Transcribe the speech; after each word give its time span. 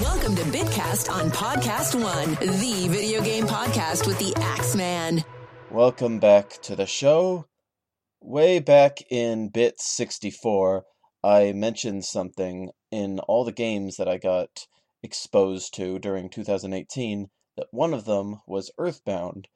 Welcome 0.00 0.34
to 0.36 0.42
Bitcast 0.44 1.12
on 1.12 1.30
Podcast 1.30 1.94
One, 1.94 2.30
the 2.40 2.88
video 2.88 3.20
game 3.20 3.46
podcast 3.46 4.06
with 4.06 4.18
the 4.18 4.34
Axeman. 4.40 5.24
Welcome 5.70 6.18
back 6.18 6.52
to 6.62 6.74
the 6.74 6.86
show. 6.86 7.44
Way 8.22 8.60
back 8.60 9.02
in 9.10 9.50
Bit 9.50 9.78
64, 9.78 10.84
I 11.22 11.52
mentioned 11.52 12.06
something 12.06 12.70
in 12.90 13.18
all 13.18 13.44
the 13.44 13.52
games 13.52 13.98
that 13.98 14.08
I 14.08 14.16
got 14.16 14.66
exposed 15.02 15.74
to 15.74 15.98
during 15.98 16.30
2018 16.30 17.28
that 17.58 17.66
one 17.70 17.92
of 17.92 18.06
them 18.06 18.40
was 18.46 18.70
Earthbound, 18.78 19.48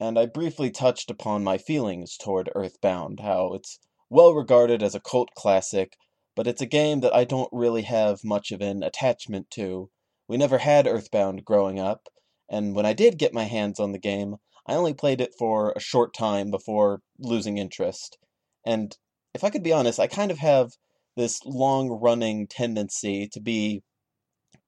and 0.00 0.18
I 0.18 0.26
briefly 0.26 0.72
touched 0.72 1.12
upon 1.12 1.44
my 1.44 1.58
feelings 1.58 2.16
toward 2.16 2.50
Earthbound, 2.56 3.20
how 3.20 3.52
it's 3.52 3.78
well 4.10 4.34
regarded 4.34 4.82
as 4.82 4.96
a 4.96 5.00
cult 5.00 5.28
classic, 5.36 5.96
but 6.34 6.46
it's 6.46 6.62
a 6.62 6.66
game 6.66 7.00
that 7.00 7.14
I 7.14 7.24
don't 7.24 7.48
really 7.52 7.82
have 7.82 8.24
much 8.24 8.52
of 8.52 8.60
an 8.60 8.82
attachment 8.82 9.50
to. 9.50 9.90
We 10.28 10.36
never 10.36 10.58
had 10.58 10.86
Earthbound 10.86 11.44
growing 11.44 11.78
up, 11.78 12.08
and 12.48 12.74
when 12.74 12.86
I 12.86 12.92
did 12.92 13.18
get 13.18 13.34
my 13.34 13.44
hands 13.44 13.78
on 13.78 13.92
the 13.92 13.98
game, 13.98 14.36
I 14.66 14.74
only 14.74 14.94
played 14.94 15.20
it 15.20 15.34
for 15.38 15.72
a 15.72 15.80
short 15.80 16.14
time 16.14 16.50
before 16.50 17.02
losing 17.18 17.58
interest. 17.58 18.18
And 18.64 18.96
if 19.34 19.44
I 19.44 19.50
could 19.50 19.62
be 19.62 19.72
honest, 19.72 19.98
I 19.98 20.06
kind 20.06 20.30
of 20.30 20.38
have 20.38 20.70
this 21.16 21.44
long 21.44 21.88
running 21.88 22.46
tendency 22.46 23.28
to 23.28 23.40
be 23.40 23.82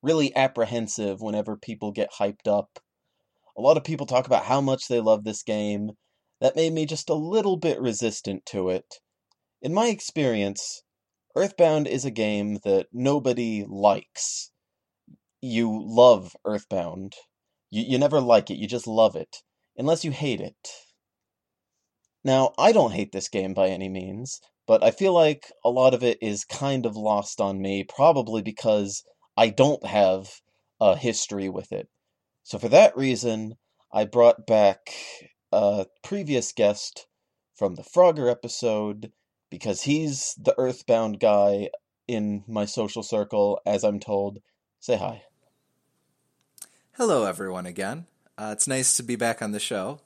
really 0.02 0.34
apprehensive 0.36 1.20
whenever 1.20 1.56
people 1.56 1.92
get 1.92 2.12
hyped 2.18 2.46
up. 2.46 2.78
A 3.56 3.60
lot 3.60 3.76
of 3.76 3.84
people 3.84 4.06
talk 4.06 4.26
about 4.26 4.44
how 4.44 4.60
much 4.60 4.88
they 4.88 5.00
love 5.00 5.24
this 5.24 5.42
game. 5.42 5.92
That 6.40 6.56
made 6.56 6.72
me 6.72 6.84
just 6.84 7.08
a 7.08 7.14
little 7.14 7.56
bit 7.56 7.80
resistant 7.80 8.44
to 8.46 8.68
it. 8.68 9.00
In 9.62 9.72
my 9.72 9.86
experience, 9.86 10.82
Earthbound 11.36 11.88
is 11.88 12.04
a 12.04 12.10
game 12.12 12.58
that 12.64 12.86
nobody 12.92 13.64
likes. 13.68 14.52
You 15.40 15.82
love 15.84 16.36
Earthbound. 16.44 17.14
You, 17.70 17.82
you 17.82 17.98
never 17.98 18.20
like 18.20 18.50
it, 18.50 18.58
you 18.58 18.68
just 18.68 18.86
love 18.86 19.16
it. 19.16 19.38
Unless 19.76 20.04
you 20.04 20.12
hate 20.12 20.40
it. 20.40 20.68
Now, 22.22 22.52
I 22.56 22.70
don't 22.70 22.92
hate 22.92 23.10
this 23.12 23.28
game 23.28 23.52
by 23.52 23.68
any 23.68 23.88
means, 23.88 24.40
but 24.66 24.82
I 24.84 24.92
feel 24.92 25.12
like 25.12 25.52
a 25.64 25.70
lot 25.70 25.92
of 25.92 26.04
it 26.04 26.18
is 26.22 26.44
kind 26.44 26.86
of 26.86 26.96
lost 26.96 27.40
on 27.40 27.60
me, 27.60 27.84
probably 27.84 28.40
because 28.40 29.02
I 29.36 29.48
don't 29.48 29.84
have 29.84 30.40
a 30.80 30.96
history 30.96 31.48
with 31.48 31.72
it. 31.72 31.88
So 32.44 32.58
for 32.58 32.68
that 32.68 32.96
reason, 32.96 33.56
I 33.92 34.04
brought 34.04 34.46
back 34.46 34.90
a 35.50 35.86
previous 36.02 36.52
guest 36.52 37.06
from 37.56 37.74
the 37.74 37.82
Frogger 37.82 38.30
episode 38.30 39.12
because 39.54 39.82
he's 39.82 40.34
the 40.34 40.52
earthbound 40.58 41.20
guy 41.20 41.70
in 42.08 42.42
my 42.48 42.64
social 42.64 43.04
circle, 43.04 43.60
as 43.64 43.84
I'm 43.84 44.00
told. 44.00 44.40
Say 44.80 44.96
hi. 44.96 45.22
Hello, 46.94 47.24
everyone, 47.24 47.64
again. 47.64 48.06
Uh, 48.36 48.50
it's 48.52 48.66
nice 48.66 48.96
to 48.96 49.04
be 49.04 49.14
back 49.14 49.40
on 49.40 49.52
the 49.52 49.60
show. 49.60 50.00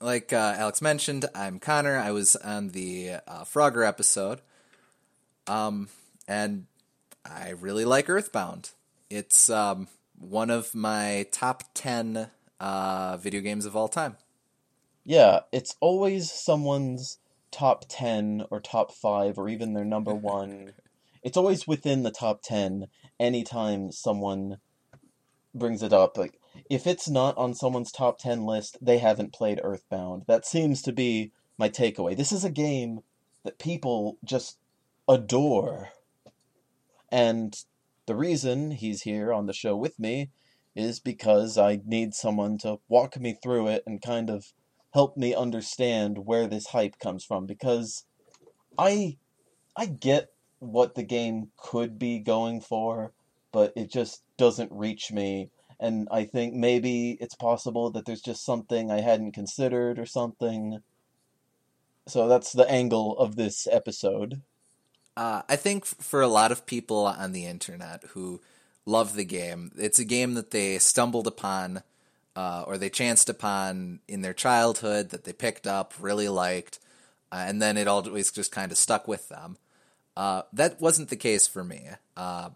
Like 0.00 0.32
uh, 0.32 0.54
Alex 0.56 0.80
mentioned, 0.80 1.26
I'm 1.34 1.58
Connor. 1.58 1.98
I 1.98 2.10
was 2.10 2.36
on 2.36 2.68
the 2.68 3.16
uh, 3.28 3.44
Frogger 3.44 3.86
episode. 3.86 4.40
Um, 5.46 5.90
and 6.26 6.64
I 7.22 7.50
really 7.50 7.84
like 7.84 8.08
Earthbound. 8.08 8.70
It's 9.10 9.50
um, 9.50 9.88
one 10.18 10.48
of 10.48 10.74
my 10.74 11.26
top 11.30 11.64
10 11.74 12.30
uh, 12.60 13.18
video 13.18 13.42
games 13.42 13.66
of 13.66 13.76
all 13.76 13.88
time. 13.88 14.16
Yeah, 15.04 15.40
it's 15.52 15.76
always 15.80 16.32
someone's 16.32 17.18
top 17.54 17.84
10 17.88 18.46
or 18.50 18.60
top 18.60 18.92
5 18.92 19.38
or 19.38 19.48
even 19.48 19.72
their 19.72 19.84
number 19.84 20.14
1 20.14 20.72
it's 21.24 21.38
always 21.38 21.66
within 21.66 22.02
the 22.02 22.10
top 22.10 22.42
10 22.42 22.86
anytime 23.18 23.90
someone 23.90 24.58
brings 25.54 25.82
it 25.82 25.92
up. 25.92 26.18
Like 26.18 26.38
if 26.68 26.86
it's 26.86 27.08
not 27.08 27.36
on 27.38 27.54
someone's 27.54 27.90
top 27.90 28.18
10 28.18 28.44
list 28.44 28.76
they 28.80 28.98
haven't 28.98 29.32
played 29.32 29.60
earthbound. 29.64 30.24
That 30.28 30.44
seems 30.44 30.82
to 30.82 30.92
be 30.92 31.32
my 31.56 31.70
takeaway. 31.70 32.16
This 32.16 32.30
is 32.30 32.44
a 32.44 32.50
game 32.50 33.00
that 33.42 33.58
people 33.58 34.18
just 34.22 34.58
adore. 35.08 35.90
And 37.10 37.56
the 38.06 38.14
reason 38.14 38.72
he's 38.72 39.02
here 39.02 39.32
on 39.32 39.46
the 39.46 39.52
show 39.54 39.76
with 39.76 39.98
me 39.98 40.30
is 40.76 41.00
because 41.00 41.56
I 41.56 41.80
need 41.86 42.14
someone 42.14 42.58
to 42.58 42.80
walk 42.88 43.18
me 43.18 43.38
through 43.40 43.68
it 43.68 43.82
and 43.86 44.02
kind 44.02 44.28
of 44.28 44.52
help 44.94 45.16
me 45.16 45.34
understand 45.34 46.18
where 46.18 46.46
this 46.46 46.68
hype 46.68 46.98
comes 46.98 47.24
from 47.24 47.44
because 47.46 48.04
I 48.78 49.18
I 49.76 49.86
get 49.86 50.32
what 50.60 50.94
the 50.94 51.02
game 51.02 51.50
could 51.56 51.98
be 51.98 52.20
going 52.20 52.60
for, 52.60 53.12
but 53.52 53.72
it 53.76 53.90
just 53.90 54.22
doesn't 54.38 54.72
reach 54.72 55.12
me 55.12 55.50
and 55.80 56.08
I 56.10 56.24
think 56.24 56.54
maybe 56.54 57.18
it's 57.20 57.34
possible 57.34 57.90
that 57.90 58.06
there's 58.06 58.22
just 58.22 58.44
something 58.44 58.90
I 58.90 59.00
hadn't 59.00 59.32
considered 59.32 59.98
or 59.98 60.06
something. 60.06 60.80
So 62.06 62.28
that's 62.28 62.52
the 62.52 62.70
angle 62.70 63.18
of 63.18 63.36
this 63.36 63.66
episode. 63.70 64.42
Uh, 65.16 65.42
I 65.48 65.56
think 65.56 65.84
for 65.84 66.22
a 66.22 66.28
lot 66.28 66.52
of 66.52 66.66
people 66.66 67.06
on 67.06 67.32
the 67.32 67.46
internet 67.46 68.04
who 68.10 68.40
love 68.86 69.14
the 69.14 69.24
game, 69.24 69.72
it's 69.76 69.98
a 69.98 70.04
game 70.04 70.34
that 70.34 70.50
they 70.50 70.78
stumbled 70.78 71.26
upon 71.26 71.82
uh, 72.36 72.64
or 72.66 72.78
they 72.78 72.90
chanced 72.90 73.28
upon 73.28 74.00
in 74.08 74.22
their 74.22 74.32
childhood 74.32 75.10
that 75.10 75.24
they 75.24 75.32
picked 75.32 75.66
up, 75.66 75.94
really 76.00 76.28
liked, 76.28 76.78
uh, 77.32 77.44
and 77.46 77.60
then 77.60 77.76
it 77.76 77.88
always 77.88 78.30
just 78.30 78.52
kind 78.52 78.72
of 78.72 78.78
stuck 78.78 79.06
with 79.08 79.28
them. 79.28 79.56
Uh, 80.16 80.42
that 80.52 80.80
wasn't 80.80 81.08
the 81.08 81.16
case 81.16 81.46
for 81.46 81.64
me. 81.64 81.88
Uh, 82.16 82.50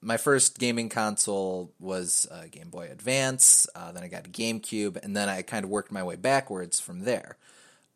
my 0.00 0.16
first 0.16 0.58
gaming 0.58 0.88
console 0.88 1.72
was 1.80 2.26
Game 2.52 2.70
Boy 2.70 2.88
Advance, 2.90 3.66
uh, 3.74 3.90
then 3.92 4.04
I 4.04 4.08
got 4.08 4.26
a 4.26 4.30
GameCube, 4.30 4.96
and 5.02 5.16
then 5.16 5.28
I 5.28 5.42
kind 5.42 5.64
of 5.64 5.70
worked 5.70 5.90
my 5.90 6.02
way 6.02 6.16
backwards 6.16 6.78
from 6.78 7.00
there. 7.00 7.36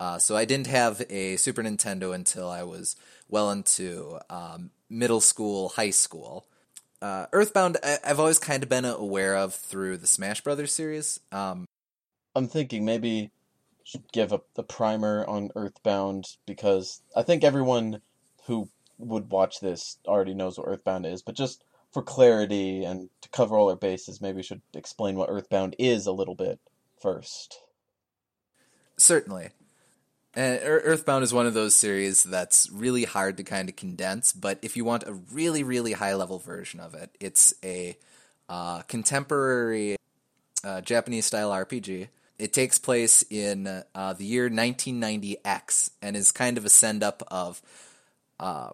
Uh, 0.00 0.19
so 0.19 0.37
I 0.37 0.44
didn't 0.44 0.66
have 0.66 1.00
a 1.10 1.37
Super 1.37 1.62
Nintendo 1.62 2.12
until 2.12 2.50
I 2.50 2.65
was 2.65 2.97
well 3.28 3.53
into 3.53 4.19
um, 4.28 4.71
middle 4.91 5.21
school, 5.21 5.69
high 5.69 5.91
school 5.91 6.44
uh, 7.02 7.26
Earthbound, 7.32 7.78
I, 7.82 7.98
have 8.04 8.20
always 8.20 8.38
kind 8.38 8.62
of 8.62 8.68
been 8.68 8.84
aware 8.84 9.36
of 9.36 9.54
through 9.54 9.96
the 9.98 10.06
Smash 10.06 10.40
Brothers 10.40 10.72
series. 10.72 11.18
Um, 11.32 11.66
I'm 12.34 12.46
thinking 12.46 12.84
maybe 12.84 13.30
should 13.84 14.10
give 14.12 14.32
a, 14.32 14.40
a 14.56 14.62
primer 14.62 15.26
on 15.26 15.50
Earthbound 15.56 16.36
because 16.46 17.02
I 17.16 17.22
think 17.22 17.42
everyone 17.42 18.00
who 18.46 18.68
would 18.98 19.30
watch 19.30 19.58
this 19.60 19.98
already 20.06 20.32
knows 20.32 20.56
what 20.56 20.68
Earthbound 20.68 21.04
is, 21.04 21.22
but 21.22 21.34
just 21.34 21.64
for 21.91 22.02
clarity 22.02 22.84
and 22.84 23.10
to 23.20 23.28
cover 23.30 23.56
all 23.56 23.68
our 23.68 23.76
bases, 23.76 24.20
maybe 24.20 24.36
we 24.36 24.42
should 24.44 24.62
explain 24.72 25.16
what 25.16 25.28
Earthbound 25.28 25.74
is 25.80 26.06
a 26.06 26.12
little 26.12 26.36
bit 26.36 26.60
first. 27.00 27.58
Certainly. 28.96 29.50
And 30.34 30.60
Earthbound 30.62 31.25
is 31.25 31.34
one 31.34 31.47
of 31.47 31.53
those 31.53 31.75
series 31.75 32.22
that's 32.22 32.70
really 32.70 33.04
hard 33.04 33.37
to 33.37 33.44
kind 33.44 33.69
of 33.69 33.76
condense, 33.76 34.32
but 34.32 34.59
if 34.62 34.78
you 34.78 34.84
want 34.84 35.04
a 35.06 35.12
really, 35.12 35.62
really 35.62 35.93
high 35.93 36.15
level 36.15 36.38
version 36.38 36.81
of 36.81 36.94
it, 36.94 37.10
it's 37.20 37.53
a 37.62 37.98
uh, 38.48 38.81
contemporary 38.82 39.97
uh, 40.65 40.81
Japanese 40.81 41.26
style 41.26 41.50
RPG. 41.50 42.09
It 42.38 42.54
takes 42.54 42.78
place 42.78 43.22
in 43.28 43.84
uh, 43.94 44.15
the 44.15 44.25
year 44.25 44.48
1990X 44.48 45.91
and 46.00 46.16
is 46.16 46.32
kind 46.32 46.56
of 46.56 46.65
a 46.65 46.71
send 46.71 47.03
up 47.03 47.22
of 47.31 47.60
uh, 48.41 48.71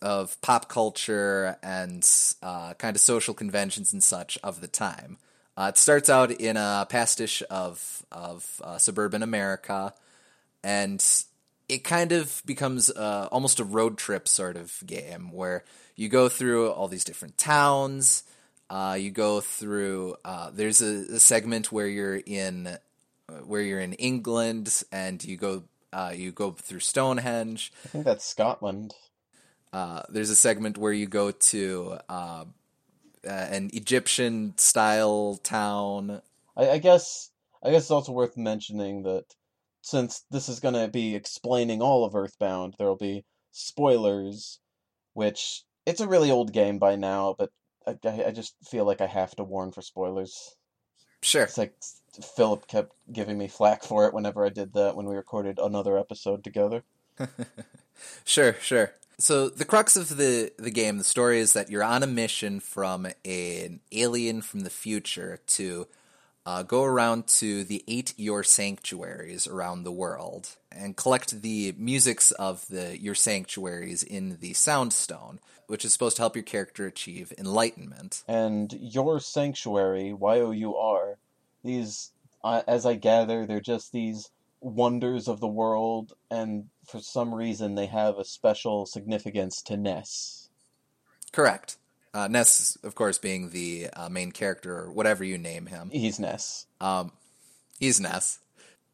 of 0.00 0.40
pop 0.40 0.68
culture 0.68 1.56
and 1.62 2.08
uh, 2.42 2.74
kind 2.74 2.96
of 2.96 3.02
social 3.02 3.34
conventions 3.34 3.92
and 3.92 4.02
such 4.02 4.38
of 4.42 4.60
the 4.60 4.68
time. 4.68 5.18
Uh, 5.56 5.70
it 5.74 5.78
starts 5.78 6.08
out 6.08 6.30
in 6.30 6.56
a 6.56 6.86
pastiche 6.88 7.42
of 7.50 8.06
of 8.12 8.62
suburban 8.78 9.24
America 9.24 9.92
and 10.62 11.04
it 11.68 11.84
kind 11.84 12.12
of 12.12 12.42
becomes 12.44 12.90
uh, 12.90 13.28
almost 13.32 13.58
a 13.58 13.64
road 13.64 13.96
trip 13.96 14.28
sort 14.28 14.56
of 14.56 14.82
game 14.84 15.32
where 15.32 15.64
you 15.96 16.08
go 16.08 16.28
through 16.28 16.70
all 16.70 16.88
these 16.88 17.04
different 17.04 17.38
towns. 17.38 18.24
Uh, 18.68 18.96
you 18.98 19.10
go 19.10 19.40
through. 19.40 20.16
Uh, 20.24 20.50
there's 20.52 20.80
a, 20.80 21.14
a, 21.14 21.20
segment 21.20 21.70
where 21.70 21.86
you're 21.86 22.16
in 22.16 22.66
uh, 22.66 22.78
where 23.44 23.60
you're 23.60 23.80
in 23.80 23.92
England, 23.94 24.82
and 24.90 25.22
you 25.24 25.36
go 25.36 25.64
uh, 25.92 26.12
you 26.14 26.32
go 26.32 26.52
through 26.52 26.80
Stonehenge. 26.80 27.72
I 27.84 27.88
think 27.88 28.04
that's 28.04 28.24
Scotland. 28.24 28.94
Uh, 29.72 30.02
there's 30.08 30.30
a 30.30 30.36
segment 30.36 30.78
where 30.78 30.92
you 30.92 31.06
go 31.06 31.30
to 31.30 31.98
an 32.08 33.70
Egyptian 33.72 34.54
style 34.56 35.38
town. 35.42 36.22
I, 36.56 36.70
I 36.70 36.78
guess 36.78 37.30
I 37.62 37.70
guess 37.70 37.82
it's 37.82 37.90
also 37.90 38.12
worth 38.12 38.36
mentioning 38.36 39.02
that 39.04 39.26
since 39.82 40.24
this 40.30 40.48
is 40.48 40.60
going 40.60 40.74
to 40.74 40.88
be 40.88 41.14
explaining 41.14 41.82
all 41.82 42.04
of 42.04 42.14
Earthbound, 42.14 42.76
there 42.78 42.86
will 42.86 42.96
be 42.96 43.24
spoilers, 43.50 44.60
which 45.12 45.64
it's 45.84 46.00
a 46.00 46.08
really 46.08 46.30
old 46.30 46.52
game 46.52 46.78
by 46.78 46.96
now, 46.96 47.34
but 47.38 47.50
I, 47.86 48.24
I 48.26 48.30
just 48.30 48.54
feel 48.64 48.84
like 48.84 49.00
I 49.00 49.06
have 49.06 49.34
to 49.36 49.44
warn 49.44 49.72
for 49.72 49.82
spoilers. 49.82 50.56
Sure. 51.20 51.42
It's 51.42 51.58
like 51.58 51.74
Philip 52.36 52.66
kept 52.68 52.92
giving 53.12 53.36
me 53.36 53.48
flack 53.48 53.82
for 53.82 54.06
it 54.06 54.14
whenever 54.14 54.46
I 54.46 54.50
did 54.50 54.72
that 54.74 54.96
when 54.96 55.06
we 55.06 55.16
recorded 55.16 55.58
another 55.58 55.98
episode 55.98 56.44
together. 56.44 56.84
sure, 58.24 58.54
sure. 58.54 58.92
So 59.18 59.48
the 59.48 59.64
crux 59.64 59.96
of 59.96 60.16
the 60.16 60.52
the 60.58 60.70
game, 60.70 60.98
the 60.98 61.04
story 61.04 61.38
is 61.38 61.52
that 61.52 61.70
you're 61.70 61.84
on 61.84 62.02
a 62.02 62.08
mission 62.08 62.60
from 62.60 63.06
an 63.24 63.80
alien 63.92 64.42
from 64.42 64.60
the 64.60 64.70
future 64.70 65.38
to 65.48 65.86
uh, 66.44 66.62
go 66.62 66.84
around 66.84 67.26
to 67.26 67.64
the 67.64 67.84
eight 67.86 68.14
your 68.16 68.42
sanctuaries 68.42 69.46
around 69.46 69.84
the 69.84 69.92
world 69.92 70.56
and 70.70 70.96
collect 70.96 71.42
the 71.42 71.74
musics 71.78 72.32
of 72.32 72.66
the 72.68 73.00
your 73.00 73.14
sanctuaries 73.14 74.02
in 74.02 74.38
the 74.40 74.52
Soundstone, 74.52 75.38
which 75.66 75.84
is 75.84 75.92
supposed 75.92 76.16
to 76.16 76.22
help 76.22 76.34
your 76.34 76.42
character 76.42 76.86
achieve 76.86 77.32
enlightenment. 77.38 78.22
And 78.26 78.72
your 78.72 79.20
sanctuary, 79.20 80.12
Y 80.12 80.40
O 80.40 80.50
U 80.50 80.76
R, 80.76 81.16
these, 81.62 82.10
uh, 82.42 82.62
as 82.66 82.86
I 82.86 82.94
gather, 82.94 83.46
they're 83.46 83.60
just 83.60 83.92
these 83.92 84.30
wonders 84.60 85.28
of 85.28 85.40
the 85.40 85.48
world, 85.48 86.12
and 86.30 86.68
for 86.86 87.00
some 87.00 87.34
reason 87.34 87.74
they 87.74 87.86
have 87.86 88.18
a 88.18 88.24
special 88.24 88.86
significance 88.86 89.62
to 89.62 89.76
Ness. 89.76 90.48
Correct. 91.32 91.76
Uh, 92.14 92.28
Ness, 92.28 92.76
of 92.82 92.94
course, 92.94 93.18
being 93.18 93.50
the 93.50 93.88
uh, 93.94 94.08
main 94.08 94.32
character, 94.32 94.76
or 94.76 94.92
whatever 94.92 95.24
you 95.24 95.38
name 95.38 95.66
him. 95.66 95.90
He's 95.90 96.18
Ness. 96.18 96.66
Um, 96.80 97.12
he's 97.78 98.00
Ness. 98.00 98.38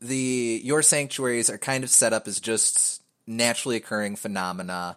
The 0.00 0.60
your 0.62 0.82
sanctuaries 0.82 1.50
are 1.50 1.58
kind 1.58 1.82
of 1.82 1.90
set 1.90 2.12
up 2.12 2.28
as 2.28 2.38
just 2.38 3.02
naturally 3.26 3.76
occurring 3.76 4.16
phenomena. 4.16 4.96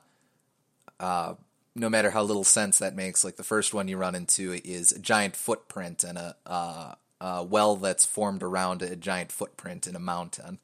Uh, 1.00 1.34
no 1.76 1.90
matter 1.90 2.12
how 2.12 2.22
little 2.22 2.44
sense 2.44 2.80
that 2.80 2.96
makes, 2.96 3.24
like 3.24 3.38
the 3.38 3.44
first 3.44 3.74
one 3.74 3.88
you 3.88 3.98
run 3.98 4.14
into 4.14 4.60
is 4.64 4.92
a 4.92 5.00
giant 5.00 5.36
footprint 5.36 6.04
and 6.04 6.18
a, 6.18 6.36
uh, 6.46 6.96
a 7.20 7.44
well 7.44 7.76
that's 7.78 8.06
formed 8.06 8.44
around 8.44 8.82
a 8.82 8.96
giant 8.96 9.32
footprint 9.32 9.88
in 9.88 9.96
a 9.96 10.00
mountain. 10.00 10.60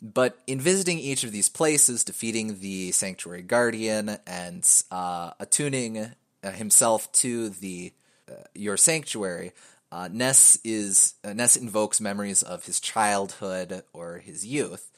But 0.00 0.38
in 0.46 0.60
visiting 0.60 0.98
each 0.98 1.24
of 1.24 1.32
these 1.32 1.48
places, 1.48 2.04
defeating 2.04 2.58
the 2.58 2.92
sanctuary 2.92 3.42
guardian 3.42 4.18
and 4.26 4.68
uh, 4.90 5.30
attuning 5.38 6.12
himself 6.50 7.10
to 7.12 7.48
the 7.48 7.92
uh, 8.28 8.44
your 8.54 8.76
sanctuary, 8.76 9.52
uh, 9.90 10.08
Ness 10.10 10.58
is 10.64 11.14
uh, 11.22 11.32
Ness 11.32 11.56
invokes 11.56 12.00
memories 12.00 12.42
of 12.42 12.64
his 12.64 12.80
childhood 12.80 13.82
or 13.92 14.18
his 14.18 14.46
youth. 14.46 14.90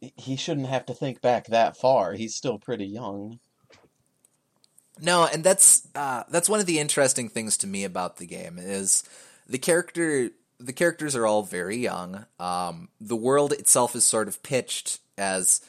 He 0.00 0.36
shouldn't 0.36 0.66
have 0.66 0.84
to 0.86 0.94
think 0.94 1.20
back 1.20 1.46
that 1.46 1.76
far. 1.76 2.14
He's 2.14 2.34
still 2.34 2.58
pretty 2.58 2.86
young. 2.86 3.38
No, 5.00 5.26
and 5.26 5.44
that's 5.44 5.88
uh, 5.94 6.24
that's 6.28 6.48
one 6.48 6.60
of 6.60 6.66
the 6.66 6.78
interesting 6.78 7.28
things 7.28 7.56
to 7.58 7.66
me 7.66 7.84
about 7.84 8.16
the 8.16 8.26
game 8.26 8.58
is 8.58 9.04
the 9.48 9.58
character. 9.58 10.30
The 10.58 10.72
characters 10.72 11.16
are 11.16 11.26
all 11.26 11.42
very 11.42 11.76
young. 11.76 12.26
Um, 12.38 12.88
the 13.00 13.16
world 13.16 13.52
itself 13.52 13.96
is 13.96 14.04
sort 14.04 14.28
of 14.28 14.42
pitched 14.44 15.00
as 15.18 15.60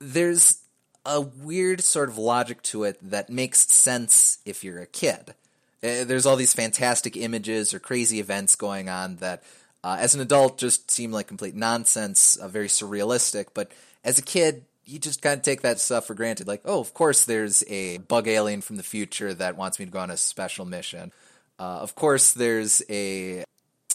there's 0.00 0.61
a 1.04 1.20
weird 1.20 1.82
sort 1.82 2.08
of 2.08 2.18
logic 2.18 2.62
to 2.62 2.84
it 2.84 2.98
that 3.10 3.30
makes 3.30 3.66
sense 3.72 4.38
if 4.44 4.62
you're 4.62 4.80
a 4.80 4.86
kid. 4.86 5.34
Uh, 5.82 6.04
there's 6.04 6.26
all 6.26 6.36
these 6.36 6.52
fantastic 6.52 7.16
images 7.16 7.74
or 7.74 7.80
crazy 7.80 8.20
events 8.20 8.54
going 8.54 8.88
on 8.88 9.16
that, 9.16 9.42
uh, 9.82 9.96
as 9.98 10.14
an 10.14 10.20
adult, 10.20 10.58
just 10.58 10.90
seem 10.90 11.10
like 11.10 11.26
complete 11.26 11.56
nonsense, 11.56 12.36
uh, 12.36 12.46
very 12.46 12.68
surrealistic. 12.68 13.46
But 13.52 13.72
as 14.04 14.18
a 14.18 14.22
kid, 14.22 14.64
you 14.84 14.98
just 14.98 15.22
kind 15.22 15.38
of 15.38 15.42
take 15.42 15.62
that 15.62 15.80
stuff 15.80 16.06
for 16.06 16.14
granted. 16.14 16.46
Like, 16.46 16.62
oh, 16.64 16.78
of 16.78 16.94
course, 16.94 17.24
there's 17.24 17.64
a 17.68 17.98
bug 17.98 18.28
alien 18.28 18.60
from 18.60 18.76
the 18.76 18.82
future 18.84 19.34
that 19.34 19.56
wants 19.56 19.78
me 19.78 19.86
to 19.86 19.90
go 19.90 19.98
on 19.98 20.10
a 20.10 20.16
special 20.16 20.64
mission. 20.64 21.12
Uh, 21.58 21.78
of 21.80 21.94
course, 21.96 22.32
there's 22.32 22.82
a 22.88 23.44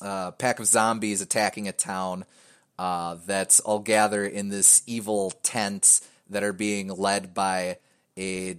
uh, 0.02 0.32
pack 0.32 0.60
of 0.60 0.68
zombies 0.68 1.22
attacking 1.22 1.68
a 1.68 1.72
town 1.72 2.26
that's 2.78 3.60
all 3.62 3.80
gather 3.80 4.26
in 4.26 4.50
this 4.50 4.84
evil 4.86 5.32
tent 5.42 6.02
that 6.30 6.44
are 6.44 6.54
being 6.54 6.88
led 6.90 7.34
by 7.34 7.78
a 8.18 8.58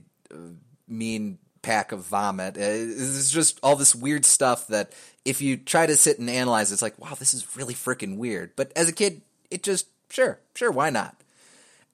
mean 0.86 1.38
pack 1.62 1.92
of 1.92 2.00
vomit. 2.04 2.56
Uh, 2.56 2.60
it's 2.62 3.30
just 3.30 3.58
all 3.62 3.76
this 3.76 3.94
weird 3.94 4.24
stuff 4.24 4.66
that 4.68 4.92
if 5.24 5.42
you 5.42 5.56
try 5.56 5.86
to 5.86 5.96
sit 5.96 6.18
and 6.18 6.30
analyze, 6.30 6.72
it's 6.72 6.82
like, 6.82 6.98
wow, 6.98 7.14
this 7.18 7.34
is 7.34 7.56
really 7.56 7.74
freaking 7.74 8.16
weird. 8.16 8.52
But 8.56 8.72
as 8.74 8.88
a 8.88 8.92
kid, 8.92 9.22
it 9.50 9.62
just 9.62 9.86
sure, 10.10 10.38
sure, 10.54 10.70
why 10.70 10.90
not? 10.90 11.16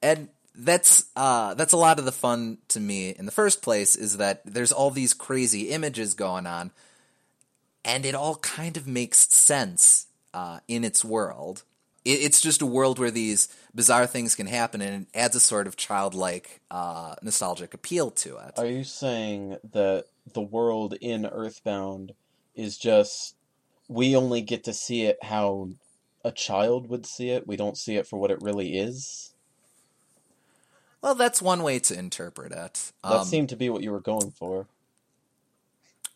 And 0.01 0.29
that's 0.57 1.05
uh, 1.15 1.53
that's 1.55 1.73
a 1.73 1.77
lot 1.77 1.99
of 1.99 2.05
the 2.05 2.11
fun 2.11 2.59
to 2.69 2.79
me 2.79 3.09
in 3.09 3.25
the 3.25 3.31
first 3.31 3.61
place 3.61 3.95
is 3.95 4.17
that 4.17 4.41
there's 4.45 4.71
all 4.71 4.91
these 4.91 5.13
crazy 5.13 5.69
images 5.69 6.13
going 6.13 6.47
on, 6.47 6.71
and 7.83 8.05
it 8.05 8.15
all 8.15 8.35
kind 8.37 8.77
of 8.77 8.87
makes 8.87 9.27
sense 9.33 10.07
uh, 10.33 10.59
in 10.67 10.83
its 10.83 11.03
world. 11.03 11.63
It, 12.05 12.21
it's 12.21 12.39
just 12.39 12.61
a 12.61 12.65
world 12.65 12.99
where 12.99 13.11
these 13.11 13.49
bizarre 13.73 14.07
things 14.07 14.35
can 14.35 14.47
happen, 14.47 14.81
and 14.81 15.03
it 15.03 15.17
adds 15.17 15.35
a 15.35 15.39
sort 15.39 15.67
of 15.67 15.75
childlike, 15.75 16.61
uh, 16.71 17.15
nostalgic 17.21 17.73
appeal 17.73 18.11
to 18.11 18.37
it. 18.37 18.53
Are 18.57 18.65
you 18.65 18.83
saying 18.83 19.57
that 19.73 20.05
the 20.33 20.41
world 20.41 20.95
in 21.01 21.25
Earthbound 21.25 22.13
is 22.55 22.77
just 22.77 23.35
we 23.87 24.15
only 24.15 24.41
get 24.41 24.63
to 24.63 24.73
see 24.73 25.03
it 25.03 25.17
how 25.23 25.69
a 26.23 26.31
child 26.31 26.89
would 26.89 27.05
see 27.05 27.29
it? 27.29 27.47
We 27.47 27.57
don't 27.57 27.77
see 27.77 27.97
it 27.97 28.07
for 28.07 28.17
what 28.17 28.31
it 28.31 28.41
really 28.41 28.77
is? 28.77 29.31
Well, 31.01 31.13
that's 31.13 31.41
one 31.41 31.61
way 31.61 31.77
to 31.79 31.97
interpret 31.97 32.51
it. 32.51 32.91
That 33.03 33.11
Um, 33.11 33.25
seemed 33.27 33.49
to 33.49 33.55
be 33.55 33.69
what 33.69 33.83
you 33.83 33.91
were 33.91 33.99
going 33.99 34.31
for. 34.31 34.67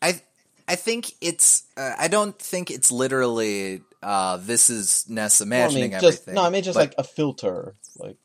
I 0.02 0.22
I 0.66 0.76
think 0.76 1.12
it's. 1.20 1.64
Uh, 1.76 1.94
I 1.98 2.08
don't 2.08 2.38
think 2.38 2.70
it's 2.70 2.90
literally. 2.90 3.82
Uh, 4.02 4.36
this 4.38 4.70
is 4.70 5.06
Ness 5.08 5.40
Well, 5.54 5.66
I 5.66 5.68
mean, 5.68 5.98
just 5.98 6.22
everything. 6.26 6.34
no, 6.34 6.42
I 6.42 6.50
mean 6.50 6.62
just 6.62 6.74
but 6.74 6.78
like 6.78 6.94
a 6.98 7.04
filter, 7.04 7.74
like 7.96 8.16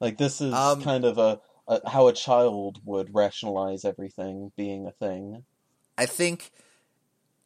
like 0.00 0.18
this 0.18 0.40
is 0.40 0.52
Um, 0.52 0.80
kind 0.80 1.04
of 1.04 1.18
a, 1.18 1.40
a 1.68 1.90
how 1.90 2.08
a 2.08 2.12
child 2.12 2.80
would 2.84 3.14
rationalize 3.14 3.84
everything 3.84 4.52
being 4.56 4.86
a 4.86 4.92
thing. 4.92 5.44
I 5.96 6.06
think 6.06 6.50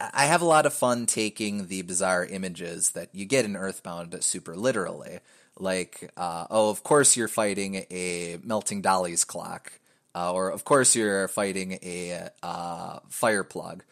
I 0.00 0.26
have 0.26 0.42
a 0.42 0.46
lot 0.46 0.66
of 0.66 0.72
fun 0.74 1.06
taking 1.06 1.66
the 1.66 1.82
bizarre 1.82 2.24
images 2.24 2.92
that 2.92 3.14
you 3.14 3.24
get 3.24 3.44
in 3.44 3.56
Earthbound 3.56 4.16
super 4.22 4.56
literally. 4.56 5.18
Like, 5.58 6.10
uh, 6.16 6.46
oh, 6.50 6.70
of 6.70 6.84
course 6.84 7.16
you're 7.16 7.26
fighting 7.28 7.84
a 7.90 8.38
melting 8.44 8.80
Dali's 8.80 9.24
clock, 9.24 9.72
uh, 10.14 10.32
or 10.32 10.50
of 10.50 10.64
course 10.64 10.94
you're 10.94 11.26
fighting 11.28 11.78
a 11.82 12.28
uh, 12.42 13.00
fire 13.08 13.42
plug. 13.42 13.82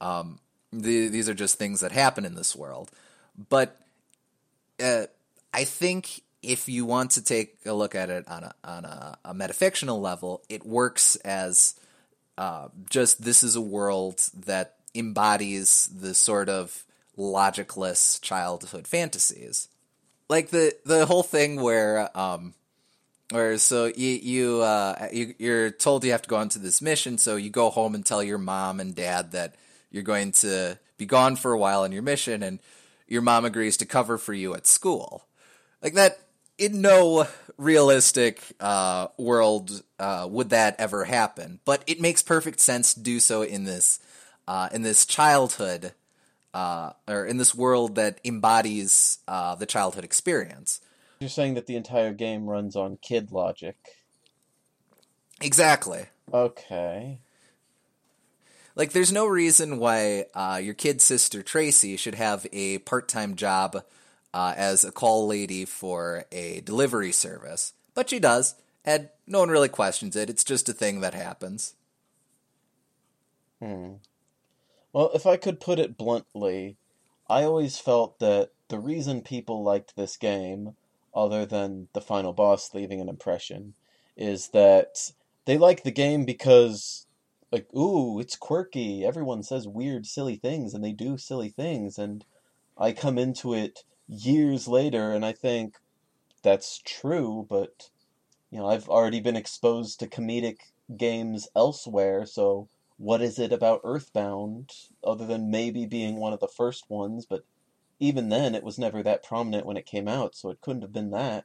Um, 0.00 0.40
the, 0.72 1.08
these 1.08 1.28
are 1.28 1.34
just 1.34 1.58
things 1.58 1.80
that 1.80 1.92
happen 1.92 2.24
in 2.24 2.34
this 2.34 2.54
world. 2.54 2.90
But 3.48 3.80
uh, 4.82 5.06
I 5.52 5.64
think 5.64 6.22
if 6.42 6.68
you 6.68 6.84
want 6.84 7.12
to 7.12 7.24
take 7.24 7.56
a 7.66 7.72
look 7.72 7.94
at 7.94 8.10
it 8.10 8.26
on 8.28 8.44
a 8.44 8.54
on 8.64 8.84
a, 8.84 9.18
a 9.24 9.34
metafictional 9.34 10.00
level, 10.00 10.42
it 10.48 10.64
works 10.64 11.16
as 11.16 11.74
uh, 12.38 12.68
just 12.88 13.22
this 13.22 13.42
is 13.42 13.56
a 13.56 13.60
world 13.60 14.22
that 14.46 14.74
embodies 14.94 15.88
the 15.94 16.14
sort 16.14 16.48
of 16.48 16.84
logicless 17.18 18.20
childhood 18.20 18.86
fantasies, 18.86 19.68
like 20.28 20.50
the 20.50 20.74
the 20.84 21.06
whole 21.06 21.22
thing 21.22 21.60
where 21.60 22.16
um, 22.16 22.54
where 23.30 23.58
so 23.58 23.86
you 23.86 24.08
you, 24.08 24.60
uh, 24.60 25.08
you 25.12 25.34
you're 25.38 25.70
told 25.70 26.04
you 26.04 26.12
have 26.12 26.22
to 26.22 26.28
go 26.28 26.36
onto 26.36 26.58
this 26.58 26.80
mission, 26.80 27.18
so 27.18 27.36
you 27.36 27.50
go 27.50 27.70
home 27.70 27.94
and 27.94 28.04
tell 28.04 28.22
your 28.22 28.38
mom 28.38 28.78
and 28.78 28.94
dad 28.94 29.32
that 29.32 29.54
you're 29.96 30.04
going 30.04 30.30
to 30.30 30.78
be 30.98 31.06
gone 31.06 31.34
for 31.34 31.52
a 31.52 31.58
while 31.58 31.82
on 31.82 31.90
your 31.90 32.02
mission, 32.02 32.44
and 32.44 32.60
your 33.08 33.22
mom 33.22 33.44
agrees 33.44 33.76
to 33.78 33.86
cover 33.86 34.18
for 34.18 34.32
you 34.32 34.54
at 34.54 34.66
school, 34.66 35.26
like 35.82 35.94
that. 35.94 36.20
In 36.58 36.80
no 36.80 37.26
realistic 37.58 38.40
uh, 38.60 39.08
world 39.18 39.82
uh, 39.98 40.26
would 40.30 40.50
that 40.50 40.76
ever 40.78 41.04
happen, 41.04 41.60
but 41.66 41.82
it 41.86 42.00
makes 42.00 42.22
perfect 42.22 42.60
sense 42.60 42.94
to 42.94 43.00
do 43.00 43.20
so 43.20 43.42
in 43.42 43.64
this 43.64 44.00
uh, 44.48 44.70
in 44.72 44.80
this 44.80 45.04
childhood 45.04 45.92
uh, 46.54 46.92
or 47.06 47.26
in 47.26 47.36
this 47.36 47.54
world 47.54 47.96
that 47.96 48.20
embodies 48.24 49.18
uh, 49.28 49.54
the 49.54 49.66
childhood 49.66 50.04
experience. 50.04 50.80
You're 51.20 51.28
saying 51.28 51.54
that 51.54 51.66
the 51.66 51.76
entire 51.76 52.14
game 52.14 52.46
runs 52.46 52.76
on 52.76 52.96
kid 53.02 53.32
logic. 53.32 53.76
Exactly. 55.42 56.06
Okay. 56.32 57.18
Like, 58.76 58.92
there's 58.92 59.12
no 59.12 59.26
reason 59.26 59.78
why 59.78 60.26
uh, 60.34 60.60
your 60.62 60.74
kid 60.74 61.00
sister 61.00 61.42
Tracy 61.42 61.96
should 61.96 62.14
have 62.14 62.46
a 62.52 62.78
part 62.78 63.08
time 63.08 63.34
job 63.34 63.82
uh, 64.34 64.54
as 64.54 64.84
a 64.84 64.92
call 64.92 65.26
lady 65.26 65.64
for 65.64 66.26
a 66.30 66.60
delivery 66.60 67.10
service, 67.10 67.72
but 67.94 68.10
she 68.10 68.18
does, 68.18 68.54
and 68.84 69.08
no 69.26 69.40
one 69.40 69.48
really 69.48 69.70
questions 69.70 70.14
it. 70.14 70.28
It's 70.28 70.44
just 70.44 70.68
a 70.68 70.74
thing 70.74 71.00
that 71.00 71.14
happens. 71.14 71.74
Hmm. 73.62 73.94
Well, 74.92 75.10
if 75.14 75.24
I 75.24 75.38
could 75.38 75.58
put 75.58 75.78
it 75.78 75.96
bluntly, 75.96 76.76
I 77.30 77.44
always 77.44 77.78
felt 77.78 78.18
that 78.18 78.50
the 78.68 78.78
reason 78.78 79.22
people 79.22 79.62
liked 79.62 79.96
this 79.96 80.18
game, 80.18 80.76
other 81.14 81.46
than 81.46 81.88
the 81.94 82.02
final 82.02 82.34
boss 82.34 82.74
leaving 82.74 83.00
an 83.00 83.08
impression, 83.08 83.72
is 84.18 84.48
that 84.48 85.12
they 85.46 85.56
like 85.56 85.82
the 85.82 85.90
game 85.90 86.26
because, 86.26 87.05
like, 87.56 87.74
ooh, 87.74 88.20
it's 88.20 88.36
quirky. 88.36 89.04
Everyone 89.04 89.42
says 89.42 89.66
weird, 89.66 90.06
silly 90.06 90.36
things, 90.36 90.74
and 90.74 90.84
they 90.84 90.92
do 90.92 91.16
silly 91.16 91.48
things. 91.48 91.98
And 91.98 92.24
I 92.76 92.92
come 92.92 93.18
into 93.18 93.54
it 93.54 93.84
years 94.08 94.68
later 94.68 95.12
and 95.12 95.24
I 95.24 95.32
think 95.32 95.76
that's 96.42 96.80
true, 96.84 97.46
but 97.48 97.90
you 98.50 98.58
know, 98.58 98.68
I've 98.68 98.88
already 98.88 99.20
been 99.20 99.36
exposed 99.36 99.98
to 100.00 100.06
comedic 100.06 100.58
games 100.96 101.48
elsewhere, 101.56 102.24
so 102.26 102.68
what 102.98 103.20
is 103.20 103.38
it 103.38 103.52
about 103.52 103.80
Earthbound 103.82 104.70
other 105.02 105.26
than 105.26 105.50
maybe 105.50 105.86
being 105.86 106.16
one 106.16 106.32
of 106.32 106.40
the 106.40 106.48
first 106.48 106.88
ones, 106.88 107.26
but 107.26 107.44
even 107.98 108.28
then 108.28 108.54
it 108.54 108.62
was 108.62 108.78
never 108.78 109.02
that 109.02 109.24
prominent 109.24 109.66
when 109.66 109.76
it 109.76 109.86
came 109.86 110.06
out, 110.06 110.34
so 110.34 110.50
it 110.50 110.60
couldn't 110.60 110.82
have 110.82 110.92
been 110.92 111.10
that. 111.10 111.44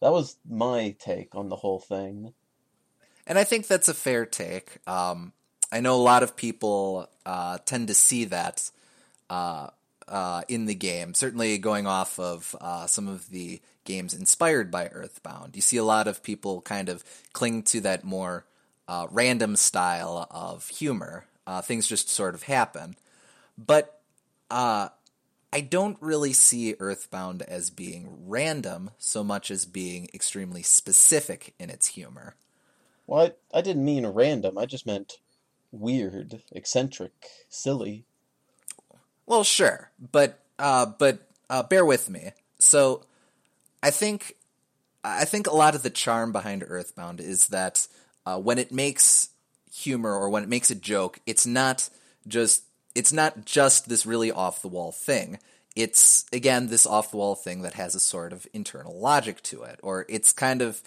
That 0.00 0.12
was 0.12 0.38
my 0.48 0.96
take 0.98 1.34
on 1.34 1.48
the 1.48 1.56
whole 1.56 1.80
thing. 1.80 2.34
And 3.28 3.38
I 3.38 3.44
think 3.44 3.66
that's 3.66 3.88
a 3.88 3.94
fair 3.94 4.24
take. 4.24 4.78
Um, 4.88 5.32
I 5.70 5.80
know 5.80 5.94
a 5.94 6.02
lot 6.02 6.22
of 6.22 6.34
people 6.34 7.08
uh, 7.26 7.58
tend 7.66 7.88
to 7.88 7.94
see 7.94 8.24
that 8.24 8.70
uh, 9.28 9.68
uh, 10.08 10.42
in 10.48 10.64
the 10.64 10.74
game, 10.74 11.12
certainly 11.12 11.58
going 11.58 11.86
off 11.86 12.18
of 12.18 12.56
uh, 12.58 12.86
some 12.86 13.06
of 13.06 13.28
the 13.28 13.60
games 13.84 14.14
inspired 14.14 14.70
by 14.70 14.86
Earthbound. 14.86 15.54
You 15.54 15.62
see 15.62 15.76
a 15.76 15.84
lot 15.84 16.08
of 16.08 16.22
people 16.22 16.62
kind 16.62 16.88
of 16.88 17.04
cling 17.34 17.64
to 17.64 17.82
that 17.82 18.02
more 18.02 18.46
uh, 18.88 19.06
random 19.10 19.56
style 19.56 20.26
of 20.30 20.66
humor. 20.68 21.26
Uh, 21.46 21.60
things 21.60 21.86
just 21.86 22.08
sort 22.08 22.34
of 22.34 22.44
happen. 22.44 22.96
But 23.58 24.00
I 24.50 25.60
don't 25.68 25.98
really 26.00 26.32
see 26.32 26.74
Earthbound 26.80 27.42
as 27.42 27.68
being 27.68 28.08
random 28.26 28.90
so 28.98 29.22
much 29.22 29.50
as 29.50 29.66
being 29.66 30.08
extremely 30.14 30.62
specific 30.62 31.52
in 31.58 31.68
its 31.68 31.88
humor. 31.88 32.34
Well, 33.08 33.32
I, 33.52 33.58
I 33.58 33.62
didn't 33.62 33.86
mean 33.86 34.06
random. 34.06 34.58
I 34.58 34.66
just 34.66 34.86
meant 34.86 35.14
weird, 35.72 36.42
eccentric, 36.52 37.12
silly. 37.48 38.04
Well, 39.26 39.44
sure, 39.44 39.90
but 40.12 40.38
uh, 40.58 40.86
but 40.86 41.26
uh, 41.48 41.62
bear 41.62 41.86
with 41.86 42.10
me. 42.10 42.30
So, 42.58 43.02
I 43.82 43.90
think 43.90 44.36
I 45.02 45.24
think 45.24 45.46
a 45.46 45.54
lot 45.54 45.74
of 45.74 45.82
the 45.82 45.90
charm 45.90 46.32
behind 46.32 46.62
Earthbound 46.66 47.20
is 47.20 47.48
that 47.48 47.88
uh, 48.26 48.38
when 48.38 48.58
it 48.58 48.72
makes 48.72 49.30
humor 49.74 50.14
or 50.14 50.28
when 50.28 50.42
it 50.42 50.48
makes 50.50 50.70
a 50.70 50.74
joke, 50.74 51.18
it's 51.24 51.46
not 51.46 51.88
just 52.26 52.64
it's 52.94 53.12
not 53.12 53.46
just 53.46 53.88
this 53.88 54.04
really 54.04 54.30
off 54.30 54.60
the 54.60 54.68
wall 54.68 54.92
thing. 54.92 55.38
It's 55.74 56.26
again 56.30 56.66
this 56.66 56.84
off 56.86 57.10
the 57.10 57.16
wall 57.16 57.36
thing 57.36 57.62
that 57.62 57.74
has 57.74 57.94
a 57.94 58.00
sort 58.00 58.34
of 58.34 58.46
internal 58.52 59.00
logic 59.00 59.42
to 59.44 59.62
it, 59.62 59.80
or 59.82 60.04
it's 60.10 60.30
kind 60.32 60.60
of 60.60 60.82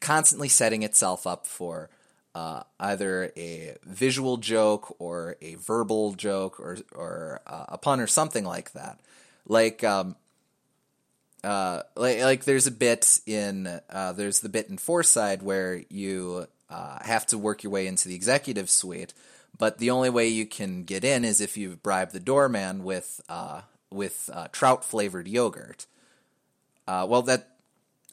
constantly 0.00 0.48
setting 0.48 0.82
itself 0.82 1.26
up 1.26 1.46
for 1.46 1.90
uh, 2.34 2.62
either 2.80 3.32
a 3.36 3.76
visual 3.84 4.36
joke 4.36 4.96
or 4.98 5.36
a 5.40 5.54
verbal 5.54 6.12
joke 6.14 6.58
or 6.58 6.78
or 6.94 7.40
uh, 7.46 7.66
a 7.68 7.78
pun 7.78 8.00
or 8.00 8.06
something 8.06 8.44
like 8.44 8.72
that. 8.72 8.98
Like 9.46 9.84
um, 9.84 10.16
uh, 11.44 11.82
like 11.94 12.20
like 12.20 12.44
there's 12.44 12.66
a 12.66 12.72
bit 12.72 13.20
in 13.26 13.80
uh, 13.88 14.12
there's 14.12 14.40
the 14.40 14.48
bit 14.48 14.68
in 14.68 14.78
Fourside 14.78 15.42
where 15.42 15.82
you 15.88 16.46
uh, 16.68 16.98
have 17.04 17.26
to 17.26 17.38
work 17.38 17.62
your 17.62 17.72
way 17.72 17.86
into 17.86 18.08
the 18.08 18.16
executive 18.16 18.68
suite, 18.68 19.14
but 19.56 19.78
the 19.78 19.90
only 19.90 20.10
way 20.10 20.26
you 20.26 20.46
can 20.46 20.82
get 20.82 21.04
in 21.04 21.24
is 21.24 21.40
if 21.40 21.56
you 21.56 21.76
bribe 21.82 22.10
the 22.10 22.20
doorman 22.20 22.82
with 22.82 23.20
uh, 23.28 23.60
with 23.90 24.28
trout 24.50 24.84
flavored 24.84 25.28
yogurt. 25.28 25.86
well, 26.88 27.22
that 27.22 27.50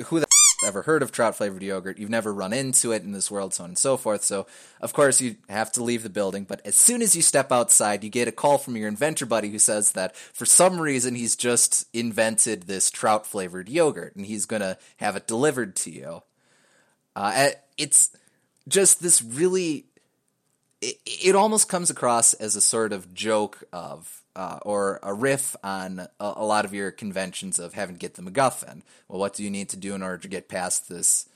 who 0.06 0.20
the 0.20 0.31
ever 0.64 0.84
heard 0.84 1.02
of 1.02 1.12
trout 1.12 1.36
flavored 1.36 1.64
yogurt. 1.64 1.98
You've 1.98 2.10
never 2.10 2.34
run 2.34 2.54
into 2.54 2.92
it 2.92 3.04
in 3.04 3.12
this 3.12 3.32
world, 3.32 3.54
so 3.54 3.64
on 3.64 3.72
and 3.72 3.78
so 3.78 3.98
forth. 3.98 4.24
So, 4.24 4.48
of 4.80 4.94
course, 4.94 5.22
you 5.22 5.36
have 5.50 5.72
to 5.74 5.84
leave 5.84 6.04
the 6.04 6.10
building. 6.10 6.44
But 6.44 6.62
as 6.66 6.76
soon 6.76 7.02
as 7.02 7.16
you 7.16 7.22
step 7.22 7.52
outside, 7.52 8.04
you 8.04 8.10
get 8.10 8.28
a 8.28 8.32
call 8.32 8.58
from 8.58 8.78
your 8.78 8.88
inventor 8.88 9.26
buddy 9.26 9.50
who 9.50 9.60
says 9.60 9.94
that 9.94 10.16
for 10.16 10.46
some 10.46 10.80
reason 10.80 11.16
he's 11.16 11.36
just 11.36 11.88
invented 11.94 12.64
this 12.64 12.92
trout 12.92 13.26
flavored 13.26 13.70
yogurt 13.70 14.16
and 14.16 14.26
he's 14.26 14.46
going 14.46 14.62
to 14.62 14.78
have 14.98 15.16
it 15.16 15.28
delivered 15.28 15.76
to 15.78 15.92
you. 15.92 16.24
Uh, 17.16 17.50
it's 17.78 18.16
just 18.68 19.02
this 19.02 19.22
really. 19.22 19.86
It, 20.82 20.98
it 21.06 21.36
almost 21.36 21.70
comes 21.70 21.90
across 21.92 22.34
as 22.34 22.56
a 22.56 22.62
sort 22.62 22.92
of 22.92 23.14
joke 23.14 23.64
of 23.72 24.21
uh, 24.36 24.60
or 24.64 25.00
a 25.04 25.14
riff 25.14 25.56
on 25.64 26.00
a, 26.00 26.08
a, 26.20 26.46
lot 26.46 26.66
of 26.66 26.74
your 26.74 26.92
conventions 26.92 27.60
of 27.60 27.74
having 27.74 27.96
to 27.96 28.00
get 28.00 28.16
the 28.16 28.22
MacGuffin. 28.22 28.82
Well, 29.08 29.20
what 29.20 29.34
do 29.34 29.44
you 29.44 29.50
need 29.50 29.70
to 29.70 29.78
do 29.78 29.94
in 29.96 30.04
order 30.04 30.18
to 30.20 30.28
get 30.28 30.50
past 30.50 30.90
this 30.90 31.28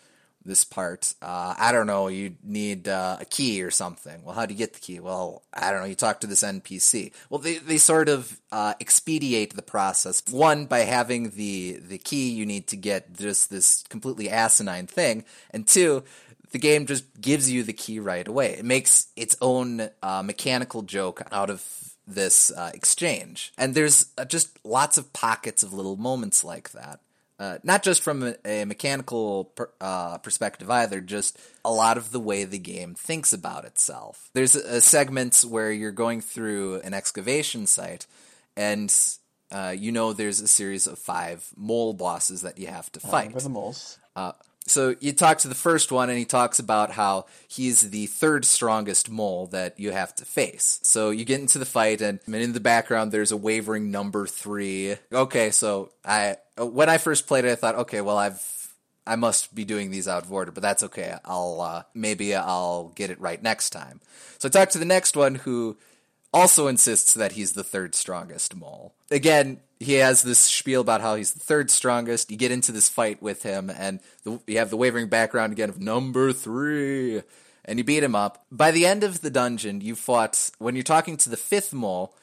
this 0.44 0.64
part? 0.64 1.14
Uh, 1.22 1.56
I 1.58 1.72
don't 1.72 1.88
know. 1.88 2.08
You 2.08 2.36
need 2.44 2.88
uh, 2.88 3.18
a 3.20 3.26
key 3.26 3.64
or 3.64 3.72
something. 3.72 4.24
Well, 4.24 4.36
how 4.36 4.46
do 4.46 4.54
you 4.54 4.58
get 4.58 4.74
the 4.74 4.80
key? 4.80 5.00
Well, 5.00 5.42
I 5.54 5.72
don't 5.72 5.82
know. 5.82 5.88
You 5.88 5.96
talk 5.96 6.22
to 6.22 6.28
this 6.28 6.44
NPC. 6.44 7.12
Well, 7.30 7.40
they 7.40 7.58
they 7.58 7.78
sort 7.78 8.10
of 8.10 8.40
uh, 8.52 8.76
expedite 8.80 9.56
the 9.56 9.62
process. 9.62 10.24
One 10.30 10.66
by 10.66 10.80
having 10.80 11.32
the 11.32 11.80
the 11.86 11.98
key 11.98 12.30
you 12.30 12.46
need 12.46 12.68
to 12.68 12.78
get 12.78 13.14
just 13.14 13.50
this 13.50 13.84
completely 13.90 14.30
asinine 14.30 14.88
thing, 14.88 15.26
and 15.52 15.68
two 15.68 16.04
the 16.52 16.60
game 16.60 16.86
just 16.86 17.20
gives 17.20 17.52
you 17.52 17.64
the 17.64 17.74
key 17.74 18.00
right 18.00 18.26
away. 18.26 18.54
It 18.54 18.64
makes 18.64 19.08
its 19.18 19.36
own 19.42 19.90
uh, 20.02 20.24
mechanical 20.24 20.84
joke 20.84 21.22
out 21.30 21.50
of 21.50 21.95
this 22.08 22.52
uh, 22.52 22.72
exchange. 22.74 23.54
And 23.58 23.74
there's 23.74 24.08
uh, 24.18 24.26
just 24.26 24.60
lots 24.64 24.98
of 24.98 25.12
pockets 25.14 25.64
of 25.64 25.74
little 25.74 25.98
moments 25.98 26.44
like 26.44 26.72
that. 26.72 27.00
Uh, 27.38 27.58
not 27.64 27.84
just 27.84 28.02
from 28.02 28.24
a, 28.24 28.36
a 28.46 28.64
mechanical 28.64 29.46
per, 29.46 29.70
uh, 29.82 30.18
perspective 30.20 30.70
either, 30.70 31.02
just 31.02 31.38
a 31.66 31.72
lot 31.72 31.98
of 31.98 32.12
the 32.12 32.20
way 32.20 32.46
the 32.46 32.58
game 32.58 32.94
thinks 32.96 33.34
about 33.34 33.66
itself. 33.66 34.30
There's 34.34 34.56
a, 34.56 34.78
a 34.78 34.82
segment 34.82 35.44
where 35.48 35.70
you're 35.70 35.92
going 35.92 36.22
through 36.22 36.80
an 36.82 36.94
excavation 36.94 37.68
site, 37.68 38.08
and 38.56 38.94
uh, 39.52 39.76
you 39.78 39.92
know 39.92 40.14
there's 40.14 40.40
a 40.40 40.48
series 40.48 40.88
of 40.88 40.98
five 40.98 41.46
mole 41.58 41.92
bosses 41.92 42.44
that 42.44 42.58
you 42.58 42.68
have 42.68 42.90
to 42.94 43.02
fight. 43.02 43.34
the 43.44 43.50
moles. 43.50 44.00
So 44.68 44.96
you 45.00 45.14
talk 45.14 45.38
to 45.40 45.48
the 45.48 45.56
first 45.56 45.92
one, 45.92 46.10
and 46.10 46.18
he 46.18 46.26
talks 46.26 46.58
about 46.58 46.92
how 46.92 47.26
he's 47.48 47.92
the 47.92 48.08
third 48.08 48.46
strongest 48.46 49.10
mole 49.10 49.48
that 49.48 49.80
you 49.80 49.92
have 49.92 50.16
to 50.16 50.26
face. 50.26 50.80
So 50.82 51.12
you 51.12 51.24
get 51.24 51.40
into 51.40 51.60
the 51.60 51.66
fight, 51.66 52.02
and 52.02 52.20
in 52.28 52.54
the 52.54 52.60
background, 52.60 53.12
there's 53.12 53.32
a 53.32 53.38
wavering 53.38 53.92
number 53.92 54.26
three. 54.26 54.96
Okay, 55.14 55.52
so 55.52 55.92
I 56.04 56.38
when 56.58 56.90
I 56.90 56.98
first 56.98 57.28
played 57.28 57.46
it, 57.46 57.52
I 57.52 57.56
thought, 57.56 57.76
okay, 57.76 58.02
well, 58.02 58.18
I've 58.18 58.42
I 59.08 59.16
must 59.16 59.54
be 59.54 59.66
doing 59.66 59.92
these 59.92 60.08
out 60.08 60.24
of 60.24 60.32
order, 60.34 60.52
but 60.52 60.64
that's 60.64 60.84
okay. 60.84 61.16
I'll 61.24 61.62
uh, 61.62 61.84
maybe 61.94 62.34
I'll 62.34 62.92
get 62.96 63.12
it 63.12 63.22
right 63.22 63.42
next 63.42 63.70
time. 63.70 64.02
So 64.40 64.48
I 64.48 64.52
talk 64.52 64.70
to 64.70 64.80
the 64.80 64.86
next 64.86 65.16
one 65.16 65.36
who 65.36 65.78
also 66.36 66.68
insists 66.68 67.14
that 67.14 67.32
he's 67.32 67.54
the 67.54 67.64
third 67.64 67.96
strongest 67.96 68.56
mole. 68.56 68.94
Again, 69.10 69.62
he 69.80 69.94
has 69.94 70.22
this 70.22 70.38
spiel 70.38 70.82
about 70.82 71.00
how 71.00 71.16
he's 71.16 71.32
the 71.32 71.40
third 71.40 71.72
strongest. 71.72 72.30
You 72.30 72.36
get 72.38 72.52
into 72.52 72.74
this 72.74 72.90
fight 72.90 73.22
with 73.22 73.44
him, 73.44 73.70
and 73.70 74.02
the, 74.24 74.42
you 74.46 74.58
have 74.58 74.70
the 74.70 74.78
wavering 74.78 75.08
background 75.08 75.54
again 75.54 75.70
of 75.70 75.80
number 75.80 76.34
three, 76.34 77.22
and 77.64 77.80
you 77.80 77.86
beat 77.86 78.04
him 78.04 78.16
up. 78.16 78.46
By 78.52 78.72
the 78.72 78.86
end 78.86 79.04
of 79.04 79.22
the 79.22 79.30
dungeon, 79.30 79.80
you 79.80 79.96
fought. 79.96 80.52
When 80.60 80.76
you're 80.76 80.84
talking 80.84 81.16
to 81.18 81.30
the 81.30 81.38
fifth 81.38 81.74
mole, 81.74 82.14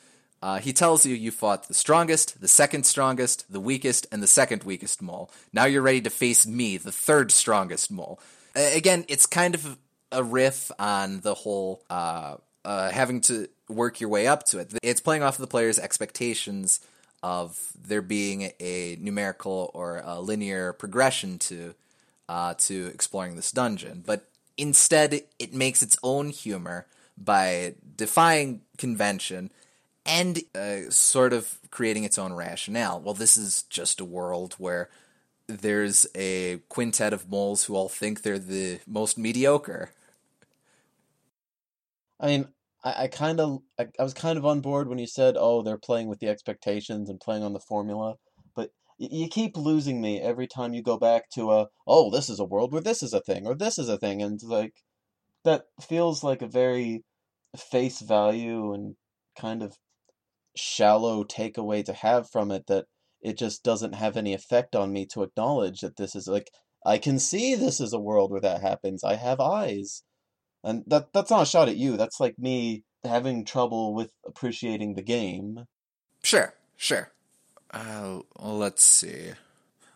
uh, 0.42 0.58
he 0.58 0.74
tells 0.74 1.06
you 1.06 1.14
you 1.14 1.30
fought 1.30 1.68
the 1.68 1.74
strongest, 1.74 2.40
the 2.40 2.48
second 2.48 2.84
strongest, 2.84 3.50
the 3.50 3.60
weakest, 3.60 4.06
and 4.12 4.22
the 4.22 4.26
second 4.26 4.64
weakest 4.64 5.00
mole. 5.00 5.30
Now 5.54 5.64
you're 5.64 5.82
ready 5.82 6.02
to 6.02 6.10
face 6.10 6.46
me, 6.46 6.76
the 6.76 6.92
third 6.92 7.32
strongest 7.32 7.90
mole. 7.90 8.20
Again, 8.54 9.06
it's 9.08 9.24
kind 9.24 9.54
of 9.54 9.78
a 10.10 10.22
riff 10.22 10.70
on 10.78 11.20
the 11.20 11.32
whole 11.32 11.82
uh, 11.88 12.36
uh 12.64 12.90
having 12.90 13.20
to 13.22 13.48
work 13.68 14.00
your 14.00 14.10
way 14.10 14.26
up 14.26 14.44
to 14.44 14.58
it. 14.58 14.72
It's 14.82 15.00
playing 15.00 15.22
off 15.22 15.34
of 15.34 15.40
the 15.40 15.46
player's 15.46 15.78
expectations 15.78 16.80
of 17.22 17.72
there 17.86 18.02
being 18.02 18.52
a 18.60 18.96
numerical 19.00 19.70
or 19.74 20.02
a 20.04 20.20
linear 20.20 20.72
progression 20.72 21.38
to 21.38 21.74
uh, 22.28 22.54
to 22.54 22.86
exploring 22.86 23.36
this 23.36 23.52
dungeon, 23.52 24.02
but 24.06 24.28
instead 24.56 25.22
it 25.38 25.52
makes 25.52 25.82
its 25.82 25.98
own 26.02 26.30
humor 26.30 26.86
by 27.18 27.74
defying 27.96 28.62
convention 28.78 29.50
and 30.04 30.40
uh, 30.54 30.90
sort 30.90 31.32
of 31.32 31.58
creating 31.70 32.04
its 32.04 32.18
own 32.18 32.32
rationale. 32.32 33.00
Well, 33.00 33.14
this 33.14 33.36
is 33.36 33.62
just 33.64 34.00
a 34.00 34.04
world 34.04 34.54
where 34.58 34.88
there's 35.46 36.06
a 36.14 36.58
quintet 36.68 37.12
of 37.12 37.30
moles 37.30 37.64
who 37.64 37.76
all 37.76 37.88
think 37.88 38.22
they're 38.22 38.38
the 38.38 38.80
most 38.86 39.18
mediocre. 39.18 39.92
I 42.22 42.26
mean, 42.28 42.48
I, 42.84 43.04
I 43.04 43.08
kind 43.08 43.38
of 43.40 43.58
I, 43.78 43.88
I 43.98 44.02
was 44.02 44.14
kind 44.14 44.38
of 44.38 44.46
on 44.46 44.60
board 44.62 44.88
when 44.88 44.98
you 44.98 45.06
said, 45.06 45.36
"Oh, 45.38 45.60
they're 45.62 45.76
playing 45.76 46.08
with 46.08 46.20
the 46.20 46.28
expectations 46.28 47.10
and 47.10 47.20
playing 47.20 47.42
on 47.42 47.52
the 47.52 47.60
formula," 47.60 48.16
but 48.56 48.70
y- 48.98 49.08
you 49.10 49.28
keep 49.28 49.58
losing 49.58 50.00
me 50.00 50.18
every 50.20 50.46
time 50.46 50.72
you 50.72 50.82
go 50.82 50.96
back 50.96 51.28
to 51.34 51.52
a, 51.52 51.68
"Oh, 51.86 52.10
this 52.10 52.30
is 52.30 52.40
a 52.40 52.46
world 52.46 52.72
where 52.72 52.80
this 52.80 53.02
is 53.02 53.12
a 53.12 53.20
thing 53.20 53.46
or 53.46 53.54
this 53.54 53.78
is 53.78 53.90
a 53.90 53.98
thing," 53.98 54.22
and 54.22 54.42
like 54.42 54.72
that 55.44 55.66
feels 55.80 56.24
like 56.24 56.42
a 56.42 56.48
very 56.48 57.04
face 57.56 58.00
value 58.00 58.72
and 58.74 58.96
kind 59.36 59.62
of 59.62 59.78
shallow 60.56 61.24
takeaway 61.24 61.84
to 61.84 61.92
have 61.92 62.28
from 62.30 62.50
it 62.50 62.66
that 62.68 62.86
it 63.20 63.38
just 63.38 63.62
doesn't 63.62 63.94
have 63.94 64.16
any 64.16 64.32
effect 64.34 64.74
on 64.76 64.92
me 64.92 65.06
to 65.06 65.22
acknowledge 65.22 65.80
that 65.80 65.96
this 65.96 66.14
is 66.16 66.26
like 66.28 66.50
I 66.86 66.98
can 66.98 67.18
see 67.18 67.54
this 67.54 67.80
is 67.80 67.92
a 67.92 68.00
world 68.00 68.30
where 68.30 68.40
that 68.40 68.62
happens. 68.62 69.04
I 69.04 69.14
have 69.16 69.40
eyes. 69.40 70.02
And 70.64 70.84
that 70.86 71.12
that's 71.12 71.30
not 71.30 71.42
a 71.42 71.46
shot 71.46 71.68
at 71.68 71.76
you. 71.76 71.96
That's 71.96 72.20
like 72.20 72.38
me 72.38 72.84
having 73.04 73.44
trouble 73.44 73.94
with 73.94 74.12
appreciating 74.26 74.94
the 74.94 75.02
game. 75.02 75.66
Sure, 76.22 76.54
sure. 76.76 77.10
Uh, 77.70 78.20
let's 78.38 78.82
see. 78.82 79.32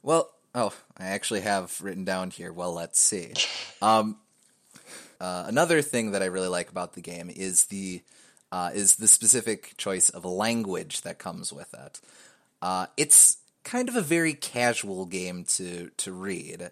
Well, 0.02 0.30
Oh, 0.58 0.72
I 0.96 1.08
actually 1.08 1.42
have 1.42 1.78
written 1.82 2.06
down 2.06 2.30
here. 2.30 2.50
Well, 2.50 2.72
let's 2.72 2.98
see. 2.98 3.34
Um, 3.82 4.16
uh, 5.20 5.44
another 5.46 5.82
thing 5.82 6.12
that 6.12 6.22
I 6.22 6.26
really 6.26 6.48
like 6.48 6.70
about 6.70 6.94
the 6.94 7.02
game 7.02 7.28
is 7.28 7.66
the 7.66 8.02
uh, 8.50 8.70
is 8.72 8.96
the 8.96 9.06
specific 9.06 9.74
choice 9.76 10.08
of 10.08 10.24
language 10.24 11.02
that 11.02 11.18
comes 11.18 11.52
with 11.52 11.74
it. 11.74 12.00
Uh, 12.62 12.86
it's 12.96 13.36
kind 13.64 13.90
of 13.90 13.96
a 13.96 14.00
very 14.00 14.32
casual 14.32 15.04
game 15.04 15.44
to 15.44 15.90
to 15.98 16.10
read. 16.10 16.70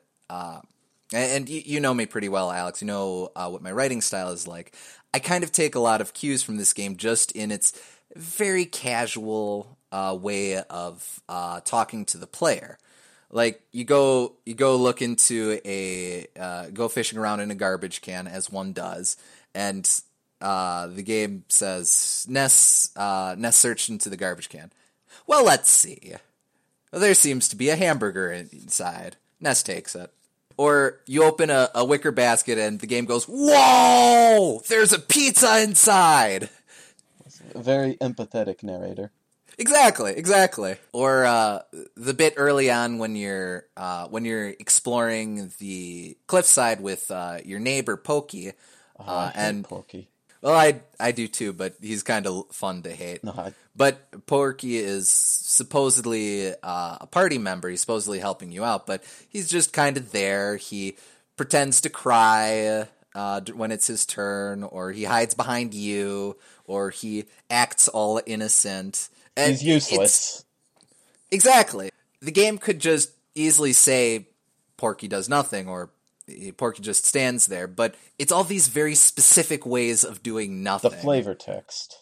And 1.12 1.48
you, 1.48 1.62
you, 1.64 1.80
know 1.80 1.94
me 1.94 2.06
pretty 2.06 2.28
well, 2.28 2.50
Alex. 2.50 2.80
You 2.80 2.86
know 2.86 3.30
uh, 3.36 3.48
what 3.48 3.62
my 3.62 3.70
writing 3.70 4.00
style 4.00 4.30
is 4.30 4.46
like. 4.46 4.74
I 5.12 5.18
kind 5.18 5.44
of 5.44 5.52
take 5.52 5.74
a 5.74 5.80
lot 5.80 6.00
of 6.00 6.14
cues 6.14 6.42
from 6.42 6.56
this 6.56 6.72
game 6.72 6.96
just 6.96 7.30
in 7.32 7.52
its 7.52 7.72
very 8.16 8.64
casual 8.64 9.78
uh, 9.92 10.16
way 10.20 10.58
of 10.58 11.20
uh, 11.28 11.60
talking 11.60 12.04
to 12.06 12.18
the 12.18 12.26
player. 12.26 12.78
Like 13.30 13.62
you 13.70 13.84
go, 13.84 14.34
you 14.46 14.54
go 14.54 14.76
look 14.76 15.02
into 15.02 15.60
a, 15.64 16.26
uh, 16.38 16.66
go 16.72 16.88
fishing 16.88 17.18
around 17.18 17.40
in 17.40 17.50
a 17.50 17.54
garbage 17.54 18.00
can 18.00 18.26
as 18.26 18.50
one 18.50 18.72
does, 18.72 19.16
and 19.54 19.88
uh, 20.40 20.86
the 20.88 21.02
game 21.02 21.44
says 21.48 22.26
Ness, 22.28 22.90
uh, 22.96 23.34
Ness 23.36 23.56
searched 23.56 23.88
into 23.88 24.08
the 24.08 24.16
garbage 24.16 24.48
can. 24.48 24.72
Well, 25.26 25.44
let's 25.44 25.70
see. 25.70 26.14
Well, 26.92 27.00
there 27.00 27.14
seems 27.14 27.48
to 27.48 27.56
be 27.56 27.70
a 27.70 27.76
hamburger 27.76 28.30
inside. 28.30 29.16
Ness 29.40 29.62
takes 29.62 29.94
it. 29.94 30.12
Or 30.56 31.00
you 31.06 31.24
open 31.24 31.50
a, 31.50 31.70
a 31.74 31.84
wicker 31.84 32.12
basket 32.12 32.58
and 32.58 32.78
the 32.78 32.86
game 32.86 33.06
goes, 33.06 33.24
Whoa! 33.24 34.62
There's 34.68 34.92
a 34.92 34.98
pizza 34.98 35.62
inside! 35.62 36.48
A 37.54 37.62
very 37.62 37.94
empathetic 37.96 38.62
narrator. 38.62 39.10
Exactly, 39.58 40.12
exactly. 40.12 40.76
Or 40.92 41.24
uh, 41.24 41.60
the 41.96 42.14
bit 42.14 42.34
early 42.36 42.70
on 42.70 42.98
when 42.98 43.14
you're 43.14 43.66
uh, 43.76 44.08
when 44.08 44.24
you're 44.24 44.48
exploring 44.48 45.52
the 45.58 46.16
cliffside 46.26 46.80
with 46.80 47.10
uh, 47.10 47.38
your 47.44 47.60
neighbor 47.60 47.96
Pokey, 47.96 48.52
oh, 48.98 49.32
and 49.34 49.64
Pokey. 49.64 50.08
Well, 50.44 50.54
I 50.54 50.82
I 51.00 51.12
do 51.12 51.26
too, 51.26 51.54
but 51.54 51.76
he's 51.80 52.02
kind 52.02 52.26
of 52.26 52.44
fun 52.52 52.82
to 52.82 52.90
hate. 52.90 53.24
No, 53.24 53.32
I... 53.32 53.54
But 53.74 54.26
Porky 54.26 54.76
is 54.76 55.08
supposedly 55.08 56.50
uh, 56.50 56.98
a 57.00 57.06
party 57.10 57.38
member. 57.38 57.70
He's 57.70 57.80
supposedly 57.80 58.18
helping 58.18 58.52
you 58.52 58.62
out, 58.62 58.86
but 58.86 59.02
he's 59.26 59.48
just 59.48 59.72
kind 59.72 59.96
of 59.96 60.12
there. 60.12 60.58
He 60.58 60.98
pretends 61.38 61.80
to 61.80 61.88
cry 61.88 62.86
uh, 63.14 63.40
when 63.54 63.72
it's 63.72 63.86
his 63.86 64.04
turn, 64.04 64.64
or 64.64 64.92
he 64.92 65.04
hides 65.04 65.34
behind 65.34 65.72
you, 65.72 66.36
or 66.66 66.90
he 66.90 67.24
acts 67.48 67.88
all 67.88 68.20
innocent. 68.26 69.08
And 69.38 69.52
he's 69.52 69.64
useless. 69.64 70.44
Exactly. 71.30 71.88
The 72.20 72.32
game 72.32 72.58
could 72.58 72.80
just 72.80 73.12
easily 73.34 73.72
say 73.72 74.28
Porky 74.76 75.08
does 75.08 75.26
nothing, 75.26 75.68
or 75.68 75.88
Porky 76.56 76.82
just 76.82 77.04
stands 77.04 77.46
there, 77.46 77.66
but 77.66 77.94
it's 78.18 78.32
all 78.32 78.44
these 78.44 78.68
very 78.68 78.94
specific 78.94 79.66
ways 79.66 80.04
of 80.04 80.22
doing 80.22 80.62
nothing. 80.62 80.90
The 80.90 80.96
flavor 80.96 81.34
text. 81.34 81.98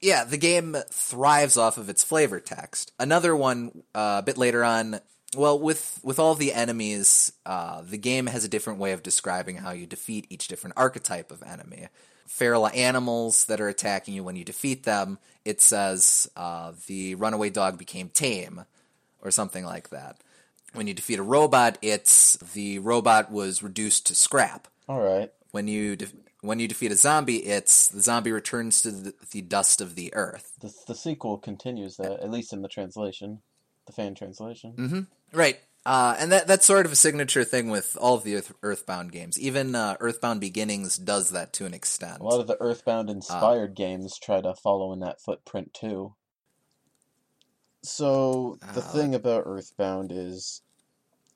Yeah, 0.00 0.24
the 0.24 0.36
game 0.36 0.76
thrives 0.90 1.56
off 1.56 1.78
of 1.78 1.88
its 1.88 2.02
flavor 2.02 2.40
text. 2.40 2.92
Another 2.98 3.36
one 3.36 3.82
uh, 3.94 4.16
a 4.18 4.22
bit 4.22 4.36
later 4.36 4.64
on. 4.64 5.00
Well, 5.36 5.58
with 5.58 6.00
with 6.02 6.18
all 6.18 6.34
the 6.34 6.52
enemies, 6.52 7.32
uh, 7.46 7.82
the 7.82 7.96
game 7.98 8.26
has 8.26 8.44
a 8.44 8.48
different 8.48 8.78
way 8.78 8.92
of 8.92 9.02
describing 9.02 9.56
how 9.56 9.70
you 9.70 9.86
defeat 9.86 10.26
each 10.28 10.48
different 10.48 10.76
archetype 10.76 11.30
of 11.30 11.42
enemy. 11.42 11.88
Feral 12.26 12.68
animals 12.68 13.44
that 13.46 13.60
are 13.60 13.68
attacking 13.68 14.14
you 14.14 14.24
when 14.24 14.36
you 14.36 14.44
defeat 14.44 14.84
them, 14.84 15.18
it 15.44 15.60
says 15.60 16.28
uh, 16.36 16.72
the 16.86 17.14
runaway 17.14 17.50
dog 17.50 17.78
became 17.78 18.08
tame, 18.08 18.64
or 19.22 19.30
something 19.30 19.64
like 19.64 19.90
that. 19.90 20.20
When 20.74 20.86
you 20.86 20.94
defeat 20.94 21.18
a 21.18 21.22
robot, 21.22 21.78
it's 21.82 22.36
the 22.36 22.78
robot 22.78 23.30
was 23.30 23.62
reduced 23.62 24.06
to 24.06 24.14
scrap. 24.14 24.68
All 24.88 25.00
right. 25.00 25.30
When 25.50 25.68
you 25.68 25.96
de- 25.96 26.06
when 26.40 26.58
you 26.58 26.66
defeat 26.66 26.92
a 26.92 26.96
zombie, 26.96 27.44
it's 27.44 27.88
the 27.88 28.00
zombie 28.00 28.32
returns 28.32 28.82
to 28.82 28.90
the, 28.90 29.14
the 29.30 29.42
dust 29.42 29.80
of 29.80 29.94
the 29.94 30.12
earth. 30.14 30.54
The, 30.60 30.74
the 30.88 30.94
sequel 30.94 31.38
continues 31.38 31.96
that, 31.98 32.20
at 32.20 32.30
least 32.30 32.52
in 32.52 32.62
the 32.62 32.68
translation, 32.68 33.42
the 33.86 33.92
fan 33.92 34.14
translation. 34.14 34.74
Mm-hmm. 34.76 35.00
Right. 35.32 35.60
Uh, 35.84 36.14
and 36.18 36.30
that 36.30 36.46
that's 36.46 36.64
sort 36.64 36.86
of 36.86 36.92
a 36.92 36.96
signature 36.96 37.42
thing 37.42 37.68
with 37.68 37.96
all 38.00 38.14
of 38.14 38.22
the 38.22 38.36
Earth, 38.36 38.52
Earthbound 38.62 39.10
games. 39.10 39.38
Even 39.40 39.74
uh, 39.74 39.96
Earthbound 39.98 40.40
Beginnings 40.40 40.96
does 40.96 41.30
that 41.30 41.52
to 41.54 41.66
an 41.66 41.74
extent. 41.74 42.20
A 42.20 42.24
lot 42.24 42.40
of 42.40 42.46
the 42.46 42.60
Earthbound 42.60 43.10
inspired 43.10 43.70
uh, 43.70 43.74
games 43.74 44.16
try 44.18 44.40
to 44.40 44.54
follow 44.54 44.92
in 44.92 45.00
that 45.00 45.20
footprint 45.20 45.74
too. 45.74 46.14
So 47.82 48.58
the 48.74 48.80
uh, 48.80 48.92
thing 48.92 49.16
about 49.16 49.42
Earthbound 49.44 50.12
is, 50.12 50.62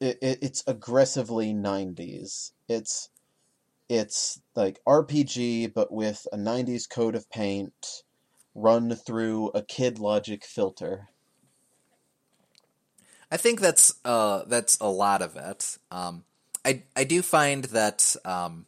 it, 0.01 0.19
it 0.21 0.39
it's 0.43 0.65
aggressively 0.67 1.53
'90s. 1.53 2.53
It's 2.69 3.11
it's 3.89 4.41
like 4.55 4.81
RPG, 4.87 5.73
but 5.73 5.93
with 5.93 6.27
a 6.33 6.37
90s 6.37 6.89
coat 6.89 7.15
of 7.15 7.31
paint 7.31 8.03
run 8.55 8.95
through 8.95 9.51
a 9.51 9.63
kid 9.63 9.99
logic 9.99 10.45
filter. 10.45 11.09
I 13.31 13.37
think 13.37 13.61
that's 13.61 13.95
uh, 14.05 14.43
that's 14.47 14.79
a 14.81 14.89
lot 14.89 15.23
of 15.23 15.37
it. 15.37 15.79
Um, 15.91 16.25
I 16.65 16.83
I 16.95 17.05
do 17.05 17.23
find 17.23 17.65
that 17.65 18.17
um, 18.25 18.67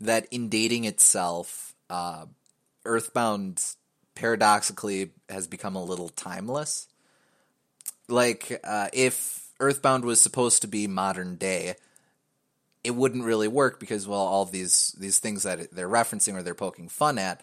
that 0.00 0.26
in 0.30 0.48
dating 0.48 0.84
itself, 0.84 1.74
uh, 1.88 2.26
Earthbound 2.84 3.62
paradoxically 4.14 5.10
has 5.28 5.46
become 5.46 5.76
a 5.76 5.84
little 5.84 6.08
timeless. 6.08 6.88
Like 8.08 8.60
uh, 8.64 8.88
if 8.92 9.39
Earthbound 9.60 10.04
was 10.04 10.20
supposed 10.20 10.62
to 10.62 10.68
be 10.68 10.86
modern 10.86 11.36
day, 11.36 11.74
it 12.82 12.92
wouldn't 12.92 13.24
really 13.24 13.48
work 13.48 13.78
because 13.78 14.08
well 14.08 14.20
all 14.20 14.44
these 14.46 14.94
these 14.98 15.18
things 15.18 15.42
that 15.42 15.70
they're 15.72 15.88
referencing 15.88 16.34
or 16.34 16.42
they're 16.42 16.54
poking 16.54 16.88
fun 16.88 17.18
at 17.18 17.40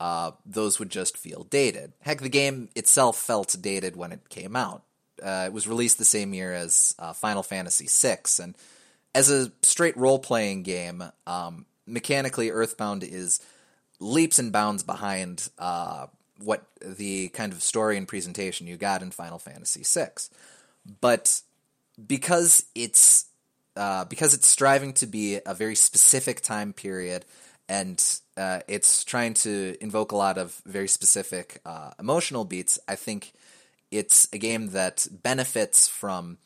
uh, 0.00 0.30
those 0.46 0.78
would 0.78 0.88
just 0.88 1.18
feel 1.18 1.44
dated. 1.44 1.92
Heck 2.00 2.20
the 2.20 2.30
game 2.30 2.70
itself 2.74 3.18
felt 3.18 3.54
dated 3.60 3.96
when 3.96 4.12
it 4.12 4.30
came 4.30 4.56
out. 4.56 4.82
Uh, 5.22 5.44
it 5.46 5.52
was 5.52 5.68
released 5.68 5.98
the 5.98 6.04
same 6.06 6.32
year 6.32 6.54
as 6.54 6.94
uh, 6.98 7.12
final 7.12 7.42
fantasy 7.42 7.86
VI 7.86 8.18
and 8.42 8.56
as 9.14 9.30
a 9.30 9.52
straight 9.60 9.96
role-playing 9.98 10.62
game 10.62 11.04
um, 11.26 11.66
mechanically 11.86 12.50
earthbound 12.50 13.04
is 13.04 13.40
leaps 13.98 14.38
and 14.38 14.50
bounds 14.50 14.82
behind 14.82 15.50
uh, 15.58 16.06
what 16.42 16.64
the 16.80 17.28
kind 17.28 17.52
of 17.52 17.62
story 17.62 17.98
and 17.98 18.08
presentation 18.08 18.66
you 18.66 18.78
got 18.78 19.02
in 19.02 19.10
final 19.10 19.38
fantasy 19.38 19.82
VI 19.84 20.08
but 21.02 21.42
because 22.06 22.64
it's 22.74 23.26
uh, 23.76 24.04
because 24.04 24.34
it's 24.34 24.46
striving 24.46 24.92
to 24.94 25.06
be 25.06 25.40
a 25.46 25.54
very 25.54 25.74
specific 25.74 26.40
time 26.40 26.72
period 26.72 27.24
and 27.68 28.20
uh, 28.36 28.60
it's 28.66 29.04
trying 29.04 29.32
to 29.32 29.76
invoke 29.80 30.10
a 30.10 30.16
lot 30.16 30.38
of 30.38 30.60
very 30.66 30.88
specific 30.88 31.60
uh, 31.64 31.92
emotional 32.00 32.44
beats, 32.44 32.80
I 32.88 32.96
think 32.96 33.32
it's 33.92 34.28
a 34.32 34.38
game 34.38 34.70
that 34.70 35.06
benefits 35.22 35.86
from 35.86 36.38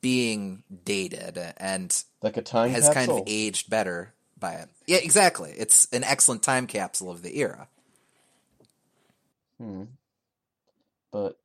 being 0.00 0.62
dated 0.84 1.38
and 1.58 2.04
like 2.22 2.38
a 2.38 2.42
time 2.42 2.70
has 2.70 2.84
capsule. 2.84 2.94
kind 2.94 3.20
of 3.20 3.24
aged 3.26 3.68
better 3.68 4.14
by 4.38 4.54
it. 4.54 4.68
Yeah, 4.86 4.98
exactly. 4.98 5.52
It's 5.56 5.88
an 5.92 6.04
excellent 6.04 6.42
time 6.42 6.66
capsule 6.66 7.10
of 7.10 7.22
the 7.22 7.38
era. 7.38 7.68
Hmm. 9.58 9.84
But 11.12 11.36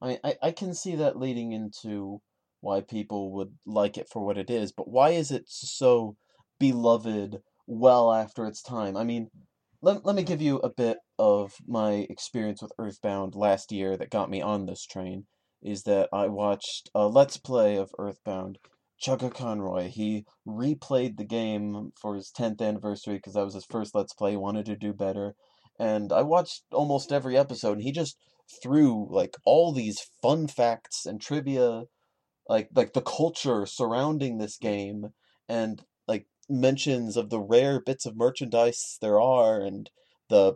I, 0.00 0.20
I, 0.22 0.36
I 0.42 0.50
can 0.52 0.74
see 0.74 0.96
that 0.96 1.18
leading 1.18 1.52
into 1.52 2.20
why 2.60 2.80
people 2.80 3.32
would 3.32 3.56
like 3.66 3.96
it 3.96 4.08
for 4.10 4.24
what 4.24 4.38
it 4.38 4.50
is, 4.50 4.72
but 4.72 4.88
why 4.88 5.10
is 5.10 5.30
it 5.30 5.44
so 5.46 6.16
beloved 6.58 7.40
well 7.66 8.12
after 8.12 8.46
its 8.46 8.62
time? 8.62 8.96
I 8.96 9.04
mean, 9.04 9.28
let, 9.80 10.04
let 10.04 10.16
me 10.16 10.24
give 10.24 10.42
you 10.42 10.58
a 10.58 10.70
bit 10.70 10.98
of 11.18 11.54
my 11.66 12.06
experience 12.10 12.60
with 12.60 12.72
Earthbound 12.78 13.34
last 13.34 13.70
year 13.70 13.96
that 13.96 14.10
got 14.10 14.30
me 14.30 14.42
on 14.42 14.66
this 14.66 14.84
train. 14.84 15.26
Is 15.60 15.82
that 15.84 16.08
I 16.12 16.28
watched 16.28 16.88
a 16.94 17.08
Let's 17.08 17.36
Play 17.36 17.76
of 17.76 17.90
Earthbound. 17.98 18.58
Chuggaaconroy, 19.00 19.88
he 19.88 20.24
replayed 20.46 21.16
the 21.16 21.24
game 21.24 21.92
for 22.00 22.16
his 22.16 22.32
10th 22.36 22.60
anniversary 22.60 23.16
because 23.16 23.34
that 23.34 23.44
was 23.44 23.54
his 23.54 23.64
first 23.64 23.94
Let's 23.94 24.14
Play. 24.14 24.32
He 24.32 24.36
wanted 24.36 24.66
to 24.66 24.76
do 24.76 24.92
better. 24.92 25.34
And 25.78 26.12
I 26.12 26.22
watched 26.22 26.64
almost 26.72 27.12
every 27.12 27.36
episode, 27.36 27.74
and 27.74 27.82
he 27.82 27.92
just 27.92 28.16
threw 28.62 29.06
like 29.10 29.36
all 29.44 29.72
these 29.72 30.00
fun 30.22 30.48
facts 30.48 31.06
and 31.06 31.20
trivia 31.20 31.84
like 32.48 32.68
like 32.74 32.92
the 32.92 33.02
culture 33.02 33.66
surrounding 33.66 34.38
this 34.38 34.56
game 34.56 35.08
and 35.48 35.82
like 36.06 36.26
mentions 36.48 37.16
of 37.16 37.30
the 37.30 37.40
rare 37.40 37.80
bits 37.80 38.06
of 38.06 38.16
merchandise 38.16 38.98
there 39.00 39.20
are 39.20 39.60
and 39.60 39.90
the 40.28 40.54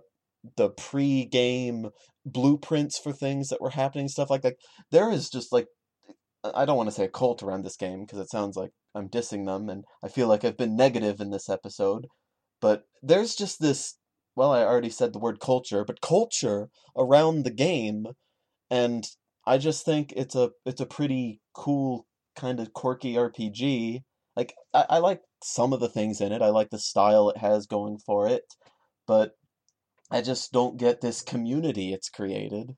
the 0.57 0.71
pre-game 0.71 1.91
blueprints 2.25 2.99
for 2.99 3.13
things 3.13 3.49
that 3.49 3.61
were 3.61 3.71
happening 3.71 4.09
stuff 4.09 4.31
like 4.31 4.43
that. 4.43 4.57
There 4.91 5.11
is 5.11 5.31
just 5.31 5.53
like 5.53 5.67
i 6.45 6.65
don't 6.65 6.77
want 6.77 6.89
to 6.89 6.95
say 6.95 7.05
a 7.05 7.09
cult 7.09 7.43
around 7.43 7.65
this 7.65 7.77
game 7.77 8.01
because 8.01 8.19
it 8.19 8.31
sounds 8.31 8.57
like 8.57 8.71
i'm 8.95 9.09
dissing 9.09 9.47
them 9.47 9.69
and 9.69 9.85
i 10.03 10.09
feel 10.09 10.27
like 10.27 10.45
i've 10.45 10.57
been 10.57 10.77
negative 10.77 11.21
in 11.21 11.31
this 11.31 11.49
episode 11.49 12.07
but 12.61 12.83
there's 13.03 13.35
just 13.35 13.61
this 13.61 13.97
well 14.35 14.51
i 14.51 14.63
already 14.63 14.91
said 14.91 15.13
the 15.13 15.21
word 15.21 15.39
culture 15.41 15.85
but 15.85 16.01
culture 16.01 16.69
around 16.97 17.45
the 17.45 17.51
game 17.51 18.07
and 18.71 19.07
I 19.47 19.59
just 19.59 19.85
think 19.85 20.13
it's 20.17 20.35
a 20.35 20.51
it's 20.65 20.81
a 20.81 20.87
pretty 20.87 21.41
cool 21.53 22.07
kind 22.37 22.61
of 22.61 22.73
quirky 22.73 23.15
RPG. 23.15 24.03
Like 24.37 24.55
I, 24.73 24.85
I 24.91 24.99
like 24.99 25.23
some 25.43 25.73
of 25.73 25.81
the 25.81 25.89
things 25.89 26.21
in 26.21 26.33
it. 26.33 26.43
I 26.43 26.49
like 26.49 26.71
the 26.71 26.79
style 26.79 27.31
it 27.31 27.39
has 27.39 27.67
going 27.67 27.99
for 27.99 28.29
it, 28.29 28.45
but 29.07 29.37
I 30.11 30.23
just 30.23 30.53
don't 30.53 30.77
get 30.77 31.01
this 31.01 31.23
community 31.23 31.93
it's 31.93 32.09
created. 32.09 32.75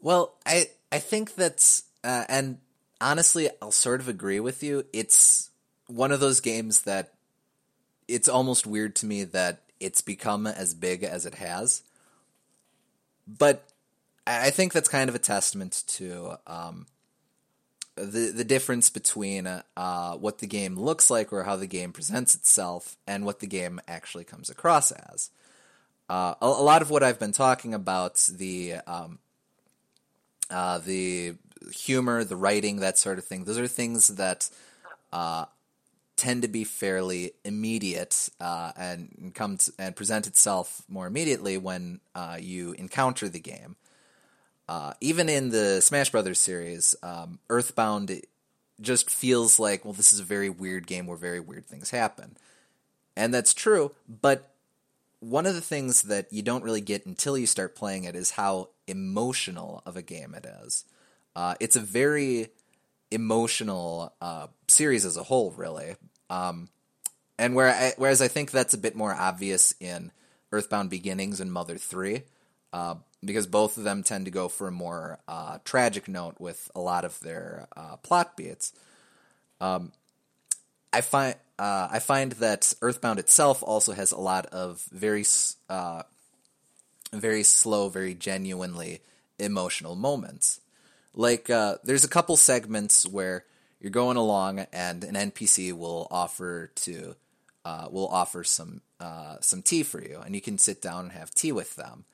Well, 0.00 0.34
I 0.46 0.66
I 0.90 0.98
think 0.98 1.34
that's 1.34 1.84
uh, 2.04 2.24
and 2.28 2.58
honestly, 3.00 3.50
I'll 3.60 3.70
sort 3.70 4.00
of 4.00 4.08
agree 4.08 4.40
with 4.40 4.62
you. 4.62 4.84
It's 4.92 5.50
one 5.86 6.12
of 6.12 6.20
those 6.20 6.40
games 6.40 6.82
that 6.82 7.14
it's 8.06 8.28
almost 8.28 8.66
weird 8.66 8.96
to 8.96 9.06
me 9.06 9.24
that 9.24 9.62
it's 9.80 10.00
become 10.00 10.46
as 10.46 10.74
big 10.74 11.04
as 11.04 11.26
it 11.26 11.36
has. 11.36 11.82
But 13.26 13.67
I 14.28 14.50
think 14.50 14.72
that's 14.72 14.88
kind 14.88 15.08
of 15.08 15.14
a 15.14 15.20
testament 15.20 15.84
to 15.88 16.38
um, 16.46 16.86
the 17.96 18.32
the 18.34 18.44
difference 18.44 18.90
between 18.90 19.46
uh, 19.46 20.12
what 20.14 20.38
the 20.38 20.46
game 20.46 20.76
looks 20.76 21.10
like 21.10 21.32
or 21.32 21.44
how 21.44 21.56
the 21.56 21.66
game 21.66 21.92
presents 21.92 22.34
itself 22.34 22.96
and 23.06 23.24
what 23.24 23.40
the 23.40 23.46
game 23.46 23.80
actually 23.88 24.24
comes 24.24 24.50
across 24.50 24.92
as. 24.92 25.30
Uh, 26.10 26.34
a, 26.40 26.46
a, 26.46 26.62
lot 26.62 26.80
of 26.80 26.90
what 26.90 27.02
I've 27.02 27.18
been 27.18 27.32
talking 27.32 27.74
about 27.74 28.16
the 28.32 28.74
um, 28.86 29.18
uh, 30.50 30.78
the 30.78 31.34
humor, 31.72 32.24
the 32.24 32.36
writing, 32.36 32.76
that 32.76 32.98
sort 32.98 33.18
of 33.18 33.24
thing. 33.24 33.44
Those 33.44 33.58
are 33.58 33.66
things 33.66 34.08
that 34.08 34.48
uh, 35.12 35.46
tend 36.16 36.42
to 36.42 36.48
be 36.48 36.64
fairly 36.64 37.32
immediate 37.44 38.28
uh, 38.40 38.72
and 38.76 39.32
come 39.34 39.58
to, 39.58 39.72
and 39.78 39.96
present 39.96 40.26
itself 40.26 40.82
more 40.88 41.06
immediately 41.06 41.58
when 41.58 42.00
uh, 42.14 42.36
you 42.40 42.72
encounter 42.72 43.28
the 43.28 43.40
game. 43.40 43.76
Uh, 44.68 44.92
even 45.00 45.28
in 45.28 45.50
the 45.50 45.80
Smash 45.80 46.10
Brothers 46.10 46.38
series, 46.38 46.94
um, 47.02 47.38
Earthbound 47.48 48.20
just 48.80 49.10
feels 49.10 49.58
like, 49.58 49.84
well, 49.84 49.94
this 49.94 50.12
is 50.12 50.20
a 50.20 50.24
very 50.24 50.50
weird 50.50 50.86
game 50.86 51.06
where 51.06 51.16
very 51.16 51.40
weird 51.40 51.66
things 51.66 51.90
happen, 51.90 52.36
and 53.16 53.32
that's 53.32 53.54
true. 53.54 53.92
But 54.08 54.52
one 55.20 55.46
of 55.46 55.54
the 55.54 55.60
things 55.60 56.02
that 56.02 56.32
you 56.32 56.42
don't 56.42 56.62
really 56.62 56.80
get 56.80 57.06
until 57.06 57.36
you 57.36 57.46
start 57.46 57.74
playing 57.74 58.04
it 58.04 58.14
is 58.14 58.32
how 58.32 58.68
emotional 58.86 59.82
of 59.84 59.96
a 59.96 60.02
game 60.02 60.34
it 60.34 60.46
is. 60.64 60.84
Uh, 61.34 61.54
it's 61.60 61.76
a 61.76 61.80
very 61.80 62.48
emotional 63.10 64.12
uh, 64.20 64.46
series 64.68 65.04
as 65.04 65.16
a 65.16 65.22
whole, 65.22 65.52
really. 65.56 65.96
Um, 66.30 66.68
and 67.38 67.54
where 67.54 67.68
I, 67.68 67.94
whereas 67.96 68.20
I 68.20 68.28
think 68.28 68.50
that's 68.50 68.74
a 68.74 68.78
bit 68.78 68.94
more 68.94 69.14
obvious 69.14 69.74
in 69.80 70.12
Earthbound 70.52 70.90
Beginnings 70.90 71.40
and 71.40 71.52
Mother 71.52 71.78
Three, 71.78 72.22
uh, 72.72 72.96
because 73.24 73.46
both 73.46 73.76
of 73.76 73.84
them 73.84 74.02
tend 74.02 74.24
to 74.26 74.30
go 74.30 74.48
for 74.48 74.68
a 74.68 74.72
more 74.72 75.18
uh, 75.26 75.58
tragic 75.64 76.08
note 76.08 76.36
with 76.38 76.70
a 76.74 76.80
lot 76.80 77.04
of 77.04 77.18
their 77.20 77.66
uh, 77.76 77.96
plot 77.96 78.36
beats. 78.36 78.72
Um, 79.60 79.92
I 80.92 81.00
find 81.00 81.34
uh, 81.58 81.88
I 81.90 81.98
find 81.98 82.32
that 82.32 82.72
Earthbound 82.80 83.18
itself 83.18 83.62
also 83.62 83.92
has 83.92 84.12
a 84.12 84.18
lot 84.18 84.46
of 84.46 84.86
very 84.92 85.24
uh, 85.68 86.04
very 87.12 87.42
slow, 87.42 87.88
very 87.88 88.14
genuinely 88.14 89.00
emotional 89.38 89.96
moments. 89.96 90.60
Like 91.14 91.50
uh, 91.50 91.76
there's 91.82 92.04
a 92.04 92.08
couple 92.08 92.36
segments 92.36 93.06
where 93.06 93.44
you're 93.80 93.90
going 93.90 94.16
along 94.16 94.60
and 94.72 95.02
an 95.02 95.14
NPC 95.14 95.72
will 95.72 96.06
offer 96.10 96.70
to 96.76 97.16
uh, 97.64 97.88
will 97.90 98.08
offer 98.08 98.44
some 98.44 98.82
some 99.40 99.62
tea 99.62 99.82
for 99.82 100.00
you, 100.00 100.20
and 100.24 100.34
you 100.34 100.40
can 100.40 100.56
sit 100.56 100.80
down 100.80 101.06
and 101.06 101.12
have 101.12 101.34
tea 101.34 101.52
with 101.52 101.74
them. 101.74 102.04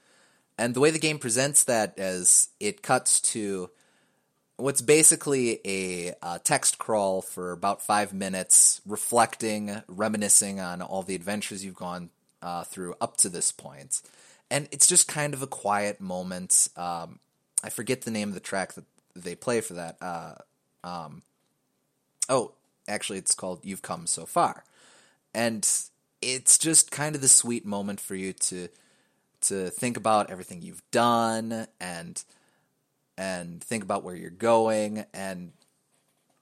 And 0.56 0.74
the 0.74 0.80
way 0.80 0.90
the 0.90 0.98
game 0.98 1.18
presents 1.18 1.64
that 1.64 1.98
is 1.98 2.48
it 2.60 2.82
cuts 2.82 3.20
to 3.32 3.70
what's 4.56 4.80
basically 4.80 5.60
a 5.64 6.14
uh, 6.22 6.38
text 6.44 6.78
crawl 6.78 7.22
for 7.22 7.52
about 7.52 7.82
five 7.82 8.12
minutes, 8.12 8.80
reflecting, 8.86 9.82
reminiscing 9.88 10.60
on 10.60 10.80
all 10.80 11.02
the 11.02 11.14
adventures 11.14 11.64
you've 11.64 11.74
gone 11.74 12.10
uh, 12.40 12.62
through 12.64 12.94
up 13.00 13.16
to 13.16 13.28
this 13.28 13.50
point. 13.50 14.00
And 14.50 14.68
it's 14.70 14.86
just 14.86 15.08
kind 15.08 15.34
of 15.34 15.42
a 15.42 15.46
quiet 15.46 16.00
moment. 16.00 16.68
Um, 16.76 17.18
I 17.64 17.70
forget 17.70 18.02
the 18.02 18.10
name 18.10 18.28
of 18.28 18.34
the 18.34 18.40
track 18.40 18.74
that 18.74 18.84
they 19.16 19.34
play 19.34 19.60
for 19.60 19.74
that. 19.74 19.96
Uh, 20.00 20.34
um, 20.84 21.22
oh, 22.28 22.52
actually, 22.86 23.18
it's 23.18 23.34
called 23.34 23.60
"You've 23.64 23.82
Come 23.82 24.06
So 24.06 24.26
Far," 24.26 24.64
and 25.34 25.66
it's 26.20 26.58
just 26.58 26.90
kind 26.90 27.14
of 27.14 27.22
the 27.22 27.28
sweet 27.28 27.64
moment 27.64 28.00
for 28.00 28.14
you 28.14 28.32
to 28.34 28.68
to 29.44 29.70
think 29.70 29.96
about 29.96 30.30
everything 30.30 30.62
you've 30.62 30.83
done 30.90 31.66
and 31.80 32.24
and 33.16 33.62
think 33.62 33.85
about 33.85 34.02
where 34.02 34.16
you're 34.16 34.30
going 34.30 35.04
and 35.14 35.52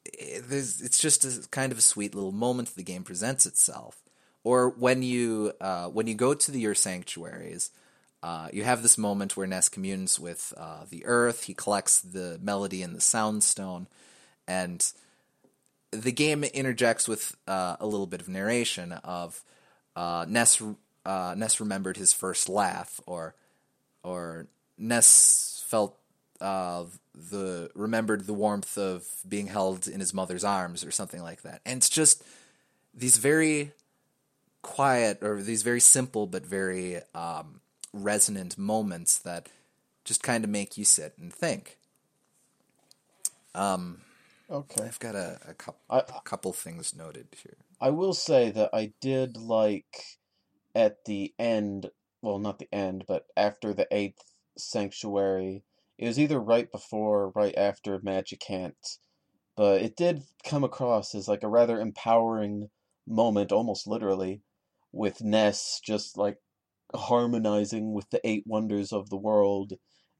it, 0.04 0.44
it's 0.50 1.00
just 1.00 1.24
a 1.24 1.48
kind 1.50 1.70
of 1.72 1.78
a 1.78 1.82
sweet 1.82 2.14
little 2.14 2.32
moment 2.32 2.74
the 2.74 2.82
game 2.82 3.04
presents 3.04 3.46
itself 3.46 4.02
or 4.44 4.70
when 4.70 5.02
you 5.02 5.52
uh, 5.60 5.86
when 5.88 6.06
you 6.06 6.14
go 6.14 6.34
to 6.34 6.50
the, 6.50 6.60
your 6.60 6.74
sanctuaries 6.74 7.70
uh, 8.22 8.48
you 8.52 8.62
have 8.62 8.82
this 8.82 8.96
moment 8.96 9.36
where 9.36 9.46
Ness 9.46 9.68
communes 9.68 10.20
with 10.20 10.54
uh, 10.56 10.84
the 10.88 11.04
earth. 11.06 11.44
He 11.44 11.54
collects 11.54 12.00
the 12.00 12.38
melody 12.40 12.82
in 12.82 12.92
the 12.92 13.00
sound 13.00 13.42
stone, 13.42 13.88
and 14.46 14.92
the 15.90 16.12
game 16.12 16.44
interjects 16.44 17.08
with 17.08 17.36
uh, 17.48 17.76
a 17.80 17.86
little 17.86 18.06
bit 18.06 18.20
of 18.20 18.28
narration 18.28 18.92
of 18.92 19.42
uh, 19.96 20.24
Ness. 20.28 20.62
Uh, 21.04 21.34
Ness 21.36 21.60
remembered 21.60 21.96
his 21.96 22.12
first 22.12 22.48
laugh, 22.48 23.00
or 23.06 23.34
or 24.02 24.46
Ness 24.78 25.64
felt 25.66 25.98
uh, 26.40 26.84
the 27.14 27.70
remembered 27.74 28.26
the 28.26 28.34
warmth 28.34 28.78
of 28.78 29.06
being 29.28 29.46
held 29.46 29.86
in 29.88 30.00
his 30.00 30.14
mother's 30.14 30.44
arms, 30.44 30.84
or 30.84 30.90
something 30.90 31.22
like 31.22 31.42
that. 31.42 31.60
And 31.66 31.78
it's 31.78 31.88
just 31.88 32.22
these 32.94 33.16
very 33.18 33.72
quiet 34.62 35.18
or 35.22 35.42
these 35.42 35.62
very 35.62 35.80
simple 35.80 36.26
but 36.26 36.46
very 36.46 37.00
um, 37.14 37.60
resonant 37.92 38.56
moments 38.56 39.18
that 39.18 39.48
just 40.04 40.22
kind 40.22 40.44
of 40.44 40.50
make 40.50 40.78
you 40.78 40.84
sit 40.84 41.14
and 41.18 41.32
think. 41.32 41.78
Um, 43.54 44.00
okay, 44.50 44.84
I've 44.84 44.98
got 44.98 45.14
a, 45.14 45.38
a 45.48 45.54
couple 45.54 45.80
I, 45.90 45.98
a 45.98 46.20
couple 46.24 46.52
things 46.52 46.94
noted 46.94 47.26
here. 47.42 47.56
I 47.80 47.90
will 47.90 48.14
say 48.14 48.50
that 48.52 48.70
I 48.72 48.92
did 49.00 49.36
like 49.36 50.18
at 50.74 51.04
the 51.04 51.34
end, 51.38 51.90
well, 52.22 52.38
not 52.38 52.58
the 52.58 52.72
end, 52.72 53.04
but 53.06 53.26
after 53.36 53.74
the 53.74 53.86
eighth 53.90 54.32
sanctuary. 54.56 55.64
It 55.98 56.06
was 56.06 56.18
either 56.18 56.40
right 56.40 56.70
before 56.70 57.24
or 57.24 57.30
right 57.30 57.54
after 57.56 57.98
Magicant, 58.00 58.98
but 59.56 59.82
it 59.82 59.96
did 59.96 60.24
come 60.44 60.64
across 60.64 61.14
as 61.14 61.28
like 61.28 61.42
a 61.42 61.48
rather 61.48 61.80
empowering 61.80 62.70
moment, 63.06 63.52
almost 63.52 63.86
literally, 63.86 64.42
with 64.90 65.22
Ness 65.22 65.80
just 65.84 66.16
like 66.16 66.38
harmonizing 66.94 67.92
with 67.92 68.10
the 68.10 68.20
eight 68.24 68.44
wonders 68.46 68.92
of 68.92 69.08
the 69.08 69.16
world 69.16 69.74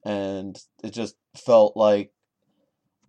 and 0.04 0.58
it 0.82 0.90
just 0.90 1.16
felt 1.36 1.76
like 1.76 2.12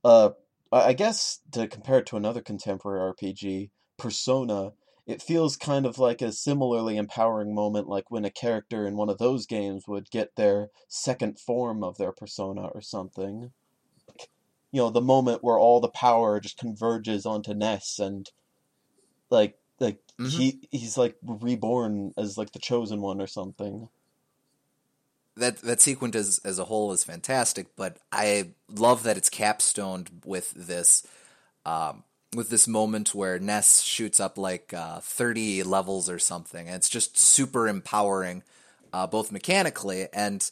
uh 0.03 0.31
I 0.71 0.93
guess 0.93 1.39
to 1.51 1.67
compare 1.67 1.99
it 1.99 2.07
to 2.07 2.17
another 2.17 2.41
contemporary 2.41 3.13
RPG, 3.13 3.69
Persona, 3.97 4.71
it 5.05 5.21
feels 5.21 5.57
kind 5.57 5.85
of 5.85 5.99
like 5.99 6.21
a 6.21 6.31
similarly 6.31 6.95
empowering 6.97 7.53
moment 7.53 7.87
like 7.89 8.09
when 8.09 8.23
a 8.23 8.31
character 8.31 8.87
in 8.87 8.95
one 8.95 9.09
of 9.09 9.17
those 9.17 9.45
games 9.45 9.87
would 9.87 10.09
get 10.09 10.35
their 10.35 10.69
second 10.87 11.39
form 11.39 11.83
of 11.83 11.97
their 11.97 12.11
persona 12.11 12.67
or 12.67 12.81
something. 12.81 13.51
You 14.71 14.81
know, 14.81 14.89
the 14.89 15.01
moment 15.01 15.43
where 15.43 15.59
all 15.59 15.81
the 15.81 15.89
power 15.89 16.39
just 16.39 16.57
converges 16.57 17.25
onto 17.25 17.53
Ness 17.53 17.99
and 17.99 18.29
like 19.29 19.57
like 19.79 19.99
mm-hmm. 20.19 20.27
he 20.27 20.67
he's 20.71 20.97
like 20.97 21.17
reborn 21.21 22.13
as 22.17 22.37
like 22.37 22.51
the 22.53 22.59
chosen 22.59 23.01
one 23.01 23.19
or 23.19 23.27
something. 23.27 23.89
That 25.35 25.57
that 25.57 25.81
sequence 25.81 26.15
as 26.15 26.39
as 26.45 26.59
a 26.59 26.65
whole 26.65 26.93
is 26.93 27.03
fantastic, 27.03 27.75
but 27.75 27.97
I 28.11 28.51
love 28.69 29.03
that 29.03 29.17
it's 29.17 29.29
capstoned 29.29 30.21
with 30.25 30.51
this 30.51 31.05
um, 31.65 32.03
with 32.35 32.49
this 32.49 32.67
moment 32.67 33.13
where 33.15 33.39
Ness 33.39 33.81
shoots 33.81 34.19
up 34.19 34.37
like 34.37 34.73
uh, 34.73 34.99
thirty 35.01 35.63
levels 35.63 36.09
or 36.09 36.19
something, 36.19 36.67
and 36.67 36.75
it's 36.75 36.89
just 36.89 37.17
super 37.17 37.67
empowering, 37.67 38.43
uh, 38.91 39.07
both 39.07 39.31
mechanically 39.31 40.07
and. 40.13 40.49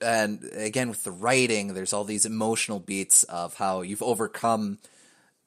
and 0.00 0.50
again 0.54 0.88
with 0.88 1.04
the 1.04 1.12
writing, 1.12 1.74
there's 1.74 1.92
all 1.92 2.02
these 2.04 2.26
emotional 2.26 2.80
beats 2.80 3.22
of 3.24 3.54
how 3.54 3.82
you've 3.82 4.02
overcome 4.02 4.78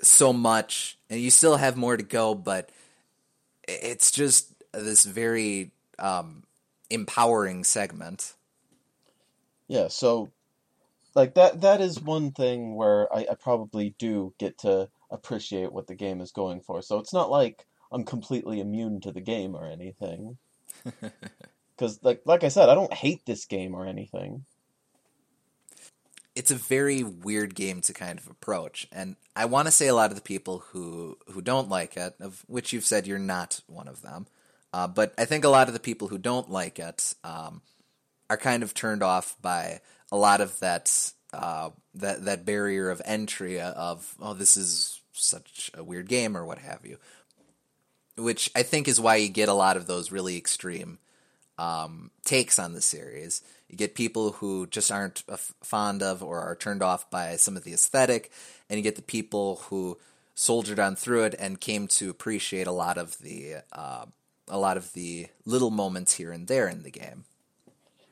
so 0.02 0.32
much 0.32 0.98
and 1.10 1.20
you 1.20 1.30
still 1.30 1.58
have 1.58 1.76
more 1.78 1.98
to 1.98 2.04
go, 2.04 2.34
but 2.34 2.70
it's 3.68 4.12
just 4.12 4.54
this 4.74 5.04
very 5.06 5.72
um, 6.00 6.44
empowering 6.90 7.64
segment. 7.64 8.34
Yeah, 9.68 9.88
so 9.90 10.32
like 11.16 11.34
that 11.36 11.62
that 11.62 11.82
is 11.82 12.00
one 12.00 12.32
thing 12.32 12.76
where 12.76 13.14
I, 13.14 13.28
I 13.32 13.36
probably 13.36 13.96
do 13.98 14.34
get 14.38 14.60
to 14.60 14.90
appreciate 15.16 15.72
what 15.72 15.88
the 15.88 15.96
game 15.96 16.22
is 16.22 16.32
going 16.32 16.62
for. 16.62 16.82
So 16.82 17.00
it's 17.00 17.14
not 17.14 17.32
like 17.32 17.66
I'm 17.92 18.04
completely 18.04 18.60
immune 18.60 19.02
to 19.02 19.12
the 19.12 19.22
game 19.22 19.56
or 19.56 19.66
anything. 19.66 20.38
Because 21.76 22.00
like 22.04 22.22
like 22.26 22.44
I 22.44 22.48
said, 22.48 22.70
I 22.70 22.76
don't 22.76 22.94
hate 22.94 23.26
this 23.26 23.46
game 23.46 23.76
or 23.76 23.86
anything. 23.86 24.46
It's 26.36 26.52
a 26.52 26.56
very 26.56 27.04
weird 27.04 27.56
game 27.56 27.82
to 27.82 27.94
kind 27.94 28.20
of 28.20 28.30
approach, 28.30 28.88
and 28.92 29.16
I 29.36 29.46
want 29.46 29.68
to 29.68 29.72
say 29.72 29.88
a 29.88 29.96
lot 29.96 30.10
of 30.10 30.16
the 30.16 30.22
people 30.22 30.60
who 30.72 31.18
who 31.28 31.42
don't 31.42 31.70
like 31.70 31.98
it, 31.98 32.16
of 32.20 32.44
which 32.48 32.72
you've 32.72 32.86
said 32.86 33.08
you're 33.08 33.20
not 33.20 33.62
one 33.68 33.88
of 33.88 34.02
them, 34.02 34.28
uh, 34.74 34.88
but 34.88 35.14
I 35.18 35.26
think 35.26 35.44
a 35.44 35.50
lot 35.50 35.68
of 35.68 35.74
the 35.74 35.80
people 35.80 36.08
who 36.08 36.18
don't 36.18 36.50
like 36.50 36.80
it 36.80 37.14
um, 37.24 37.62
are 38.30 38.38
kind 38.38 38.64
of 38.64 38.74
turned 38.74 39.04
off 39.04 39.36
by 39.42 39.82
a 40.12 40.18
lot 40.18 40.42
of 40.42 40.58
that 40.60 41.12
uh, 41.34 41.72
that 41.96 42.26
that 42.26 42.46
barrier 42.46 42.90
of 42.90 43.02
entry 43.06 43.60
of 43.60 44.16
oh 44.22 44.34
this 44.34 44.56
is 44.56 45.02
such 45.16 45.72
a 45.74 45.84
weird 45.84 46.08
game 46.08 46.36
or 46.38 46.46
what 46.46 46.60
have 46.60 46.86
you, 46.86 46.98
which 48.18 48.50
I 48.56 48.64
think 48.64 48.88
is 48.88 49.00
why 49.00 49.18
you 49.18 49.30
get 49.30 49.50
a 49.50 49.54
lot 49.54 49.78
of 49.78 49.88
those 49.88 50.12
really 50.12 50.38
extreme 50.38 51.00
um, 51.58 52.12
takes 52.24 52.60
on 52.60 52.74
the 52.74 52.82
series. 52.82 53.42
You 53.70 53.78
get 53.78 53.96
people 53.96 54.34
who 54.34 54.68
just 54.68 54.92
aren't 54.92 55.24
fond 55.64 56.04
of 56.04 56.22
or 56.22 56.40
are 56.40 56.56
turned 56.56 56.84
off 56.84 57.10
by 57.10 57.36
some 57.36 57.58
of 57.58 57.64
the 57.64 57.74
aesthetic, 57.74 58.32
and 58.70 58.78
you 58.78 58.84
get 58.84 58.96
the 58.96 59.02
people 59.02 59.58
who 59.68 59.98
soldiered 60.36 60.80
on 60.80 60.96
through 60.96 61.24
it 61.24 61.36
and 61.40 61.62
came 61.62 61.88
to 61.88 62.10
appreciate 62.10 62.68
a 62.68 62.72
lot 62.72 62.98
of 62.98 63.18
the 63.20 63.56
uh, 63.72 64.06
a 64.48 64.60
lot 64.60 64.78
of 64.78 64.94
the 64.94 65.28
little 65.46 65.72
moments 65.72 66.14
here 66.16 66.32
and 66.32 66.48
there 66.48 66.68
in 66.68 66.84
the 66.84 66.92
game. 66.92 67.26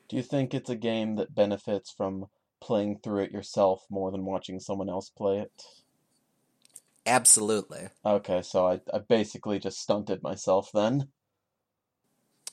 Do 0.09 0.15
you 0.15 0.23
think 0.23 0.53
it's 0.53 0.69
a 0.69 0.75
game 0.75 1.15
that 1.17 1.35
benefits 1.35 1.91
from 1.91 2.25
playing 2.61 2.99
through 2.99 3.23
it 3.23 3.31
yourself 3.31 3.83
more 3.89 4.09
than 4.11 4.25
watching 4.25 4.59
someone 4.59 4.89
else 4.89 5.09
play 5.09 5.39
it? 5.39 5.51
Absolutely. 7.05 7.89
Okay, 8.05 8.41
so 8.41 8.67
I, 8.67 8.81
I 8.93 8.99
basically 8.99 9.59
just 9.59 9.79
stunted 9.79 10.23
myself 10.23 10.69
then. 10.73 11.09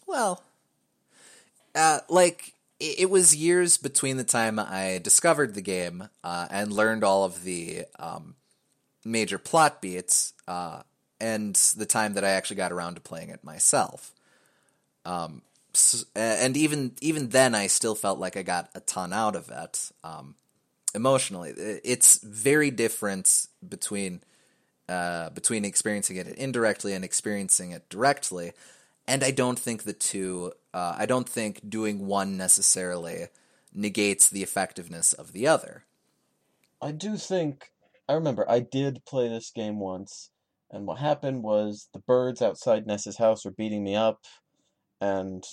Well, 0.06 0.42
uh, 1.74 2.00
like 2.08 2.54
it, 2.80 3.00
it 3.00 3.10
was 3.10 3.36
years 3.36 3.76
between 3.76 4.16
the 4.16 4.24
time 4.24 4.58
I 4.58 5.00
discovered 5.02 5.54
the 5.54 5.62
game 5.62 6.08
uh, 6.24 6.48
and 6.50 6.72
learned 6.72 7.04
all 7.04 7.24
of 7.24 7.44
the 7.44 7.84
um, 7.98 8.34
major 9.04 9.38
plot 9.38 9.80
beats, 9.80 10.32
uh, 10.48 10.82
and 11.20 11.54
the 11.76 11.86
time 11.86 12.14
that 12.14 12.24
I 12.24 12.30
actually 12.30 12.56
got 12.56 12.72
around 12.72 12.94
to 12.94 13.00
playing 13.00 13.28
it 13.28 13.44
myself. 13.44 14.12
Um, 15.04 15.42
so, 15.72 16.04
and 16.16 16.56
even 16.56 16.92
even 17.00 17.28
then, 17.28 17.54
I 17.54 17.68
still 17.68 17.94
felt 17.94 18.18
like 18.18 18.36
I 18.36 18.42
got 18.42 18.70
a 18.74 18.80
ton 18.80 19.12
out 19.12 19.36
of 19.36 19.48
it. 19.50 19.92
Um, 20.02 20.34
emotionally, 20.94 21.50
it's 21.50 22.18
very 22.18 22.72
different 22.72 23.46
between 23.66 24.22
uh, 24.90 25.31
between 25.31 25.64
experiencing 25.64 26.16
it 26.16 26.26
indirectly 26.26 26.92
and 26.92 27.05
experiencing 27.05 27.70
it 27.70 27.88
directly. 27.88 28.53
And 29.07 29.24
I 29.24 29.31
don't 29.31 29.59
think 29.59 29.85
the 29.85 29.92
two, 29.92 30.53
uh, 30.74 30.94
I 30.98 31.07
don't 31.07 31.29
think 31.29 31.68
doing 31.68 32.07
one 32.07 32.37
necessarily 32.37 33.29
negates 33.72 34.29
the 34.29 34.42
effectiveness 34.42 35.12
of 35.12 35.33
the 35.33 35.46
other. 35.46 35.85
I 36.83 36.92
do 36.92 37.16
think, 37.16 37.70
I 38.09 38.14
remember 38.14 38.44
I 38.50 38.61
did 38.61 39.05
play 39.05 39.29
this 39.29 39.50
game 39.50 39.79
once, 39.79 40.31
and 40.70 40.87
what 40.87 40.98
happened 40.98 41.42
was 41.42 41.88
the 41.92 42.00
birds 42.00 42.42
outside 42.42 42.87
Ness's 42.87 43.18
house 43.18 43.44
were 43.44 43.50
beating 43.53 43.85
me 43.85 43.94
up, 43.96 44.24
and 45.00 45.44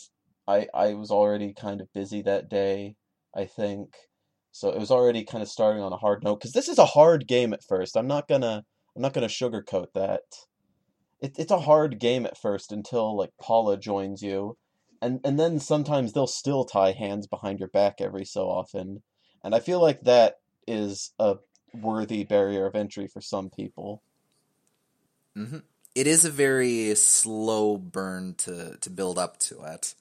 I, 0.47 0.67
I 0.73 0.93
was 0.93 1.12
already 1.12 1.54
kind 1.54 1.82
of 1.82 1.93
busy 1.93 2.21
that 2.23 2.50
day, 2.50 2.95
I 3.36 3.45
think. 3.45 3.95
So 4.52 4.69
it 4.69 4.80
was 4.80 4.91
already 4.91 5.23
kind 5.23 5.41
of 5.43 5.50
starting 5.50 5.84
on 5.84 5.93
a 5.93 5.97
hard 5.97 6.23
note, 6.23 6.39
because 6.39 6.54
this 6.54 6.69
is 6.69 6.80
a 6.80 6.86
hard 6.86 7.28
game 7.28 7.54
at 7.54 7.63
first. 7.63 7.95
I'm 7.95 8.08
not 8.08 8.28
gonna 8.28 8.63
I'm 8.97 9.03
not 9.03 9.13
gonna 9.13 9.27
sugarcoat 9.27 9.93
that. 9.93 10.23
It, 11.21 11.36
it's 11.38 11.51
a 11.51 11.60
hard 11.60 11.99
game 11.99 12.25
at 12.25 12.38
first 12.38 12.71
until 12.71 13.15
like 13.15 13.29
Paula 13.39 13.77
joins 13.77 14.23
you, 14.23 14.57
and 15.03 15.19
and 15.23 15.39
then 15.39 15.60
sometimes 15.60 16.13
they'll 16.13 16.25
still 16.25 16.65
tie 16.65 16.93
hands 16.93 17.27
behind 17.27 17.60
your 17.60 17.69
back 17.69 18.01
every 18.01 18.25
so 18.25 18.49
often, 18.49 19.03
and 19.43 19.53
I 19.53 19.60
feel 19.60 19.79
like 19.79 20.01
that 20.01 20.39
is 20.67 21.12
a 21.19 21.36
worthy 21.75 22.23
barrier 22.23 22.65
of 22.65 22.75
entry 22.75 23.07
for 23.07 23.21
some 23.21 23.51
people. 23.51 24.01
Mm-hmm. 25.38 25.60
It 25.93 26.07
is 26.07 26.25
a 26.25 26.31
very 26.31 26.95
slow 26.95 27.77
burn 27.77 28.33
to 28.39 28.77
to 28.81 28.89
build 28.89 29.19
up 29.19 29.38
to 29.41 29.62
it. 29.62 29.93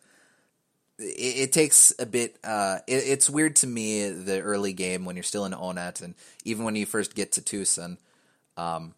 It, 0.98 1.36
it 1.36 1.52
takes 1.52 1.92
a 1.98 2.06
bit. 2.06 2.38
Uh, 2.42 2.78
it, 2.86 3.04
it's 3.06 3.28
weird 3.28 3.56
to 3.56 3.66
me 3.66 4.08
the 4.08 4.40
early 4.40 4.72
game 4.72 5.04
when 5.04 5.16
you're 5.16 5.22
still 5.22 5.44
in 5.44 5.52
Onett, 5.52 6.00
and 6.00 6.14
even 6.46 6.64
when 6.64 6.76
you 6.76 6.86
first 6.86 7.14
get 7.14 7.32
to 7.32 7.42
Twoson 7.42 7.98
um, 8.56 8.94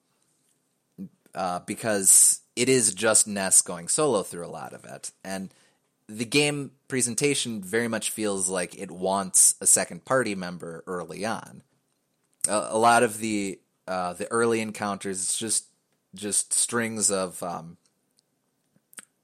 uh, 1.34 1.60
because 1.60 2.40
it 2.56 2.68
is 2.68 2.94
just 2.94 3.26
Ness 3.26 3.62
going 3.62 3.88
solo 3.88 4.22
through 4.22 4.46
a 4.46 4.48
lot 4.48 4.72
of 4.72 4.84
it, 4.84 5.10
and 5.24 5.52
the 6.08 6.24
game 6.24 6.72
presentation 6.88 7.62
very 7.62 7.88
much 7.88 8.10
feels 8.10 8.48
like 8.48 8.78
it 8.78 8.90
wants 8.90 9.54
a 9.60 9.66
second 9.66 10.04
party 10.04 10.34
member 10.34 10.82
early 10.86 11.24
on. 11.24 11.62
A, 12.48 12.68
a 12.70 12.78
lot 12.78 13.02
of 13.02 13.18
the 13.18 13.60
uh, 13.86 14.14
the 14.14 14.30
early 14.30 14.60
encounters 14.60 15.34
just 15.34 15.66
just 16.14 16.52
strings 16.52 17.10
of 17.10 17.42
um, 17.42 17.76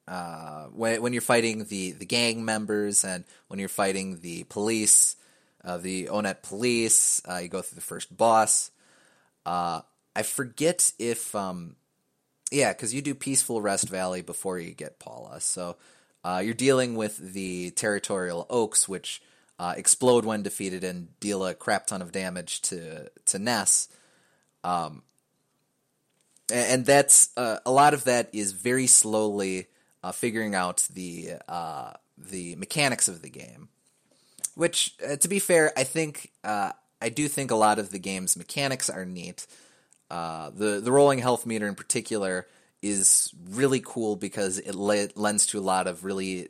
uh, 0.07 0.65
when 0.67 1.01
when 1.03 1.13
you're 1.13 1.23
fighting 1.23 1.65
the 1.65 1.93
the 1.93 2.07
gang 2.07 2.45
members 2.45 3.05
and 3.05 3.25
when 3.49 3.59
you're 3.59 3.69
fighting 3.69 4.21
the 4.21 4.45
police, 4.45 5.17
uh, 5.65 5.79
the 5.79 6.07
Onett 6.07 6.43
police, 6.43 7.23
uh, 7.29 7.39
you 7.39 7.49
go 7.49 7.63
through 7.63 7.77
the 7.77 7.81
first 7.81 8.15
boss. 8.15 8.71
I 10.17 10.23
forget 10.23 10.93
if 10.99 11.35
um, 11.35 11.77
yeah, 12.51 12.73
because 12.73 12.95
you 12.95 13.03
do 13.03 13.15
Peaceful 13.15 13.61
Rest 13.61 13.89
Valley 13.89 14.23
before 14.23 14.59
you 14.59 14.73
get 14.73 14.99
Paula, 14.99 15.41
so 15.41 15.77
uh, 16.25 16.41
you're 16.45 16.55
dealing 16.55 16.95
with 16.97 17.19
the 17.19 17.71
territorial 17.73 18.47
oaks, 18.49 18.89
which 18.89 19.21
uh, 19.59 19.75
explode 19.77 20.25
when 20.25 20.43
defeated 20.43 20.85
and 20.85 21.19
deal 21.21 21.45
a 21.45 21.55
crap 21.55 21.87
ton 21.87 22.03
of 22.03 22.13
damage 22.13 22.63
to 22.63 23.11
to 23.27 23.39
Ness. 23.39 23.89
Um, 24.63 25.03
and 26.53 26.85
that's 26.85 27.31
uh, 27.37 27.59
a 27.65 27.71
lot 27.71 27.95
of 27.95 28.05
that 28.05 28.29
is 28.33 28.53
very 28.53 28.87
slowly 28.87 29.67
uh, 30.03 30.13
figuring 30.13 30.55
out 30.55 30.87
the 30.93 31.35
uh, 31.49 31.93
the 32.19 32.57
mechanics 32.57 33.09
of 33.09 33.23
the 33.23 33.31
game. 33.31 33.69
Which, 34.55 34.95
uh, 35.05 35.17
to 35.17 35.29
be 35.29 35.41
fair, 35.41 35.73
I 35.77 35.85
think 35.85 36.31
uh, 36.45 36.73
I 37.01 37.09
do 37.09 37.27
think 37.29 37.51
a 37.51 37.57
lot 37.57 37.79
of 37.79 37.91
the 37.91 37.99
game's 37.99 38.37
mechanics 38.37 38.89
are 38.89 39.05
neat. 39.05 39.47
Uh, 40.11 40.51
the 40.51 40.81
the 40.81 40.93
rolling 40.93 41.19
health 41.19 41.47
meter 41.47 41.67
in 41.67 41.75
particular 41.75 42.47
is 42.83 43.33
really 43.51 43.81
cool 43.85 44.17
because 44.17 44.59
it 44.59 44.75
le- 44.75 45.09
lends 45.15 45.47
to 45.47 45.59
a 45.59 45.61
lot 45.61 45.87
of 45.87 46.05
really 46.05 46.49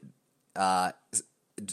uh, 0.57 0.91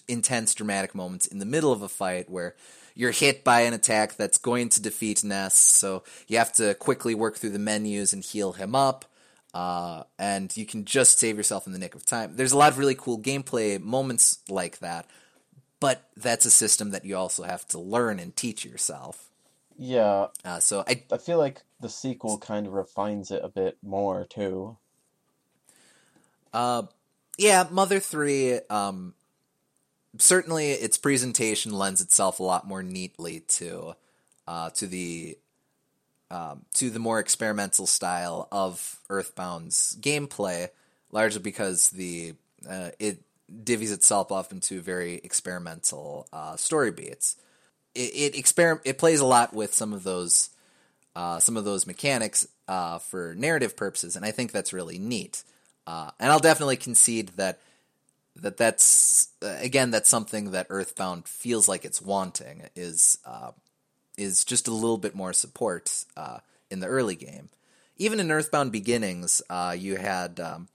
intense 0.07 0.53
dramatic 0.53 0.93
moments 0.93 1.25
in 1.25 1.39
the 1.39 1.45
middle 1.45 1.71
of 1.71 1.81
a 1.81 1.89
fight 1.89 2.29
where 2.29 2.55
you're 2.93 3.11
hit 3.11 3.43
by 3.43 3.61
an 3.61 3.73
attack 3.73 4.15
that's 4.15 4.37
going 4.37 4.69
to 4.69 4.81
defeat 4.81 5.23
Ness, 5.23 5.55
so 5.55 6.03
you 6.27 6.37
have 6.37 6.53
to 6.53 6.73
quickly 6.75 7.15
work 7.15 7.37
through 7.37 7.51
the 7.51 7.59
menus 7.59 8.13
and 8.13 8.23
heal 8.23 8.53
him 8.53 8.75
up. 8.75 9.05
Uh, 9.53 10.03
and 10.17 10.55
you 10.55 10.65
can 10.65 10.85
just 10.85 11.19
save 11.19 11.35
yourself 11.35 11.67
in 11.67 11.73
the 11.73 11.79
nick 11.79 11.93
of 11.95 12.05
time. 12.05 12.35
There's 12.35 12.53
a 12.53 12.57
lot 12.57 12.71
of 12.71 12.77
really 12.77 12.95
cool 12.95 13.19
gameplay 13.19 13.81
moments 13.81 14.39
like 14.47 14.79
that, 14.79 15.07
but 15.79 16.09
that's 16.15 16.45
a 16.45 16.51
system 16.51 16.91
that 16.91 17.03
you 17.03 17.17
also 17.17 17.43
have 17.43 17.67
to 17.69 17.79
learn 17.79 18.19
and 18.19 18.33
teach 18.35 18.63
yourself. 18.63 19.29
Yeah. 19.77 20.27
Uh, 20.45 20.59
so 20.59 20.83
I 20.87 21.03
I 21.11 21.17
feel 21.17 21.37
like 21.37 21.63
the 21.81 21.89
sequel 21.89 22.37
kind 22.37 22.67
of 22.67 22.73
refines 22.73 23.31
it 23.31 23.41
a 23.43 23.49
bit 23.49 23.77
more 23.81 24.25
too. 24.25 24.77
Uh, 26.53 26.83
yeah, 27.37 27.67
Mother 27.69 27.99
Three. 27.99 28.59
Um, 28.69 29.13
certainly, 30.17 30.71
its 30.71 30.97
presentation 30.97 31.71
lends 31.71 32.01
itself 32.01 32.39
a 32.39 32.43
lot 32.43 32.67
more 32.67 32.83
neatly 32.83 33.41
to 33.41 33.95
uh, 34.47 34.69
to 34.71 34.87
the 34.87 35.37
um, 36.29 36.65
to 36.75 36.89
the 36.89 36.99
more 36.99 37.19
experimental 37.19 37.87
style 37.87 38.47
of 38.51 38.99
Earthbound's 39.09 39.97
gameplay, 39.99 40.69
largely 41.11 41.41
because 41.41 41.89
the 41.89 42.35
uh, 42.69 42.91
it 42.99 43.23
divvies 43.63 43.91
itself 43.91 44.31
up 44.31 44.51
into 44.51 44.81
very 44.81 45.15
experimental 45.15 46.27
uh, 46.31 46.55
story 46.55 46.91
beats 46.91 47.35
it 47.95 47.99
it, 47.99 48.33
exper- 48.33 48.81
it 48.83 48.97
plays 48.97 49.19
a 49.19 49.25
lot 49.25 49.53
with 49.53 49.73
some 49.73 49.93
of 49.93 50.03
those 50.03 50.49
uh, 51.15 51.39
some 51.39 51.57
of 51.57 51.65
those 51.65 51.87
mechanics 51.87 52.47
uh, 52.67 52.99
for 52.99 53.35
narrative 53.35 53.75
purposes, 53.75 54.15
and 54.15 54.25
I 54.25 54.31
think 54.31 54.51
that's 54.51 54.73
really 54.73 54.97
neat. 54.97 55.43
Uh, 55.85 56.11
and 56.19 56.31
I'll 56.31 56.39
definitely 56.39 56.77
concede 56.77 57.29
that 57.35 57.59
that 58.37 58.55
that's 58.55 59.29
uh, 59.43 59.57
again 59.59 59.91
that's 59.91 60.07
something 60.07 60.51
that 60.51 60.67
Earthbound 60.69 61.27
feels 61.27 61.67
like 61.67 61.83
it's 61.83 62.01
wanting 62.01 62.63
is 62.75 63.17
uh, 63.25 63.51
is 64.17 64.45
just 64.45 64.67
a 64.67 64.73
little 64.73 64.97
bit 64.97 65.15
more 65.15 65.33
support 65.33 66.05
uh, 66.15 66.39
in 66.69 66.79
the 66.79 66.87
early 66.87 67.15
game. 67.15 67.49
Even 67.97 68.19
in 68.19 68.31
Earthbound 68.31 68.71
Beginnings, 68.71 69.41
you 69.77 69.95
had 69.97 70.39
um, 70.39 70.67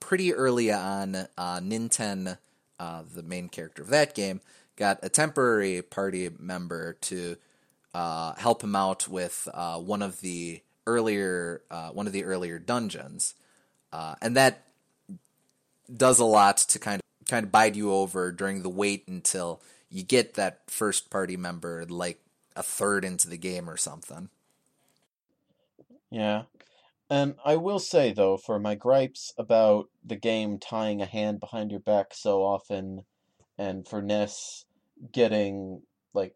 pretty 0.00 0.32
early 0.32 0.72
on 0.72 1.26
Ninten, 1.36 2.38
the 2.78 3.22
main 3.22 3.48
character 3.50 3.82
of 3.82 3.88
that 3.88 4.14
game, 4.14 4.40
got 4.76 5.00
a 5.02 5.10
temporary 5.10 5.82
party 5.82 6.30
member 6.38 6.94
to 7.02 7.36
uh, 7.96 8.34
help 8.34 8.62
him 8.62 8.76
out 8.76 9.08
with 9.08 9.48
uh, 9.54 9.78
one 9.78 10.02
of 10.02 10.20
the 10.20 10.60
earlier 10.86 11.62
uh, 11.70 11.88
one 11.88 12.06
of 12.06 12.12
the 12.12 12.24
earlier 12.24 12.58
dungeons, 12.58 13.34
uh, 13.90 14.14
and 14.20 14.36
that 14.36 14.64
does 15.94 16.18
a 16.18 16.24
lot 16.26 16.58
to 16.58 16.78
kind 16.78 17.00
of 17.00 17.26
kind 17.26 17.44
of 17.44 17.50
bide 17.50 17.74
you 17.74 17.90
over 17.90 18.32
during 18.32 18.62
the 18.62 18.68
wait 18.68 19.08
until 19.08 19.62
you 19.88 20.02
get 20.02 20.34
that 20.34 20.60
first 20.66 21.08
party 21.08 21.38
member 21.38 21.86
like 21.88 22.20
a 22.54 22.62
third 22.62 23.02
into 23.02 23.30
the 23.30 23.38
game 23.38 23.68
or 23.68 23.78
something. 23.78 24.28
Yeah. 26.10 26.42
And 27.08 27.36
I 27.46 27.56
will 27.56 27.78
say, 27.78 28.12
though, 28.12 28.36
for 28.36 28.58
my 28.58 28.74
gripes 28.74 29.32
about 29.38 29.88
the 30.04 30.16
game 30.16 30.58
tying 30.58 31.00
a 31.00 31.06
hand 31.06 31.40
behind 31.40 31.70
your 31.70 31.80
back 31.80 32.12
so 32.12 32.42
often, 32.42 33.04
and 33.56 33.88
for 33.88 34.02
Ness 34.02 34.66
getting, 35.12 35.80
like, 36.12 36.34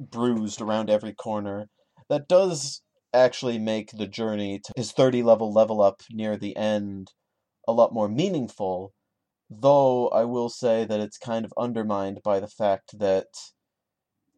bruised 0.00 0.60
around 0.60 0.90
every 0.90 1.12
corner, 1.12 1.68
that 2.08 2.28
does 2.28 2.82
actually 3.12 3.58
make 3.58 3.90
the 3.92 4.06
journey 4.06 4.58
to 4.58 4.72
his 4.76 4.92
30 4.92 5.22
level 5.22 5.52
level 5.52 5.82
up 5.82 6.02
near 6.10 6.36
the 6.36 6.56
end 6.56 7.12
a 7.68 7.72
lot 7.72 7.92
more 7.92 8.08
meaningful. 8.08 8.92
Though 9.48 10.08
I 10.08 10.24
will 10.24 10.48
say 10.48 10.84
that 10.84 11.00
it's 11.00 11.18
kind 11.18 11.44
of 11.44 11.52
undermined 11.56 12.20
by 12.24 12.40
the 12.40 12.48
fact 12.48 12.98
that 12.98 13.26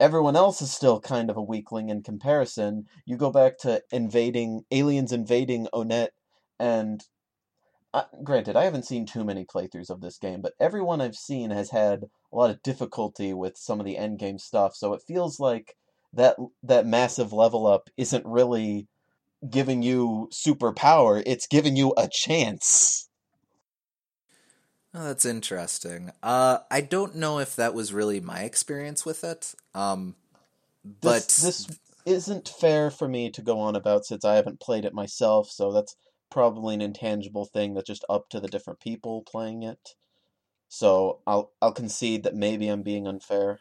everyone 0.00 0.36
else 0.36 0.62
is 0.62 0.72
still 0.72 1.00
kind 1.00 1.30
of 1.30 1.36
a 1.36 1.42
weakling 1.42 1.90
in 1.90 2.02
comparison. 2.02 2.86
You 3.06 3.16
go 3.16 3.30
back 3.30 3.58
to 3.58 3.82
invading 3.92 4.62
aliens 4.70 5.12
invading 5.12 5.68
Onett, 5.72 6.08
and 6.58 7.04
uh, 7.94 8.04
granted, 8.24 8.56
I 8.56 8.64
haven't 8.64 8.86
seen 8.86 9.04
too 9.04 9.22
many 9.22 9.44
playthroughs 9.44 9.90
of 9.90 10.00
this 10.00 10.18
game, 10.18 10.40
but 10.40 10.54
everyone 10.58 11.00
I've 11.00 11.14
seen 11.14 11.50
has 11.50 11.70
had 11.70 12.06
a 12.32 12.36
lot 12.36 12.50
of 12.50 12.62
difficulty 12.62 13.32
with 13.32 13.56
some 13.56 13.80
of 13.80 13.86
the 13.86 13.96
end 13.96 14.18
game 14.18 14.38
stuff. 14.38 14.74
So 14.74 14.94
it 14.94 15.02
feels 15.06 15.38
like 15.38 15.76
that 16.12 16.36
that 16.62 16.86
massive 16.86 17.32
level 17.32 17.66
up 17.66 17.90
isn't 17.96 18.26
really 18.26 18.88
giving 19.48 19.82
you 19.82 20.28
superpower; 20.32 21.22
it's 21.26 21.46
giving 21.46 21.76
you 21.76 21.94
a 21.96 22.08
chance. 22.08 23.08
Oh, 24.94 25.04
that's 25.04 25.24
interesting. 25.24 26.12
Uh, 26.22 26.58
I 26.70 26.82
don't 26.82 27.16
know 27.16 27.38
if 27.38 27.56
that 27.56 27.72
was 27.72 27.94
really 27.94 28.20
my 28.20 28.40
experience 28.40 29.06
with 29.06 29.24
it. 29.24 29.54
Um, 29.74 30.16
but 30.84 31.22
this, 31.22 31.36
this 31.38 31.78
isn't 32.04 32.48
fair 32.48 32.90
for 32.90 33.08
me 33.08 33.30
to 33.30 33.42
go 33.42 33.58
on 33.58 33.74
about 33.74 34.04
since 34.04 34.24
I 34.24 34.34
haven't 34.34 34.60
played 34.60 34.84
it 34.84 34.92
myself. 34.92 35.50
So 35.50 35.72
that's 35.72 35.96
probably 36.30 36.74
an 36.74 36.82
intangible 36.82 37.46
thing 37.46 37.72
that's 37.72 37.86
just 37.86 38.04
up 38.10 38.28
to 38.30 38.40
the 38.40 38.48
different 38.48 38.80
people 38.80 39.22
playing 39.22 39.62
it. 39.62 39.94
So 40.72 41.18
I'll 41.26 41.52
I'll 41.60 41.72
concede 41.72 42.22
that 42.22 42.34
maybe 42.34 42.66
I'm 42.68 42.80
being 42.80 43.06
unfair. 43.06 43.60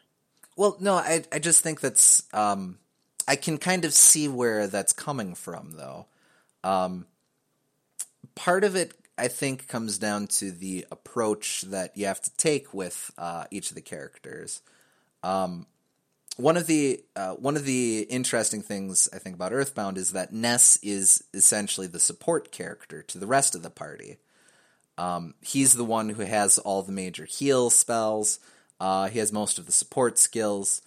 Well, 0.56 0.78
no, 0.80 0.94
I 0.94 1.22
I 1.30 1.40
just 1.40 1.60
think 1.60 1.82
that's 1.82 2.22
um, 2.32 2.78
I 3.28 3.36
can 3.36 3.58
kind 3.58 3.84
of 3.84 3.92
see 3.92 4.28
where 4.28 4.66
that's 4.66 4.94
coming 4.94 5.34
from, 5.34 5.72
though. 5.72 6.06
Um, 6.64 7.04
part 8.34 8.64
of 8.64 8.76
it 8.76 8.94
I 9.18 9.28
think 9.28 9.68
comes 9.68 9.98
down 9.98 10.26
to 10.38 10.50
the 10.50 10.86
approach 10.90 11.60
that 11.68 11.94
you 11.98 12.06
have 12.06 12.22
to 12.22 12.34
take 12.38 12.72
with 12.72 13.10
uh, 13.18 13.44
each 13.50 13.68
of 13.68 13.74
the 13.74 13.82
characters. 13.82 14.62
Um, 15.22 15.66
one 16.38 16.56
of 16.56 16.66
the 16.66 17.04
uh, 17.14 17.34
one 17.34 17.58
of 17.58 17.66
the 17.66 18.06
interesting 18.08 18.62
things 18.62 19.10
I 19.12 19.18
think 19.18 19.36
about 19.36 19.52
Earthbound 19.52 19.98
is 19.98 20.12
that 20.12 20.32
Ness 20.32 20.78
is 20.82 21.24
essentially 21.34 21.88
the 21.88 22.00
support 22.00 22.50
character 22.52 23.02
to 23.02 23.18
the 23.18 23.26
rest 23.26 23.54
of 23.54 23.62
the 23.62 23.68
party. 23.68 24.16
Um, 25.02 25.34
he's 25.40 25.74
the 25.74 25.84
one 25.84 26.10
who 26.10 26.22
has 26.22 26.58
all 26.58 26.82
the 26.82 26.92
major 26.92 27.24
heal 27.24 27.70
spells. 27.70 28.38
Uh, 28.78 29.08
he 29.08 29.18
has 29.18 29.32
most 29.32 29.58
of 29.58 29.66
the 29.66 29.72
support 29.72 30.16
skills. 30.16 30.80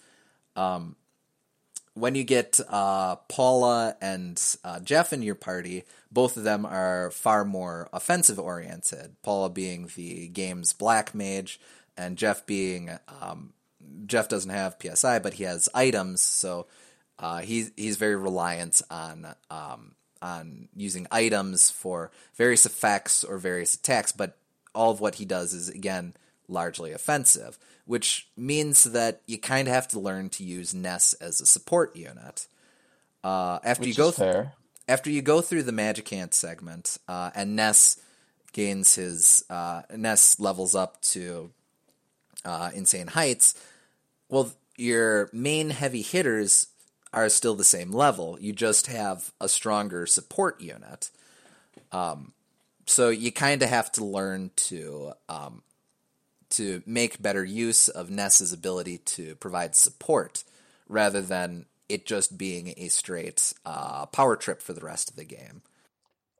Um, 0.56 0.96
when 1.92 2.14
you 2.14 2.24
get 2.24 2.58
uh, 2.70 3.16
Paula 3.28 3.94
and 4.00 4.42
uh, 4.64 4.80
Jeff 4.80 5.12
in 5.12 5.20
your 5.20 5.34
party, 5.34 5.84
both 6.10 6.38
of 6.38 6.44
them 6.44 6.64
are 6.64 7.10
far 7.10 7.44
more 7.44 7.90
offensive 7.92 8.38
oriented. 8.38 9.16
Paula 9.22 9.50
being 9.50 9.90
the 9.94 10.28
game's 10.28 10.72
black 10.72 11.14
mage, 11.14 11.60
and 11.94 12.16
Jeff 12.16 12.46
being 12.46 12.98
um, 13.20 13.52
Jeff 14.06 14.30
doesn't 14.30 14.50
have 14.50 14.76
PSI, 14.80 15.18
but 15.18 15.34
he 15.34 15.44
has 15.44 15.68
items, 15.74 16.22
so 16.22 16.66
uh, 17.18 17.40
he's 17.40 17.70
he's 17.76 17.98
very 17.98 18.16
reliant 18.16 18.80
on 18.90 19.34
um, 19.50 19.94
on 20.22 20.68
using 20.74 21.06
items 21.10 21.70
for 21.70 22.10
various 22.34 22.66
effects 22.66 23.24
or 23.24 23.38
various 23.38 23.74
attacks. 23.74 24.12
But 24.12 24.36
all 24.74 24.90
of 24.90 25.00
what 25.00 25.16
he 25.16 25.24
does 25.24 25.52
is 25.52 25.68
again 25.68 26.14
largely 26.48 26.92
offensive 26.92 27.58
which 27.86 28.28
means 28.36 28.84
that 28.84 29.22
you 29.26 29.38
kind 29.38 29.68
of 29.68 29.74
have 29.74 29.88
to 29.88 30.00
learn 30.00 30.28
to 30.28 30.44
use 30.44 30.74
Ness 30.74 31.14
as 31.14 31.40
a 31.40 31.46
support 31.46 31.96
unit. 31.96 32.48
Uh, 33.24 33.60
after 33.64 33.82
which 33.82 33.88
you 33.90 33.94
go 33.94 34.10
th- 34.10 34.46
after 34.88 35.08
you 35.08 35.22
go 35.22 35.40
through 35.40 35.62
the 35.62 35.72
Magicant 35.72 36.34
segment, 36.34 36.98
uh, 37.08 37.30
and 37.34 37.56
Ness 37.56 38.00
gains 38.52 38.96
his 38.96 39.44
uh, 39.48 39.82
Ness 39.96 40.38
levels 40.38 40.74
up 40.74 41.00
to 41.02 41.50
uh, 42.44 42.70
insane 42.74 43.06
heights. 43.06 43.54
Well, 44.28 44.52
your 44.76 45.30
main 45.32 45.70
heavy 45.70 46.02
hitters 46.02 46.66
are 47.16 47.28
still 47.30 47.54
the 47.54 47.64
same 47.64 47.90
level. 47.90 48.38
You 48.38 48.52
just 48.52 48.86
have 48.86 49.32
a 49.40 49.48
stronger 49.48 50.06
support 50.06 50.60
unit. 50.60 51.10
Um, 51.90 52.34
so 52.84 53.08
you 53.08 53.32
kind 53.32 53.62
of 53.62 53.70
have 53.70 53.90
to 53.92 54.04
learn 54.04 54.50
to 54.56 55.12
um, 55.28 55.62
to 56.50 56.82
make 56.86 57.20
better 57.20 57.44
use 57.44 57.88
of 57.88 58.10
Ness's 58.10 58.52
ability 58.52 58.98
to 58.98 59.34
provide 59.36 59.74
support 59.74 60.44
rather 60.88 61.20
than 61.20 61.66
it 61.88 62.06
just 62.06 62.38
being 62.38 62.74
a 62.76 62.88
straight 62.88 63.52
uh, 63.64 64.06
power 64.06 64.36
trip 64.36 64.60
for 64.60 64.72
the 64.72 64.82
rest 64.82 65.10
of 65.10 65.16
the 65.16 65.24
game. 65.24 65.62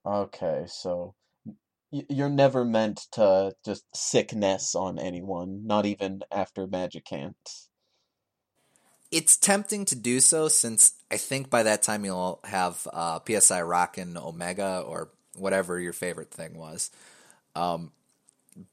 Okay, 0.05 0.67
so 0.69 1.15
you're 1.91 2.29
never 2.29 2.65
meant 2.65 3.07
to 3.13 3.53
just 3.65 3.85
sic 3.95 4.35
Ness 4.35 4.75
on 4.75 4.99
anyone, 4.99 5.67
not 5.67 5.87
even 5.87 6.21
after 6.31 6.67
Magicant. 6.67 7.35
It's 9.17 9.37
tempting 9.37 9.87
to 9.87 9.95
do 9.95 10.21
so 10.21 10.49
since 10.49 10.93
I 11.11 11.17
think 11.17 11.49
by 11.49 11.63
that 11.63 11.83
time 11.83 12.05
you'll 12.05 12.39
have 12.45 12.87
uh, 12.93 13.19
PSI 13.27 13.63
Rockin' 13.63 14.19
Omega 14.19 14.85
or 14.87 15.09
whatever 15.35 15.81
your 15.81 15.95
favorite 15.95 16.31
thing 16.31 16.59
was. 16.59 16.91
Um, 17.55 17.93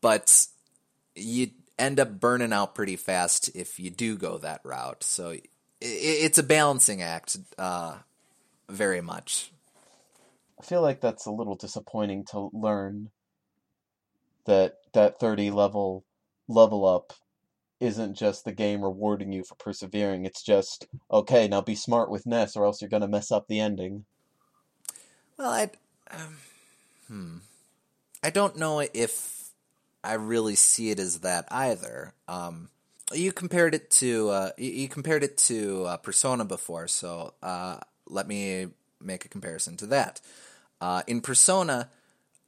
but 0.01 0.47
you 1.15 1.51
end 1.79 1.99
up 1.99 2.19
burning 2.19 2.51
out 2.51 2.75
pretty 2.75 2.97
fast 2.97 3.55
if 3.55 3.79
you 3.79 3.89
do 3.89 4.17
go 4.17 4.37
that 4.39 4.59
route. 4.65 5.03
So 5.03 5.29
it, 5.29 5.49
it's 5.79 6.37
a 6.37 6.43
balancing 6.43 7.01
act, 7.01 7.37
uh, 7.57 7.99
very 8.67 9.01
much. 9.01 9.49
I 10.59 10.65
feel 10.65 10.81
like 10.81 10.99
that's 10.99 11.25
a 11.25 11.31
little 11.31 11.55
disappointing 11.55 12.25
to 12.31 12.49
learn 12.53 13.11
that 14.45 14.79
that 14.93 15.19
30 15.21 15.51
level 15.51 16.03
level 16.49 16.85
up 16.85 17.13
isn't 17.79 18.15
just 18.15 18.45
the 18.45 18.51
game 18.51 18.81
rewarding 18.81 19.31
you 19.31 19.43
for 19.43 19.55
persevering. 19.55 20.25
It's 20.25 20.43
just, 20.43 20.87
okay, 21.11 21.47
now 21.47 21.61
be 21.61 21.75
smart 21.75 22.09
with 22.09 22.25
Ness 22.25 22.55
or 22.55 22.65
else 22.65 22.81
you're 22.81 22.89
going 22.89 23.01
to 23.01 23.07
mess 23.07 23.31
up 23.31 23.47
the 23.47 23.59
ending. 23.59 24.05
Well, 25.37 25.49
I. 25.49 25.69
Um, 26.11 26.37
hmm. 27.07 27.37
I 28.23 28.29
don't 28.29 28.57
know 28.57 28.79
if 28.93 29.49
I 30.03 30.13
really 30.13 30.55
see 30.55 30.91
it 30.91 30.99
as 30.99 31.19
that 31.19 31.45
either. 31.51 32.13
Um, 32.27 32.69
you 33.11 33.31
compared 33.31 33.75
it 33.75 33.91
to 33.91 34.29
uh, 34.29 34.49
you 34.57 34.87
compared 34.87 35.23
it 35.23 35.37
to 35.39 35.85
uh, 35.85 35.97
Persona 35.97 36.45
before, 36.45 36.87
so 36.87 37.33
uh, 37.43 37.77
let 38.07 38.27
me 38.27 38.67
make 39.01 39.25
a 39.25 39.29
comparison 39.29 39.75
to 39.77 39.85
that. 39.87 40.21
Uh, 40.79 41.03
in 41.07 41.21
Persona, 41.21 41.89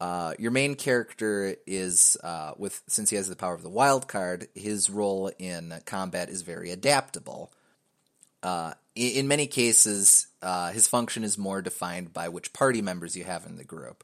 uh, 0.06 0.34
your 0.38 0.52
main 0.52 0.76
character 0.76 1.56
is 1.66 2.18
uh, 2.24 2.52
with 2.58 2.84
since 2.88 3.10
he 3.10 3.16
has 3.16 3.28
the 3.28 3.36
power 3.36 3.56
of 3.56 3.64
the 3.64 3.70
wild 3.70 4.08
card, 4.08 4.48
his 4.54 4.90
role 4.90 5.32
in 5.40 5.74
combat 5.86 6.30
is 6.30 6.42
very 6.44 6.70
adaptable. 6.70 7.52
in 8.96 9.28
many 9.28 9.48
cases, 9.48 10.28
his 10.74 10.88
function 10.88 11.24
is 11.24 11.38
more 11.38 11.62
defined 11.62 12.14
by 12.14 12.30
which 12.30 12.54
party 12.54 12.82
members 12.82 13.18
you 13.18 13.24
have 13.24 13.46
in 13.48 13.58
the 13.58 13.64
group. 13.64 14.04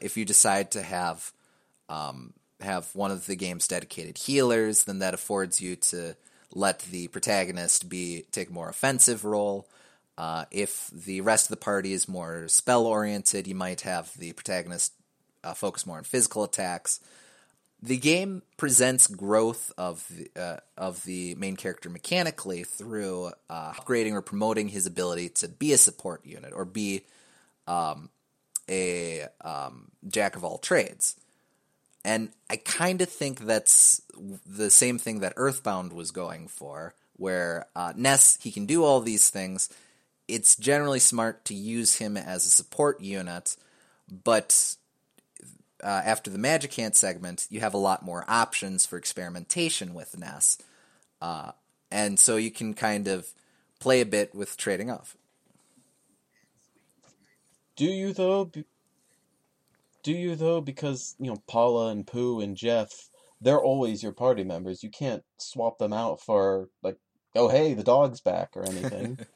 if 0.00 0.16
you 0.16 0.24
decide 0.24 0.70
to 0.70 0.82
have 0.82 1.32
um, 1.90 2.32
have 2.60 2.88
one 2.94 3.10
of 3.10 3.26
the 3.26 3.36
game's 3.36 3.68
dedicated 3.68 4.16
healers, 4.16 4.84
then 4.84 5.00
that 5.00 5.14
affords 5.14 5.60
you 5.60 5.76
to 5.76 6.16
let 6.54 6.80
the 6.80 7.08
protagonist 7.08 7.88
be 7.88 8.24
take 8.30 8.50
a 8.50 8.52
more 8.52 8.68
offensive 8.68 9.24
role. 9.24 9.68
Uh, 10.18 10.44
if 10.50 10.90
the 10.92 11.20
rest 11.22 11.46
of 11.46 11.50
the 11.50 11.64
party 11.64 11.92
is 11.92 12.08
more 12.08 12.46
spell 12.48 12.86
oriented, 12.86 13.46
you 13.46 13.54
might 13.54 13.82
have 13.82 14.12
the 14.18 14.32
protagonist 14.32 14.92
uh, 15.44 15.54
focus 15.54 15.86
more 15.86 15.98
on 15.98 16.04
physical 16.04 16.44
attacks. 16.44 17.00
The 17.82 17.96
game 17.96 18.42
presents 18.58 19.06
growth 19.06 19.72
of 19.78 20.06
the, 20.10 20.40
uh, 20.40 20.56
of 20.76 21.02
the 21.04 21.34
main 21.36 21.56
character 21.56 21.88
mechanically 21.88 22.64
through 22.64 23.32
uh, 23.48 23.72
upgrading 23.72 24.12
or 24.12 24.20
promoting 24.20 24.68
his 24.68 24.84
ability 24.84 25.30
to 25.30 25.48
be 25.48 25.72
a 25.72 25.78
support 25.78 26.26
unit 26.26 26.52
or 26.54 26.66
be 26.66 27.02
um, 27.66 28.10
a 28.68 29.26
um, 29.40 29.90
jack 30.06 30.36
of 30.36 30.44
all 30.44 30.58
trades. 30.58 31.16
And 32.04 32.30
I 32.48 32.56
kind 32.56 33.00
of 33.02 33.08
think 33.08 33.40
that's 33.40 34.02
the 34.46 34.70
same 34.70 34.98
thing 34.98 35.20
that 35.20 35.34
Earthbound 35.36 35.92
was 35.92 36.10
going 36.10 36.48
for, 36.48 36.94
where 37.16 37.66
uh, 37.76 37.92
Ness, 37.94 38.38
he 38.40 38.50
can 38.50 38.66
do 38.66 38.84
all 38.84 39.00
these 39.00 39.28
things. 39.28 39.68
It's 40.26 40.56
generally 40.56 41.00
smart 41.00 41.44
to 41.46 41.54
use 41.54 41.96
him 41.96 42.16
as 42.16 42.46
a 42.46 42.50
support 42.50 43.00
unit, 43.00 43.56
but 44.24 44.76
uh, 45.82 46.02
after 46.04 46.30
the 46.30 46.38
Magicant 46.38 46.94
segment, 46.94 47.46
you 47.50 47.60
have 47.60 47.74
a 47.74 47.78
lot 47.78 48.04
more 48.04 48.24
options 48.28 48.86
for 48.86 48.96
experimentation 48.96 49.94
with 49.94 50.18
Ness. 50.18 50.58
uh, 51.20 51.52
and 51.90 52.18
so 52.20 52.36
you 52.36 52.50
can 52.52 52.72
kind 52.74 53.08
of 53.08 53.28
play 53.80 54.00
a 54.00 54.06
bit 54.06 54.32
with 54.34 54.56
trading 54.56 54.90
off. 54.90 55.16
Do 57.76 57.86
you 57.86 58.12
though? 58.12 58.44
Be- 58.44 58.64
do 60.02 60.12
you 60.12 60.36
though? 60.36 60.60
Because 60.60 61.16
you 61.18 61.26
know 61.30 61.42
Paula 61.48 61.88
and 61.90 62.06
Pooh 62.06 62.40
and 62.40 62.56
Jeff, 62.56 63.10
they're 63.40 63.60
always 63.60 64.02
your 64.02 64.12
party 64.12 64.44
members. 64.44 64.82
You 64.84 64.90
can't 64.90 65.24
swap 65.38 65.78
them 65.78 65.92
out 65.92 66.20
for 66.20 66.68
like, 66.82 66.96
oh 67.34 67.48
hey, 67.48 67.74
the 67.74 67.82
dog's 67.82 68.20
back 68.20 68.50
or 68.54 68.64
anything. 68.64 69.18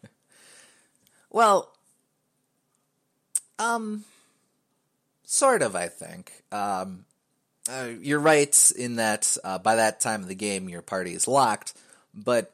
Well, 1.30 1.72
um, 3.58 4.04
sort 5.34 5.62
of. 5.62 5.76
I 5.76 5.88
think. 5.88 6.32
Um, 6.52 7.04
uh, 7.68 7.88
you're 8.00 8.20
right 8.20 8.72
in 8.76 8.96
that 8.96 9.36
uh, 9.42 9.58
by 9.58 9.76
that 9.76 10.00
time 10.00 10.22
of 10.22 10.28
the 10.28 10.34
game, 10.34 10.68
your 10.68 10.82
party 10.82 11.14
is 11.14 11.26
locked. 11.26 11.74
But 12.12 12.52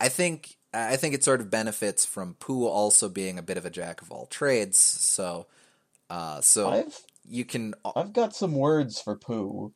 I 0.00 0.08
think 0.08 0.56
I 0.74 0.96
think 0.96 1.14
it 1.14 1.22
sort 1.22 1.40
of 1.40 1.50
benefits 1.50 2.04
from 2.04 2.34
Pooh 2.34 2.66
also 2.66 3.08
being 3.08 3.38
a 3.38 3.42
bit 3.42 3.58
of 3.58 3.66
a 3.66 3.70
jack 3.70 4.00
of 4.00 4.10
all 4.10 4.26
trades. 4.26 4.78
So, 4.78 5.46
uh, 6.08 6.40
so 6.40 6.70
I've 6.70 7.00
you 7.28 7.44
can. 7.44 7.74
I've 7.94 8.12
got 8.12 8.34
some 8.34 8.54
words 8.54 9.00
for 9.00 9.16
Pooh, 9.16 9.72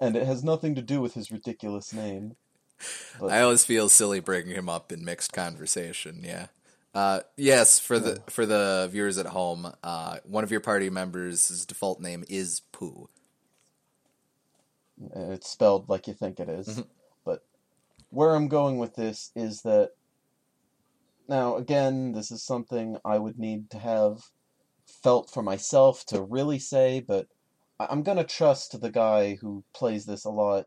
and 0.00 0.16
it 0.16 0.26
has 0.26 0.42
nothing 0.42 0.74
to 0.74 0.82
do 0.82 1.00
with 1.00 1.14
his 1.14 1.30
ridiculous 1.30 1.92
name. 1.92 2.36
But 3.20 3.32
I 3.32 3.42
always 3.42 3.64
feel 3.64 3.88
silly 3.88 4.20
bringing 4.20 4.54
him 4.54 4.68
up 4.68 4.92
in 4.92 5.04
mixed 5.04 5.32
conversation. 5.32 6.20
Yeah. 6.22 6.46
Uh, 6.98 7.20
yes, 7.36 7.78
for 7.78 8.00
the 8.00 8.20
for 8.28 8.44
the 8.44 8.88
viewers 8.90 9.18
at 9.18 9.26
home, 9.26 9.72
uh, 9.84 10.16
one 10.24 10.42
of 10.42 10.50
your 10.50 10.58
party 10.58 10.90
members' 10.90 11.64
default 11.64 12.00
name 12.00 12.24
is 12.28 12.62
Pooh. 12.72 13.08
it's 15.14 15.48
spelled 15.48 15.88
like 15.88 16.08
you 16.08 16.14
think 16.14 16.40
it 16.40 16.48
is. 16.48 16.82
But 17.24 17.44
where 18.10 18.34
I'm 18.34 18.48
going 18.48 18.78
with 18.78 18.96
this 18.96 19.30
is 19.36 19.62
that 19.62 19.90
now 21.28 21.54
again, 21.54 22.14
this 22.14 22.32
is 22.32 22.42
something 22.42 22.96
I 23.04 23.18
would 23.18 23.38
need 23.38 23.70
to 23.70 23.78
have 23.78 24.18
felt 24.84 25.30
for 25.30 25.42
myself 25.44 26.04
to 26.06 26.20
really 26.20 26.58
say, 26.58 26.98
but 26.98 27.28
I'm 27.78 28.02
gonna 28.02 28.24
trust 28.24 28.80
the 28.80 28.90
guy 28.90 29.36
who 29.36 29.62
plays 29.72 30.04
this 30.04 30.24
a 30.24 30.30
lot 30.30 30.66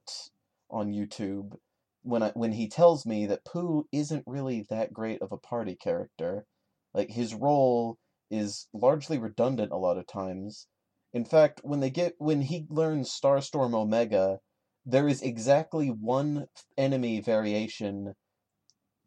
on 0.70 0.94
YouTube 0.94 1.58
when 2.04 2.24
I 2.24 2.32
when 2.32 2.54
he 2.54 2.68
tells 2.68 3.06
me 3.06 3.26
that 3.28 3.46
Pooh 3.46 3.88
isn't 3.92 4.24
really 4.26 4.66
that 4.70 4.94
great 4.94 5.22
of 5.22 5.32
a 5.32 5.38
party 5.38 5.76
character. 5.76 6.46
Like 6.94 7.12
his 7.12 7.34
role 7.34 7.98
is 8.30 8.68
largely 8.74 9.18
redundant 9.18 9.72
a 9.72 9.78
lot 9.78 9.98
of 9.98 10.08
times. 10.08 10.68
In 11.14 11.26
fact, 11.26 11.62
when 11.64 11.80
they 11.80 11.90
get 11.90 12.16
when 12.18 12.42
he 12.42 12.66
learns 12.70 13.12
Starstorm 13.12 13.74
Omega, 13.74 14.40
there 14.86 15.08
is 15.08 15.22
exactly 15.22 15.90
one 15.90 16.48
enemy 16.78 17.22
variation 17.22 18.16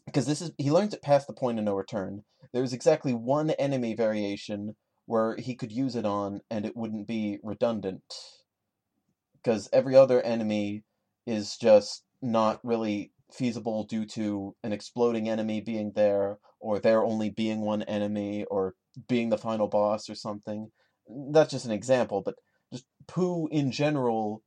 because 0.07 0.27
this 0.27 0.43
is 0.43 0.53
he 0.59 0.71
learns 0.71 0.95
it 0.95 1.03
past 1.03 1.27
the 1.27 1.33
point 1.33 1.59
of 1.59 1.65
no 1.65 1.75
return. 1.75 2.25
There's 2.53 2.73
exactly 2.73 3.15
one 3.15 3.51
enemy 3.51 3.95
variation 3.95 4.77
where 5.07 5.37
he 5.37 5.55
could 5.55 5.73
use 5.73 5.97
it 5.97 6.07
on 6.07 6.41
and 6.51 6.65
it 6.65 6.77
wouldn't 6.77 7.07
be 7.07 7.39
redundant. 7.43 8.03
Because 9.35 9.69
every 9.73 9.97
other 9.97 10.23
enemy 10.23 10.85
is 11.27 11.57
just 11.57 12.05
not 12.25 12.61
really 12.65 13.13
feasible 13.33 13.85
due 13.85 14.07
to 14.07 14.55
an 14.63 14.73
exploding 14.73 15.29
enemy 15.29 15.61
being 15.61 15.93
there, 15.95 16.39
or 16.61 16.79
there 16.79 17.05
only 17.05 17.31
being 17.31 17.61
one 17.61 17.83
enemy, 17.83 18.45
or 18.51 18.75
being 19.09 19.29
the 19.29 19.39
final 19.39 19.69
boss 19.69 20.09
or 20.09 20.15
something. 20.15 20.71
That's 21.09 21.51
just 21.51 21.67
an 21.67 21.73
example, 21.73 22.23
but 22.23 22.37
just 22.73 22.87
Pooh 23.07 23.49
in 23.51 23.71
general 23.71 24.43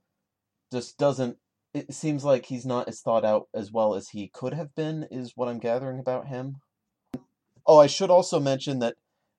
just 0.72 0.98
doesn't 0.98 1.38
it 1.74 1.94
seems 1.94 2.24
like 2.24 2.46
he's 2.46 2.66
not 2.66 2.88
as 2.88 3.02
thought 3.02 3.26
out 3.26 3.48
as 3.54 3.72
well 3.72 3.94
as 3.94 4.10
he 4.10 4.30
could 4.34 4.54
have 4.54 4.74
been 4.76 5.08
is 5.12 5.34
what 5.36 5.48
i'm 5.48 5.60
gathering 5.60 6.00
about 6.00 6.28
him 6.28 6.58
oh 7.66 7.80
i 7.80 7.88
should 7.88 8.10
also 8.10 8.40
mention 8.40 8.80
that 8.80 8.96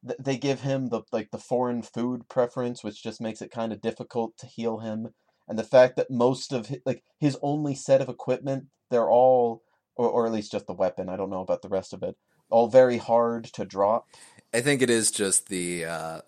th- 0.07 0.19
they 0.19 0.37
give 0.37 0.61
him 0.61 0.89
the 0.89 1.03
like 1.13 1.31
the 1.31 1.39
foreign 1.39 1.83
food 1.83 2.29
preference 2.29 2.83
which 2.85 3.03
just 3.03 3.21
makes 3.21 3.43
it 3.43 3.51
kind 3.51 3.73
of 3.73 3.81
difficult 3.81 4.37
to 4.39 4.47
heal 4.47 4.79
him 4.79 5.09
and 5.49 5.59
the 5.59 5.65
fact 5.65 5.97
that 5.97 6.11
most 6.11 6.53
of 6.53 6.67
his, 6.67 6.81
like 6.85 7.03
his 7.19 7.39
only 7.43 7.75
set 7.75 8.01
of 8.01 8.09
equipment 8.09 8.67
they're 8.91 9.09
all 9.09 9.63
or, 9.97 10.09
or 10.09 10.27
at 10.27 10.33
least 10.33 10.53
just 10.53 10.67
the 10.67 10.73
weapon 10.73 11.09
i 11.09 11.17
don't 11.17 11.31
know 11.31 11.43
about 11.43 11.63
the 11.63 11.69
rest 11.69 11.93
of 11.93 12.03
it 12.03 12.17
all 12.51 12.69
very 12.69 12.97
hard 12.97 13.45
to 13.45 13.65
drop 13.65 14.07
I 14.53 14.61
think 14.61 14.83
it 14.83 14.91
is 14.91 15.11
just 15.11 15.49
the. 15.49 15.85
Uh, 15.85 16.21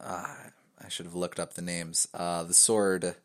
uh, 0.00 0.34
I 0.80 0.88
should 0.88 1.06
have 1.06 1.14
looked 1.14 1.40
up 1.40 1.54
the 1.54 1.62
names. 1.62 2.06
Uh, 2.14 2.44
the 2.44 2.54
sword. 2.54 3.16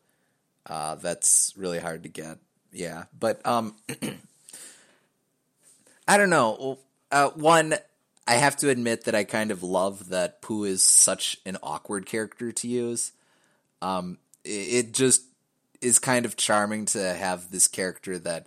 Uh, 0.66 0.96
that's 0.96 1.54
really 1.56 1.78
hard 1.78 2.02
to 2.02 2.08
get. 2.08 2.38
Yeah, 2.72 3.04
but 3.18 3.44
um, 3.46 3.76
I 6.08 6.16
don't 6.16 6.30
know. 6.30 6.78
Uh, 7.10 7.30
one, 7.30 7.74
I 8.26 8.34
have 8.34 8.56
to 8.58 8.70
admit 8.70 9.04
that 9.04 9.14
I 9.14 9.24
kind 9.24 9.50
of 9.50 9.62
love 9.62 10.10
that 10.10 10.42
Pooh 10.42 10.64
is 10.64 10.82
such 10.82 11.38
an 11.46 11.56
awkward 11.62 12.06
character 12.06 12.52
to 12.52 12.68
use. 12.68 13.12
Um, 13.82 14.18
it, 14.44 14.48
it 14.48 14.92
just 14.92 15.24
is 15.80 15.98
kind 15.98 16.26
of 16.26 16.36
charming 16.36 16.86
to 16.86 17.14
have 17.14 17.50
this 17.50 17.68
character 17.68 18.18
that 18.18 18.46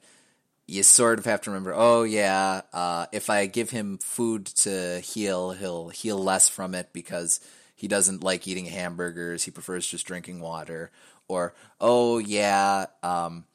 you 0.67 0.83
sort 0.83 1.19
of 1.19 1.25
have 1.25 1.41
to 1.41 1.49
remember. 1.49 1.73
Oh 1.75 2.03
yeah, 2.03 2.61
uh, 2.71 3.07
if 3.11 3.29
I 3.29 3.45
give 3.47 3.69
him 3.69 3.97
food 3.97 4.45
to 4.45 4.99
heal, 4.99 5.51
he'll 5.51 5.89
heal 5.89 6.17
less 6.17 6.47
from 6.47 6.73
it 6.75 6.89
because 6.93 7.39
he 7.75 7.87
doesn't 7.87 8.23
like 8.23 8.47
eating 8.47 8.65
hamburgers. 8.65 9.43
He 9.43 9.51
prefers 9.51 9.85
just 9.87 10.05
drinking 10.05 10.39
water. 10.39 10.91
Or 11.27 11.53
oh 11.81 12.17
yeah, 12.17 12.85
um, 13.01 13.45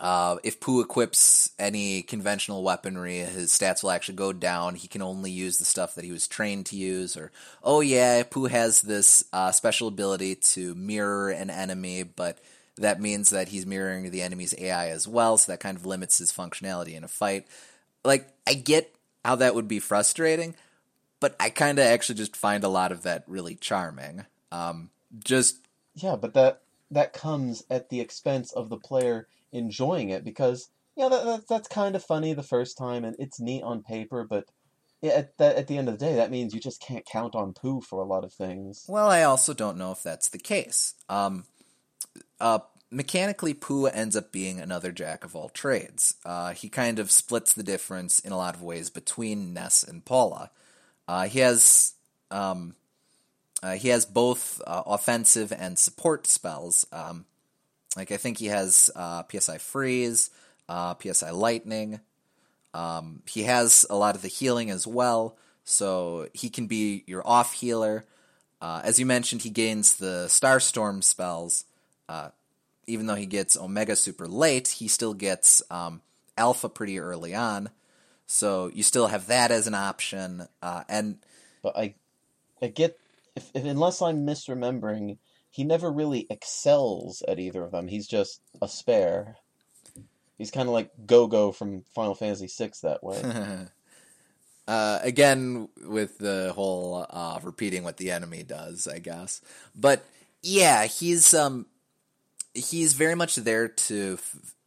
uh, 0.00 0.36
if 0.42 0.60
Pooh 0.60 0.80
equips 0.80 1.50
any 1.58 2.02
conventional 2.02 2.62
weaponry, 2.62 3.18
his 3.18 3.50
stats 3.50 3.82
will 3.82 3.90
actually 3.90 4.16
go 4.16 4.32
down. 4.32 4.74
He 4.74 4.88
can 4.88 5.02
only 5.02 5.30
use 5.30 5.58
the 5.58 5.64
stuff 5.64 5.94
that 5.94 6.04
he 6.04 6.12
was 6.12 6.28
trained 6.28 6.66
to 6.66 6.76
use. 6.76 7.16
Or, 7.16 7.30
oh 7.62 7.80
yeah, 7.80 8.22
Pooh 8.24 8.46
has 8.46 8.82
this 8.82 9.24
uh, 9.32 9.52
special 9.52 9.88
ability 9.88 10.36
to 10.36 10.74
mirror 10.74 11.30
an 11.30 11.50
enemy, 11.50 12.02
but 12.02 12.38
that 12.76 13.00
means 13.00 13.30
that 13.30 13.48
he's 13.48 13.66
mirroring 13.66 14.10
the 14.10 14.22
enemy's 14.22 14.54
AI 14.58 14.88
as 14.88 15.06
well, 15.06 15.36
so 15.36 15.52
that 15.52 15.60
kind 15.60 15.76
of 15.76 15.86
limits 15.86 16.18
his 16.18 16.32
functionality 16.32 16.94
in 16.94 17.04
a 17.04 17.08
fight. 17.08 17.46
Like, 18.04 18.28
I 18.46 18.54
get 18.54 18.94
how 19.24 19.36
that 19.36 19.54
would 19.54 19.68
be 19.68 19.78
frustrating, 19.78 20.54
but 21.20 21.36
I 21.38 21.50
kind 21.50 21.78
of 21.78 21.84
actually 21.86 22.16
just 22.16 22.34
find 22.34 22.64
a 22.64 22.68
lot 22.68 22.92
of 22.92 23.02
that 23.02 23.24
really 23.26 23.54
charming. 23.54 24.24
Um, 24.50 24.90
just 25.24 25.58
Yeah, 25.94 26.16
but 26.16 26.34
that 26.34 26.62
that 26.90 27.12
comes 27.12 27.64
at 27.70 27.88
the 27.88 28.00
expense 28.00 28.52
of 28.52 28.68
the 28.68 28.76
player 28.76 29.26
enjoying 29.52 30.10
it 30.10 30.24
because 30.24 30.68
yeah, 30.96 31.08
that, 31.08 31.24
that 31.24 31.48
that's 31.48 31.68
kind 31.68 31.96
of 31.96 32.04
funny 32.04 32.34
the 32.34 32.42
first 32.42 32.76
time 32.76 33.04
and 33.04 33.16
it's 33.18 33.40
neat 33.40 33.62
on 33.62 33.82
paper, 33.82 34.26
but 34.28 34.46
at 35.02 35.32
at 35.40 35.66
the 35.66 35.78
end 35.78 35.88
of 35.88 35.98
the 35.98 36.04
day, 36.04 36.14
that 36.16 36.30
means 36.30 36.54
you 36.54 36.60
just 36.60 36.80
can't 36.80 37.04
count 37.04 37.34
on 37.34 37.52
Pooh 37.52 37.80
for 37.80 38.00
a 38.00 38.06
lot 38.06 38.24
of 38.24 38.32
things. 38.32 38.84
Well, 38.88 39.08
I 39.08 39.22
also 39.22 39.54
don't 39.54 39.78
know 39.78 39.92
if 39.92 40.02
that's 40.02 40.28
the 40.28 40.38
case. 40.38 40.94
Um, 41.08 41.44
uh, 42.40 42.60
mechanically, 42.90 43.54
Pooh 43.54 43.86
ends 43.86 44.14
up 44.14 44.30
being 44.30 44.60
another 44.60 44.92
jack 44.92 45.24
of 45.24 45.34
all 45.34 45.48
trades. 45.48 46.14
Uh, 46.24 46.52
he 46.52 46.68
kind 46.68 46.98
of 46.98 47.10
splits 47.10 47.52
the 47.52 47.62
difference 47.62 48.20
in 48.20 48.32
a 48.32 48.36
lot 48.36 48.54
of 48.54 48.62
ways 48.62 48.90
between 48.90 49.52
Ness 49.52 49.82
and 49.82 50.04
Paula. 50.04 50.50
Uh, 51.08 51.26
he 51.26 51.40
has 51.40 51.94
um, 52.30 52.74
uh, 53.62 53.72
he 53.72 53.88
has 53.88 54.06
both 54.06 54.60
uh, 54.66 54.82
offensive 54.86 55.52
and 55.52 55.78
support 55.78 56.26
spells. 56.26 56.86
Um, 56.92 57.26
like 57.96 58.12
I 58.12 58.16
think 58.16 58.38
he 58.38 58.46
has 58.46 58.90
uh, 58.94 59.22
PSI 59.30 59.58
Freeze, 59.58 60.30
uh, 60.68 60.94
PSI 61.00 61.30
Lightning. 61.30 62.00
Um, 62.74 63.22
he 63.28 63.42
has 63.42 63.84
a 63.90 63.96
lot 63.96 64.14
of 64.14 64.22
the 64.22 64.28
healing 64.28 64.70
as 64.70 64.86
well, 64.86 65.36
so 65.64 66.28
he 66.32 66.48
can 66.48 66.66
be 66.66 67.04
your 67.06 67.26
off 67.26 67.52
healer. 67.52 68.04
Uh, 68.60 68.80
as 68.84 68.98
you 68.98 69.06
mentioned, 69.06 69.42
he 69.42 69.50
gains 69.50 69.96
the 69.96 70.26
Starstorm 70.28 71.02
spells. 71.02 71.64
Uh, 72.08 72.30
even 72.86 73.06
though 73.06 73.14
he 73.14 73.26
gets 73.26 73.56
Omega 73.56 73.96
super 73.96 74.26
late, 74.26 74.68
he 74.68 74.88
still 74.88 75.14
gets 75.14 75.62
um, 75.70 76.00
Alpha 76.36 76.68
pretty 76.68 76.98
early 76.98 77.34
on. 77.34 77.70
So 78.26 78.70
you 78.72 78.82
still 78.82 79.08
have 79.08 79.26
that 79.26 79.50
as 79.50 79.66
an 79.66 79.74
option. 79.74 80.46
Uh, 80.62 80.84
and 80.88 81.18
But 81.62 81.76
I 81.76 81.94
I 82.62 82.68
get 82.68 82.98
if, 83.36 83.50
if 83.54 83.64
unless 83.64 84.00
I'm 84.00 84.26
misremembering, 84.26 85.18
he 85.52 85.64
never 85.64 85.92
really 85.92 86.26
excels 86.30 87.22
at 87.28 87.38
either 87.38 87.62
of 87.62 87.72
them. 87.72 87.86
He's 87.86 88.08
just 88.08 88.40
a 88.62 88.66
spare. 88.66 89.36
He's 90.38 90.50
kind 90.50 90.66
of 90.66 90.72
like 90.72 90.90
Go-Go 91.06 91.52
from 91.52 91.84
Final 91.94 92.14
Fantasy 92.14 92.48
VI 92.48 92.72
that 92.82 93.04
way. 93.04 93.22
uh, 94.66 94.98
again, 95.02 95.68
with 95.86 96.16
the 96.16 96.52
whole 96.54 97.06
uh, 97.08 97.38
repeating 97.42 97.84
what 97.84 97.98
the 97.98 98.10
enemy 98.10 98.42
does, 98.42 98.88
I 98.88 98.98
guess. 98.98 99.42
But 99.76 100.02
yeah, 100.42 100.86
he's 100.86 101.34
um, 101.34 101.66
he's 102.54 102.94
very 102.94 103.14
much 103.14 103.36
there 103.36 103.68
to 103.68 104.18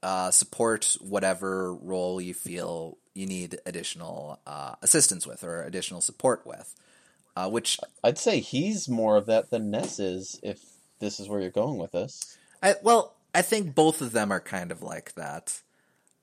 uh, 0.04 0.30
support 0.30 0.98
whatever 1.02 1.74
role 1.74 2.22
you 2.22 2.36
feel 2.36 3.00
you 3.16 3.26
need 3.26 3.58
additional 3.66 4.40
uh, 4.46 4.76
assistance 4.84 5.26
with 5.26 5.44
or 5.44 5.64
additional 5.64 6.00
support 6.00 6.46
with. 6.46 6.76
Uh, 7.36 7.50
which 7.50 7.80
I'd 8.02 8.18
say 8.18 8.40
he's 8.40 8.88
more 8.88 9.18
of 9.18 9.26
that 9.26 9.50
than 9.50 9.70
Ness 9.70 10.00
is, 10.00 10.40
if 10.42 10.75
this 11.00 11.20
is 11.20 11.28
where 11.28 11.42
you're 11.42 11.50
going 11.52 11.78
with 11.78 11.92
this. 11.92 12.38
I 12.62 12.76
well, 12.82 13.16
I 13.34 13.42
think 13.42 13.76
both 13.76 14.02
of 14.02 14.12
them 14.12 14.32
are 14.32 14.40
kind 14.40 14.72
of 14.72 14.82
like 14.82 15.14
that. 15.16 15.62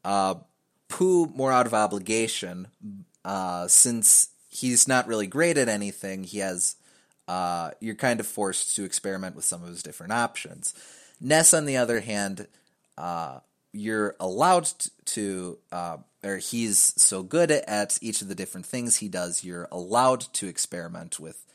Uh, 0.05 0.37
Pooh 0.89 1.27
more 1.27 1.53
out 1.53 1.67
of 1.67 1.73
obligation, 1.73 2.69
uh, 3.25 3.67
since 3.67 4.29
he's 4.49 4.87
not 4.87 5.07
really 5.07 5.27
great 5.27 5.57
at 5.57 5.69
anything. 5.69 6.25
He 6.25 6.39
has 6.39 6.77
uh, 7.29 7.71
you're 7.81 7.95
kind 7.95 8.21
of 8.21 8.27
forced 8.27 8.77
to 8.77 8.85
experiment 8.85 9.37
with 9.37 9.45
some 9.45 9.63
of 9.63 9.69
his 9.69 9.83
different 9.83 10.13
options. 10.13 10.75
Ness, 11.21 11.55
on 11.55 11.65
the 11.65 11.77
other 11.77 12.01
hand, 12.01 12.47
uh, 12.99 13.39
you're 13.73 14.17
allowed 14.21 14.69
to, 15.07 15.59
uh, 15.71 15.99
or 16.23 16.37
he's 16.39 16.95
so 17.01 17.23
good 17.23 17.51
at 17.51 17.99
each 18.03 18.23
of 18.23 18.29
the 18.29 18.35
different 18.35 18.67
things 18.67 18.97
he 18.97 19.09
does, 19.09 19.45
you're 19.45 19.69
allowed 19.71 20.21
to 20.35 20.47
experiment 20.47 21.19
with 21.19 21.47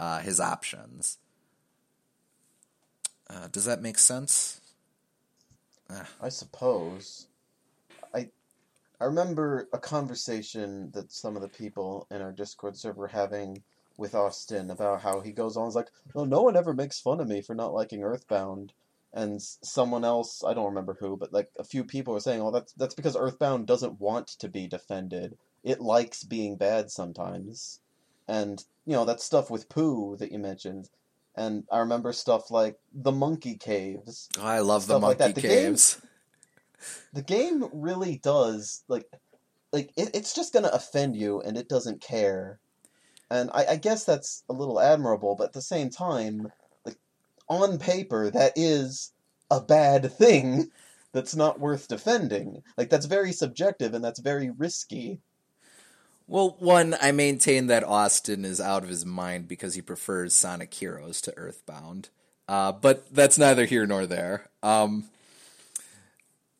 uh, 0.00 0.20
his 0.20 0.40
options. 0.40 1.18
Uh, 3.30 3.48
does 3.52 3.64
that 3.64 3.82
make 3.82 3.98
sense? 3.98 4.60
I 6.20 6.28
suppose. 6.28 7.26
I 8.14 8.28
I 9.00 9.04
remember 9.04 9.68
a 9.72 9.78
conversation 9.78 10.90
that 10.92 11.12
some 11.12 11.36
of 11.36 11.42
the 11.42 11.48
people 11.48 12.06
in 12.10 12.20
our 12.20 12.32
Discord 12.32 12.76
server 12.76 13.06
having 13.06 13.62
with 13.96 14.14
Austin 14.14 14.70
about 14.70 15.02
how 15.02 15.20
he 15.20 15.32
goes 15.32 15.56
on. 15.56 15.66
He's 15.66 15.74
like, 15.74 15.90
"Well, 16.14 16.26
no 16.26 16.42
one 16.42 16.56
ever 16.56 16.74
makes 16.74 17.00
fun 17.00 17.20
of 17.20 17.28
me 17.28 17.42
for 17.42 17.54
not 17.54 17.74
liking 17.74 18.02
Earthbound." 18.02 18.72
And 19.12 19.42
someone 19.42 20.04
else, 20.04 20.44
I 20.44 20.54
don't 20.54 20.66
remember 20.66 20.94
who, 20.94 21.16
but 21.16 21.32
like 21.32 21.50
a 21.58 21.64
few 21.64 21.84
people 21.84 22.14
were 22.14 22.20
saying, 22.20 22.40
"Oh, 22.42 22.50
that's 22.50 22.72
that's 22.72 22.94
because 22.94 23.16
Earthbound 23.16 23.66
doesn't 23.66 24.00
want 24.00 24.28
to 24.28 24.48
be 24.48 24.66
defended. 24.66 25.38
It 25.62 25.80
likes 25.80 26.24
being 26.24 26.56
bad 26.56 26.90
sometimes." 26.90 27.80
And 28.26 28.64
you 28.86 28.92
know 28.94 29.04
that 29.06 29.20
stuff 29.20 29.50
with 29.50 29.68
Pooh 29.68 30.16
that 30.16 30.32
you 30.32 30.38
mentioned. 30.38 30.90
And 31.38 31.64
I 31.70 31.78
remember 31.78 32.12
stuff 32.12 32.50
like 32.50 32.76
the 32.92 33.12
monkey 33.12 33.56
caves. 33.56 34.28
Oh, 34.38 34.46
I 34.46 34.60
love 34.60 34.86
the 34.86 34.98
monkey 34.98 35.24
like 35.24 35.34
the 35.34 35.40
caves. 35.40 35.94
Game, 35.94 36.10
the 37.12 37.22
game 37.22 37.68
really 37.72 38.18
does 38.22 38.82
like 38.88 39.06
like 39.72 39.92
it, 39.96 40.10
it's 40.14 40.34
just 40.34 40.52
gonna 40.52 40.68
offend 40.68 41.16
you 41.16 41.40
and 41.40 41.56
it 41.56 41.68
doesn't 41.68 42.00
care 42.00 42.58
and 43.30 43.50
I, 43.52 43.66
I 43.70 43.76
guess 43.76 44.04
that's 44.04 44.42
a 44.48 44.52
little 44.52 44.80
admirable, 44.80 45.34
but 45.36 45.48
at 45.48 45.52
the 45.52 45.62
same 45.62 45.90
time, 45.90 46.50
like 46.84 46.96
on 47.48 47.78
paper, 47.78 48.30
that 48.30 48.52
is 48.56 49.12
a 49.50 49.60
bad 49.60 50.10
thing 50.12 50.70
that's 51.12 51.36
not 51.36 51.60
worth 51.60 51.88
defending. 51.88 52.62
Like 52.76 52.90
that's 52.90 53.06
very 53.06 53.32
subjective 53.32 53.94
and 53.94 54.04
that's 54.04 54.20
very 54.20 54.50
risky. 54.50 55.20
Well, 56.28 56.56
one, 56.58 56.94
I 57.00 57.10
maintain 57.10 57.68
that 57.68 57.84
Austin 57.84 58.44
is 58.44 58.60
out 58.60 58.82
of 58.82 58.90
his 58.90 59.06
mind 59.06 59.48
because 59.48 59.74
he 59.74 59.80
prefers 59.80 60.34
Sonic 60.34 60.72
Heroes 60.74 61.22
to 61.22 61.36
Earthbound. 61.36 62.10
Uh, 62.46 62.70
but 62.72 63.12
that's 63.12 63.38
neither 63.38 63.64
here 63.64 63.86
nor 63.86 64.06
there. 64.06 64.48
Um, 64.62 65.04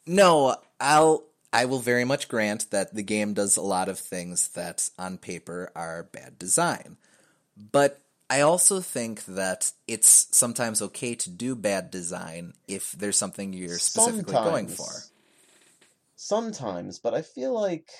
no, 0.07 0.57
I'll 0.81 1.25
I 1.53 1.67
will 1.67 1.81
very 1.81 2.05
much 2.05 2.29
grant 2.29 2.71
that 2.71 2.95
the 2.95 3.03
game 3.03 3.35
does 3.35 3.57
a 3.57 3.63
lot 3.63 3.89
of 3.89 3.99
things 3.99 4.49
that 4.49 4.89
on 4.99 5.19
paper 5.19 5.71
are 5.75 6.03
bad 6.03 6.39
design. 6.39 6.97
But 7.57 8.01
I 8.31 8.43
also 8.43 8.81
think 8.81 9.25
that 9.27 9.73
it's 9.87 10.29
sometimes 10.31 10.83
okay 10.83 11.15
to 11.15 11.31
do 11.31 11.55
bad 11.55 11.91
design 11.91 12.55
if 12.67 12.93
there's 12.93 13.17
something 13.17 13.53
you're 13.53 13.79
specifically 13.79 14.33
sometimes. 14.35 14.51
going 14.51 14.69
for. 14.69 14.91
Sometimes, 16.17 16.99
but 16.99 17.15
I 17.15 17.23
feel 17.23 17.55
like 17.55 17.91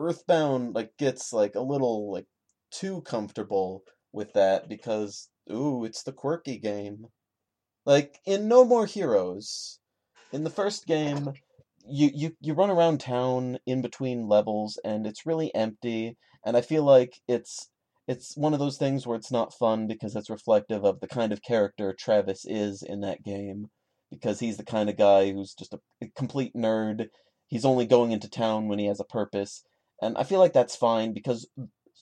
Earthbound 0.00 0.74
like 0.74 0.96
gets 0.96 1.32
like 1.32 1.54
a 1.54 1.60
little 1.60 2.12
like 2.12 2.26
too 2.70 3.02
comfortable 3.02 3.84
with 4.12 4.32
that 4.32 4.68
because 4.68 5.28
ooh, 5.52 5.84
it's 5.84 6.02
the 6.02 6.12
quirky 6.12 6.58
game. 6.58 7.06
Like 7.86 8.18
in 8.26 8.48
No 8.48 8.64
More 8.64 8.86
Heroes, 8.86 9.78
in 10.32 10.44
the 10.44 10.50
first 10.50 10.86
game, 10.86 11.32
you, 11.86 12.10
you 12.14 12.36
you 12.40 12.54
run 12.54 12.70
around 12.70 13.00
town 13.00 13.58
in 13.66 13.82
between 13.82 14.28
levels 14.28 14.78
and 14.84 15.06
it's 15.06 15.26
really 15.26 15.54
empty 15.54 16.16
and 16.44 16.56
I 16.56 16.60
feel 16.60 16.84
like 16.84 17.20
it's 17.28 17.68
it's 18.08 18.36
one 18.36 18.52
of 18.52 18.58
those 18.58 18.76
things 18.76 19.06
where 19.06 19.16
it's 19.16 19.30
not 19.30 19.54
fun 19.54 19.86
because 19.86 20.16
it's 20.16 20.30
reflective 20.30 20.84
of 20.84 21.00
the 21.00 21.06
kind 21.06 21.32
of 21.32 21.42
character 21.42 21.94
Travis 21.96 22.44
is 22.44 22.82
in 22.82 23.02
that 23.02 23.22
game 23.22 23.68
because 24.10 24.40
he's 24.40 24.56
the 24.56 24.64
kind 24.64 24.90
of 24.90 24.96
guy 24.96 25.30
who's 25.30 25.54
just 25.54 25.72
a, 25.72 25.78
a 26.02 26.08
complete 26.16 26.52
nerd. 26.54 27.08
He's 27.46 27.64
only 27.64 27.86
going 27.86 28.10
into 28.10 28.28
town 28.28 28.68
when 28.68 28.78
he 28.80 28.86
has 28.86 28.98
a 28.98 29.04
purpose. 29.04 29.62
And 30.02 30.16
I 30.16 30.24
feel 30.24 30.38
like 30.38 30.52
that's 30.52 30.76
fine 30.76 31.12
because 31.12 31.48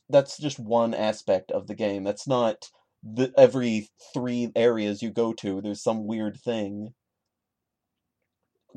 that's 0.09 0.39
just 0.39 0.59
one 0.59 0.95
aspect 0.95 1.51
of 1.51 1.67
the 1.67 1.75
game. 1.75 2.05
That's 2.05 2.27
not 2.27 2.69
the 3.03 3.33
every 3.37 3.89
three 4.13 4.51
areas 4.57 5.03
you 5.03 5.11
go 5.11 5.33
to 5.33 5.61
there's 5.61 5.81
some 5.81 6.09
weird 6.09 6.37
thing 6.37 6.93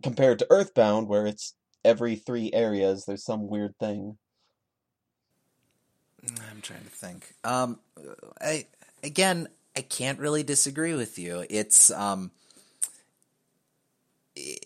compared 0.04 0.40
to 0.40 0.48
Earthbound, 0.50 1.08
where 1.08 1.26
it's 1.26 1.56
every 1.84 2.16
three 2.16 2.52
areas 2.54 3.06
there's 3.06 3.26
some 3.26 3.48
weird 3.48 3.76
thing. 3.80 4.18
I'm 6.50 6.62
trying 6.62 6.84
to 6.84 6.90
think. 6.90 7.34
Um, 7.44 7.80
I 8.40 8.68
again, 9.04 9.48
I 9.76 9.82
can't 9.82 10.20
really 10.20 10.44
disagree 10.44 10.94
with 10.94 11.18
you. 11.18 11.46
It's 11.50 11.90
um, 11.92 12.32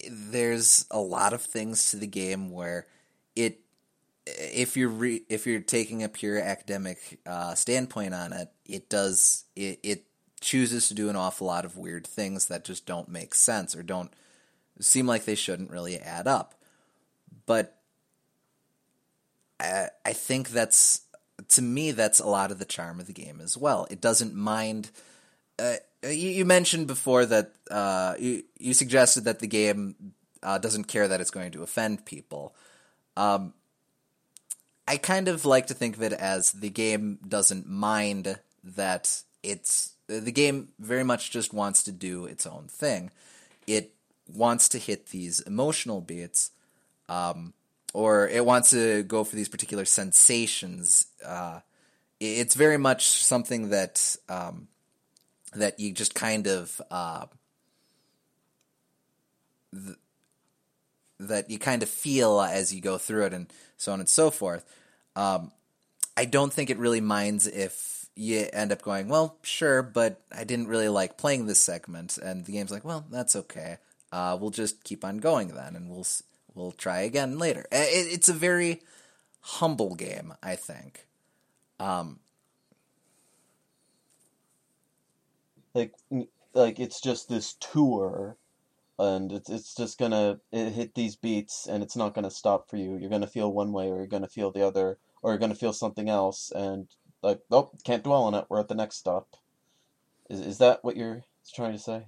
there's 0.09 0.85
a 0.91 0.99
lot 0.99 1.33
of 1.33 1.41
things 1.41 1.91
to 1.91 1.97
the 1.97 2.07
game 2.07 2.51
where 2.51 2.87
it, 3.35 3.59
if 4.25 4.75
you're 4.75 4.89
re, 4.89 5.21
if 5.29 5.45
you're 5.45 5.59
taking 5.59 6.03
a 6.03 6.09
pure 6.09 6.39
academic 6.39 7.19
uh, 7.25 7.55
standpoint 7.55 8.13
on 8.13 8.33
it, 8.33 8.49
it 8.65 8.89
does 8.89 9.45
it, 9.55 9.79
it 9.83 10.03
chooses 10.41 10.87
to 10.87 10.93
do 10.93 11.09
an 11.09 11.15
awful 11.15 11.47
lot 11.47 11.65
of 11.65 11.77
weird 11.77 12.05
things 12.05 12.47
that 12.47 12.65
just 12.65 12.85
don't 12.85 13.09
make 13.09 13.33
sense 13.33 13.75
or 13.75 13.83
don't 13.83 14.11
seem 14.79 15.07
like 15.07 15.25
they 15.25 15.35
shouldn't 15.35 15.71
really 15.71 15.97
add 15.97 16.27
up. 16.27 16.55
But 17.45 17.77
I, 19.59 19.89
I 20.05 20.13
think 20.13 20.49
that's 20.49 21.01
to 21.49 21.61
me 21.61 21.91
that's 21.91 22.19
a 22.19 22.27
lot 22.27 22.51
of 22.51 22.59
the 22.59 22.65
charm 22.65 22.99
of 22.99 23.07
the 23.07 23.13
game 23.13 23.39
as 23.41 23.57
well. 23.57 23.87
It 23.89 24.01
doesn't 24.01 24.33
mind. 24.33 24.91
Uh, 25.57 25.75
you, 26.03 26.29
you, 26.29 26.45
mentioned 26.45 26.87
before 26.87 27.25
that 27.25 27.53
uh, 27.71 28.15
you 28.19 28.43
you 28.59 28.73
suggested 28.73 29.23
that 29.23 29.39
the 29.39 29.47
game 29.47 29.95
uh, 30.43 30.57
doesn't 30.57 30.85
care 30.85 31.07
that 31.07 31.21
it's 31.21 31.31
going 31.31 31.51
to 31.51 31.63
offend 31.63 32.05
people. 32.05 32.55
Um, 33.15 33.53
I 34.87 34.97
kind 34.97 35.27
of 35.27 35.45
like 35.45 35.67
to 35.67 35.73
think 35.73 35.95
of 35.95 36.03
it 36.03 36.13
as 36.13 36.51
the 36.51 36.69
game 36.69 37.19
doesn't 37.27 37.67
mind 37.67 38.39
that 38.63 39.23
it's 39.41 39.93
the 40.07 40.31
game 40.31 40.69
very 40.79 41.03
much 41.03 41.31
just 41.31 41.53
wants 41.53 41.83
to 41.83 41.91
do 41.91 42.25
its 42.25 42.45
own 42.45 42.67
thing. 42.67 43.11
It 43.65 43.93
wants 44.31 44.69
to 44.69 44.77
hit 44.77 45.07
these 45.07 45.39
emotional 45.41 46.01
beats, 46.01 46.51
um, 47.09 47.53
or 47.93 48.27
it 48.27 48.45
wants 48.45 48.71
to 48.71 49.03
go 49.03 49.23
for 49.23 49.35
these 49.35 49.49
particular 49.49 49.85
sensations. 49.85 51.07
Uh, 51.25 51.61
it's 52.19 52.55
very 52.55 52.77
much 52.77 53.23
something 53.23 53.69
that 53.69 54.15
um, 54.29 54.67
that 55.53 55.79
you 55.79 55.91
just 55.91 56.13
kind 56.13 56.47
of 56.47 56.81
uh, 56.91 57.25
th- 59.73 59.97
that 61.19 61.49
you 61.49 61.57
kind 61.57 61.81
of 61.81 61.89
feel 61.89 62.41
as 62.41 62.73
you 62.73 62.81
go 62.81 62.97
through 62.97 63.25
it, 63.25 63.33
and 63.33 63.47
so 63.77 63.93
on 63.93 63.99
and 63.99 64.09
so 64.09 64.31
forth. 64.31 64.65
Um, 65.15 65.51
I 66.17 66.25
don't 66.25 66.51
think 66.51 66.69
it 66.69 66.77
really 66.77 67.01
minds 67.01 67.47
if 67.47 68.07
you 68.15 68.47
end 68.53 68.71
up 68.71 68.81
going, 68.81 69.09
well, 69.09 69.37
sure, 69.43 69.83
but 69.83 70.21
I 70.31 70.45
didn't 70.45 70.67
really 70.67 70.87
like 70.89 71.17
playing 71.17 71.47
this 71.47 71.59
segment, 71.59 72.17
and 72.17 72.45
the 72.45 72.53
game's 72.53 72.71
like, 72.71 72.85
well, 72.85 73.05
that's 73.11 73.35
okay 73.35 73.77
uh, 74.15 74.37
we'll 74.39 74.49
just 74.49 74.83
keep 74.85 75.03
on 75.03 75.17
going 75.17 75.49
then, 75.49 75.75
and 75.75 75.89
we'll 75.89 76.07
we'll 76.53 76.71
try 76.71 77.01
again 77.01 77.37
later. 77.37 77.65
It, 77.69 78.13
it's 78.13 78.29
a 78.29 78.33
very 78.33 78.81
humble 79.41 79.93
game, 79.95 80.33
I 80.41 80.55
think. 80.55 81.05
Um, 81.81 82.19
like 85.73 85.93
like 86.53 86.79
it's 86.79 87.01
just 87.01 87.27
this 87.27 87.55
tour 87.59 88.37
and 88.97 89.31
it's 89.31 89.49
it's 89.49 89.75
just 89.75 89.97
gonna 89.99 90.39
hit 90.51 90.95
these 90.95 91.15
beats 91.15 91.67
and 91.67 91.83
it's 91.83 91.95
not 91.95 92.13
gonna 92.13 92.31
stop 92.31 92.69
for 92.69 92.77
you. 92.77 92.97
You're 92.97 93.09
gonna 93.09 93.27
feel 93.27 93.51
one 93.51 93.71
way 93.71 93.89
or 93.89 93.97
you're 93.97 94.07
gonna 94.07 94.27
feel 94.27 94.51
the 94.51 94.65
other 94.65 94.97
or 95.21 95.31
you're 95.31 95.39
gonna 95.39 95.55
feel 95.55 95.73
something 95.73 96.09
else 96.09 96.51
and 96.55 96.87
like 97.21 97.41
oh 97.51 97.71
can't 97.83 98.03
dwell 98.03 98.23
on 98.23 98.33
it. 98.33 98.45
We're 98.49 98.59
at 98.59 98.67
the 98.67 98.75
next 98.75 98.97
stop. 98.97 99.35
Is 100.29 100.39
is 100.39 100.57
that 100.59 100.83
what 100.83 100.95
you're 100.95 101.23
trying 101.53 101.73
to 101.73 101.79
say? 101.79 102.05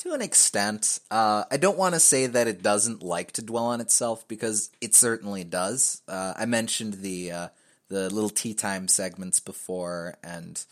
To 0.00 0.12
an 0.12 0.20
extent. 0.20 1.00
Uh, 1.10 1.44
I 1.50 1.56
don't 1.56 1.78
want 1.78 1.94
to 1.94 2.00
say 2.00 2.26
that 2.26 2.46
it 2.46 2.62
doesn't 2.62 3.02
like 3.02 3.32
to 3.32 3.42
dwell 3.42 3.66
on 3.66 3.80
itself 3.80 4.28
because 4.28 4.70
it 4.80 4.94
certainly 4.94 5.42
does. 5.42 6.02
Uh, 6.06 6.34
I 6.36 6.44
mentioned 6.44 6.94
the 6.94 7.32
uh, 7.32 7.48
the 7.88 8.10
little 8.10 8.28
tea 8.28 8.54
time 8.54 8.88
segments 8.88 9.40
before, 9.40 10.16
and 10.22 10.62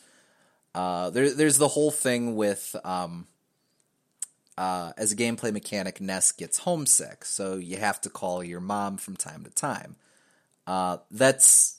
uh, 0.75 1.11
there, 1.11 1.31
there's 1.31 1.59
the 1.59 1.69
whole 1.69 1.91
thing 1.91 2.37
with 2.37 2.77
um, 2.85 3.27
uh, 4.57 4.93
as 4.97 5.13
a 5.13 5.17
gameplay 5.17 5.53
mechanic, 5.53 6.01
Ness 6.01 6.33
gets 6.33 6.59
homesick, 6.59 7.25
so 7.25 7.57
you 7.57 7.77
have 7.77 8.01
to 8.03 8.11
call 8.11 8.43
your 8.43 8.61
mom 8.61 8.97
from 8.97 9.17
time 9.17 9.45
to 9.45 9.51
time. 9.51 9.97
Uh, 10.67 10.99
that's 11.11 11.79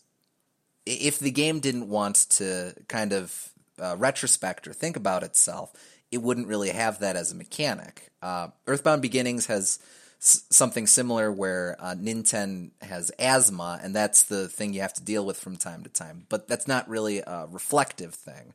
if 0.85 1.17
the 1.19 1.31
game 1.31 1.59
didn't 1.59 1.89
want 1.89 2.15
to 2.29 2.75
kind 2.87 3.11
of 3.13 3.49
retrospect 3.97 4.67
or 4.67 4.73
think 4.73 4.95
about 4.95 5.23
itself 5.23 5.73
it 6.11 6.21
wouldn't 6.21 6.47
really 6.47 6.69
have 6.69 6.99
that 6.99 7.15
as 7.15 7.31
a 7.31 7.35
mechanic. 7.35 8.09
Uh, 8.21 8.47
Earthbound 8.67 9.01
Beginnings 9.01 9.47
has 9.47 9.79
s- 10.21 10.43
something 10.49 10.87
similar 10.87 11.31
where 11.31 11.75
uh, 11.79 11.95
Ninten 11.95 12.71
has 12.81 13.11
asthma, 13.19 13.79
and 13.83 13.93
that's 13.95 14.23
the 14.23 14.47
thing 14.47 14.73
you 14.73 14.81
have 14.81 14.93
to 14.93 15.03
deal 15.03 15.25
with 15.25 15.37
from 15.37 15.57
time 15.57 15.83
to 15.83 15.89
time. 15.89 16.25
But 16.29 16.47
that's 16.47 16.67
not 16.67 16.87
really 16.87 17.19
a 17.19 17.47
reflective 17.49 18.13
thing. 18.13 18.53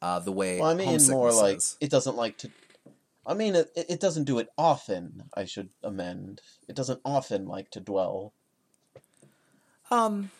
Uh, 0.00 0.18
the 0.18 0.32
way 0.32 0.58
Well, 0.58 0.68
I 0.70 0.74
mean, 0.74 0.86
more 0.86 0.96
homesickness 0.98 1.36
like 1.36 1.56
is. 1.56 1.76
it 1.80 1.90
doesn't 1.90 2.16
like 2.16 2.38
to. 2.38 2.50
I 3.26 3.34
mean, 3.34 3.54
it, 3.54 3.70
it 3.76 4.00
doesn't 4.00 4.24
do 4.24 4.38
it 4.38 4.48
often. 4.58 5.24
I 5.34 5.44
should 5.44 5.70
amend. 5.82 6.40
It 6.68 6.76
doesn't 6.76 7.00
often 7.04 7.46
like 7.46 7.70
to 7.70 7.80
dwell. 7.80 8.32
Um, 9.90 10.30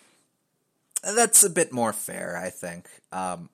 that's 1.02 1.44
a 1.44 1.50
bit 1.50 1.72
more 1.72 1.92
fair, 1.92 2.36
I 2.36 2.50
think. 2.50 2.88
Um, 3.12 3.50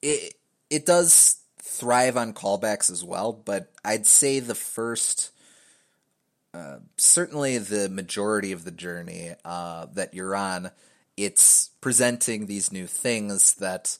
it 0.00 0.34
it 0.70 0.86
does 0.86 1.40
thrive 1.60 2.16
on 2.16 2.32
callbacks 2.32 2.90
as 2.90 3.04
well, 3.04 3.32
but 3.32 3.72
I'd 3.84 4.06
say 4.06 4.40
the 4.40 4.54
first, 4.54 5.32
uh, 6.54 6.78
certainly 6.96 7.58
the 7.58 7.88
majority 7.88 8.52
of 8.52 8.64
the 8.64 8.70
journey 8.70 9.34
uh, 9.44 9.86
that 9.94 10.14
you're 10.14 10.34
on, 10.34 10.70
it's 11.16 11.70
presenting 11.80 12.46
these 12.46 12.72
new 12.72 12.86
things 12.86 13.54
that 13.54 13.98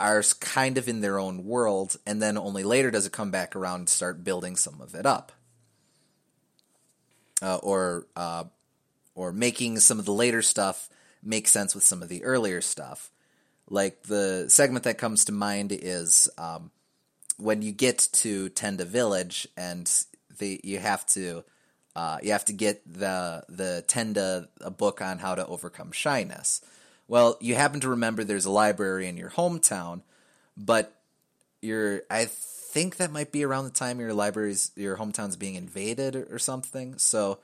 are 0.00 0.22
kind 0.40 0.78
of 0.78 0.88
in 0.88 1.00
their 1.00 1.18
own 1.18 1.44
world, 1.44 1.96
and 2.06 2.20
then 2.20 2.38
only 2.38 2.64
later 2.64 2.90
does 2.90 3.06
it 3.06 3.12
come 3.12 3.30
back 3.30 3.54
around 3.54 3.80
and 3.80 3.88
start 3.88 4.24
building 4.24 4.56
some 4.56 4.80
of 4.80 4.94
it 4.94 5.06
up. 5.06 5.32
Uh, 7.42 7.56
or 7.62 8.06
uh, 8.16 8.44
or 9.14 9.32
making 9.32 9.78
some 9.78 9.98
of 9.98 10.04
the 10.04 10.12
later 10.12 10.42
stuff 10.42 10.88
make 11.22 11.48
sense 11.48 11.74
with 11.74 11.84
some 11.84 12.02
of 12.02 12.08
the 12.08 12.24
earlier 12.24 12.60
stuff. 12.60 13.10
Like 13.68 14.04
the 14.04 14.46
segment 14.48 14.84
that 14.84 14.98
comes 14.98 15.24
to 15.26 15.32
mind 15.32 15.72
is 15.72 16.28
um, 16.36 16.70
when 17.38 17.62
you 17.62 17.72
get 17.72 18.08
to 18.12 18.50
Tenda 18.50 18.84
Village 18.84 19.46
and 19.56 19.90
the 20.38 20.60
you 20.64 20.78
have 20.78 21.06
to 21.06 21.44
uh, 21.94 22.18
you 22.22 22.32
have 22.32 22.44
to 22.46 22.52
get 22.52 22.82
the 22.90 23.44
the 23.48 23.84
Tenda 23.86 24.48
a 24.60 24.70
book 24.70 25.00
on 25.00 25.18
how 25.18 25.34
to 25.34 25.46
overcome 25.46 25.92
shyness. 25.92 26.62
Well, 27.10 27.36
you 27.40 27.56
happen 27.56 27.80
to 27.80 27.88
remember 27.88 28.22
there's 28.22 28.44
a 28.44 28.52
library 28.52 29.08
in 29.08 29.16
your 29.16 29.30
hometown, 29.30 30.02
but 30.56 30.96
you're 31.60 32.02
I 32.08 32.26
think 32.26 32.98
that 32.98 33.10
might 33.10 33.32
be 33.32 33.44
around 33.44 33.64
the 33.64 33.70
time 33.70 33.98
your 33.98 34.14
library's 34.14 34.70
your 34.76 34.96
hometown's 34.96 35.34
being 35.34 35.56
invaded 35.56 36.14
or, 36.14 36.28
or 36.30 36.38
something. 36.38 36.98
So 36.98 37.40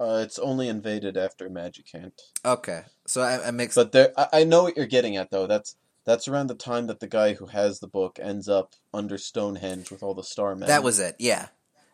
Uh, 0.00 0.20
it's 0.24 0.40
only 0.40 0.68
invaded 0.68 1.16
after 1.16 1.48
Magic 1.48 1.86
Magicant. 1.86 2.12
okay, 2.44 2.82
so 3.06 3.22
I, 3.22 3.46
I 3.46 3.50
mix. 3.52 3.76
But 3.76 3.92
there, 3.92 4.12
I, 4.16 4.40
I 4.40 4.44
know 4.44 4.64
what 4.64 4.76
you're 4.76 4.86
getting 4.86 5.16
at, 5.16 5.30
though. 5.30 5.46
That's 5.46 5.76
that's 6.04 6.26
around 6.26 6.48
the 6.48 6.56
time 6.56 6.88
that 6.88 6.98
the 6.98 7.06
guy 7.06 7.34
who 7.34 7.46
has 7.46 7.78
the 7.78 7.86
book 7.86 8.18
ends 8.20 8.48
up 8.48 8.72
under 8.92 9.16
Stonehenge 9.16 9.92
with 9.92 10.02
all 10.02 10.14
the 10.14 10.22
Starmen. 10.22 10.66
That 10.66 10.82
was 10.82 10.98
it. 10.98 11.14
Yeah, 11.20 11.46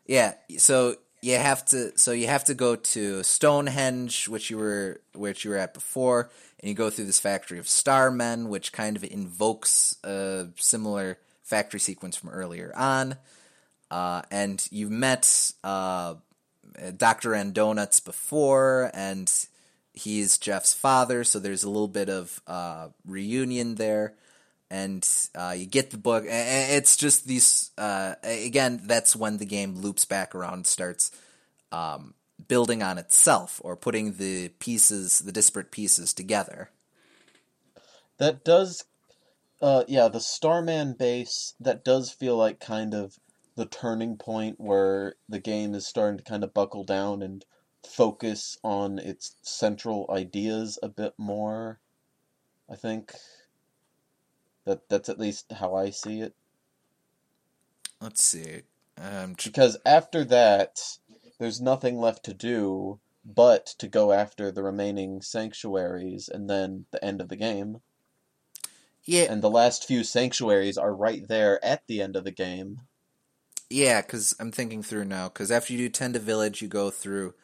yeah. 0.06 0.36
So 0.56 0.96
you 1.22 1.36
have 1.36 1.64
to. 1.66 1.96
So 1.98 2.12
you 2.12 2.26
have 2.26 2.44
to 2.44 2.54
go 2.54 2.76
to 2.76 3.22
Stonehenge, 3.22 4.28
which 4.28 4.50
you 4.50 4.58
were, 4.58 5.00
which 5.14 5.44
you 5.44 5.50
were 5.50 5.56
at 5.56 5.74
before, 5.74 6.30
and 6.60 6.68
you 6.68 6.74
go 6.74 6.90
through 6.90 7.06
this 7.06 7.20
factory 7.20 7.58
of 7.58 7.66
Starmen, 7.66 8.48
which 8.48 8.72
kind 8.72 8.96
of 8.96 9.04
invokes 9.04 9.96
a 10.04 10.48
similar 10.56 11.18
factory 11.42 11.80
sequence 11.80 12.16
from 12.16 12.30
earlier 12.30 12.72
on. 12.76 13.16
Uh, 13.90 14.22
and 14.30 14.66
you've 14.70 14.90
met 14.90 15.52
uh, 15.64 16.14
Doctor 16.96 17.30
Andonuts 17.30 18.04
before, 18.04 18.90
and 18.94 19.30
he's 19.92 20.38
Jeff's 20.38 20.72
father. 20.72 21.24
So 21.24 21.38
there's 21.38 21.64
a 21.64 21.70
little 21.70 21.88
bit 21.88 22.08
of 22.08 22.40
uh, 22.46 22.88
reunion 23.04 23.74
there 23.74 24.14
and 24.70 25.06
uh, 25.34 25.54
you 25.56 25.66
get 25.66 25.90
the 25.90 25.98
book. 25.98 26.24
It's 26.26 26.96
just 26.96 27.26
these. 27.26 27.70
Uh, 27.76 28.14
again, 28.22 28.80
that's 28.84 29.16
when 29.16 29.38
the 29.38 29.44
game 29.46 29.74
loops 29.74 30.04
back 30.04 30.34
around, 30.34 30.66
starts 30.66 31.10
um, 31.72 32.14
building 32.48 32.82
on 32.82 32.96
itself 32.96 33.60
or 33.64 33.76
putting 33.76 34.14
the 34.14 34.48
pieces, 34.60 35.18
the 35.18 35.32
disparate 35.32 35.70
pieces, 35.70 36.14
together. 36.14 36.70
That 38.18 38.44
does, 38.44 38.84
uh, 39.60 39.84
yeah, 39.88 40.08
the 40.08 40.20
Starman 40.20 40.94
base. 40.98 41.54
That 41.58 41.84
does 41.84 42.10
feel 42.10 42.36
like 42.36 42.60
kind 42.60 42.94
of 42.94 43.18
the 43.56 43.66
turning 43.66 44.16
point 44.16 44.60
where 44.60 45.16
the 45.28 45.40
game 45.40 45.74
is 45.74 45.86
starting 45.86 46.18
to 46.18 46.24
kind 46.24 46.44
of 46.44 46.54
buckle 46.54 46.84
down 46.84 47.22
and 47.22 47.44
focus 47.86 48.56
on 48.62 48.98
its 48.98 49.34
central 49.42 50.06
ideas 50.10 50.78
a 50.82 50.88
bit 50.88 51.14
more. 51.18 51.80
I 52.70 52.76
think 52.76 53.12
that 54.64 54.88
that's 54.88 55.08
at 55.08 55.18
least 55.18 55.52
how 55.52 55.74
I 55.74 55.90
see 55.90 56.20
it. 56.20 56.34
Let's 58.00 58.22
see. 58.22 58.62
Um, 58.98 59.34
tr- 59.36 59.48
Because 59.48 59.76
after 59.86 60.24
that, 60.24 60.98
there's 61.38 61.60
nothing 61.60 61.98
left 61.98 62.24
to 62.24 62.34
do 62.34 63.00
but 63.24 63.66
to 63.78 63.88
go 63.88 64.12
after 64.12 64.50
the 64.50 64.62
remaining 64.62 65.22
sanctuaries 65.22 66.28
and 66.28 66.48
then 66.48 66.86
the 66.90 67.04
end 67.04 67.20
of 67.20 67.28
the 67.28 67.36
game. 67.36 67.80
yeah, 69.04 69.26
And 69.28 69.42
the 69.42 69.50
last 69.50 69.86
few 69.86 70.04
sanctuaries 70.04 70.76
are 70.78 70.94
right 70.94 71.26
there 71.28 71.62
at 71.64 71.86
the 71.86 72.00
end 72.02 72.16
of 72.16 72.24
the 72.24 72.30
game. 72.32 72.80
yeah. 73.68 74.00
Because 74.02 74.34
I'm 74.40 74.52
thinking 74.52 74.82
through 74.82 75.04
now. 75.04 75.28
Because 75.28 75.50
after 75.50 75.72
you 75.72 75.88
do 75.88 75.90
Tenda 75.90 76.18
Village, 76.20 76.62
you 76.62 76.68
go 76.68 76.90
through 76.90 77.34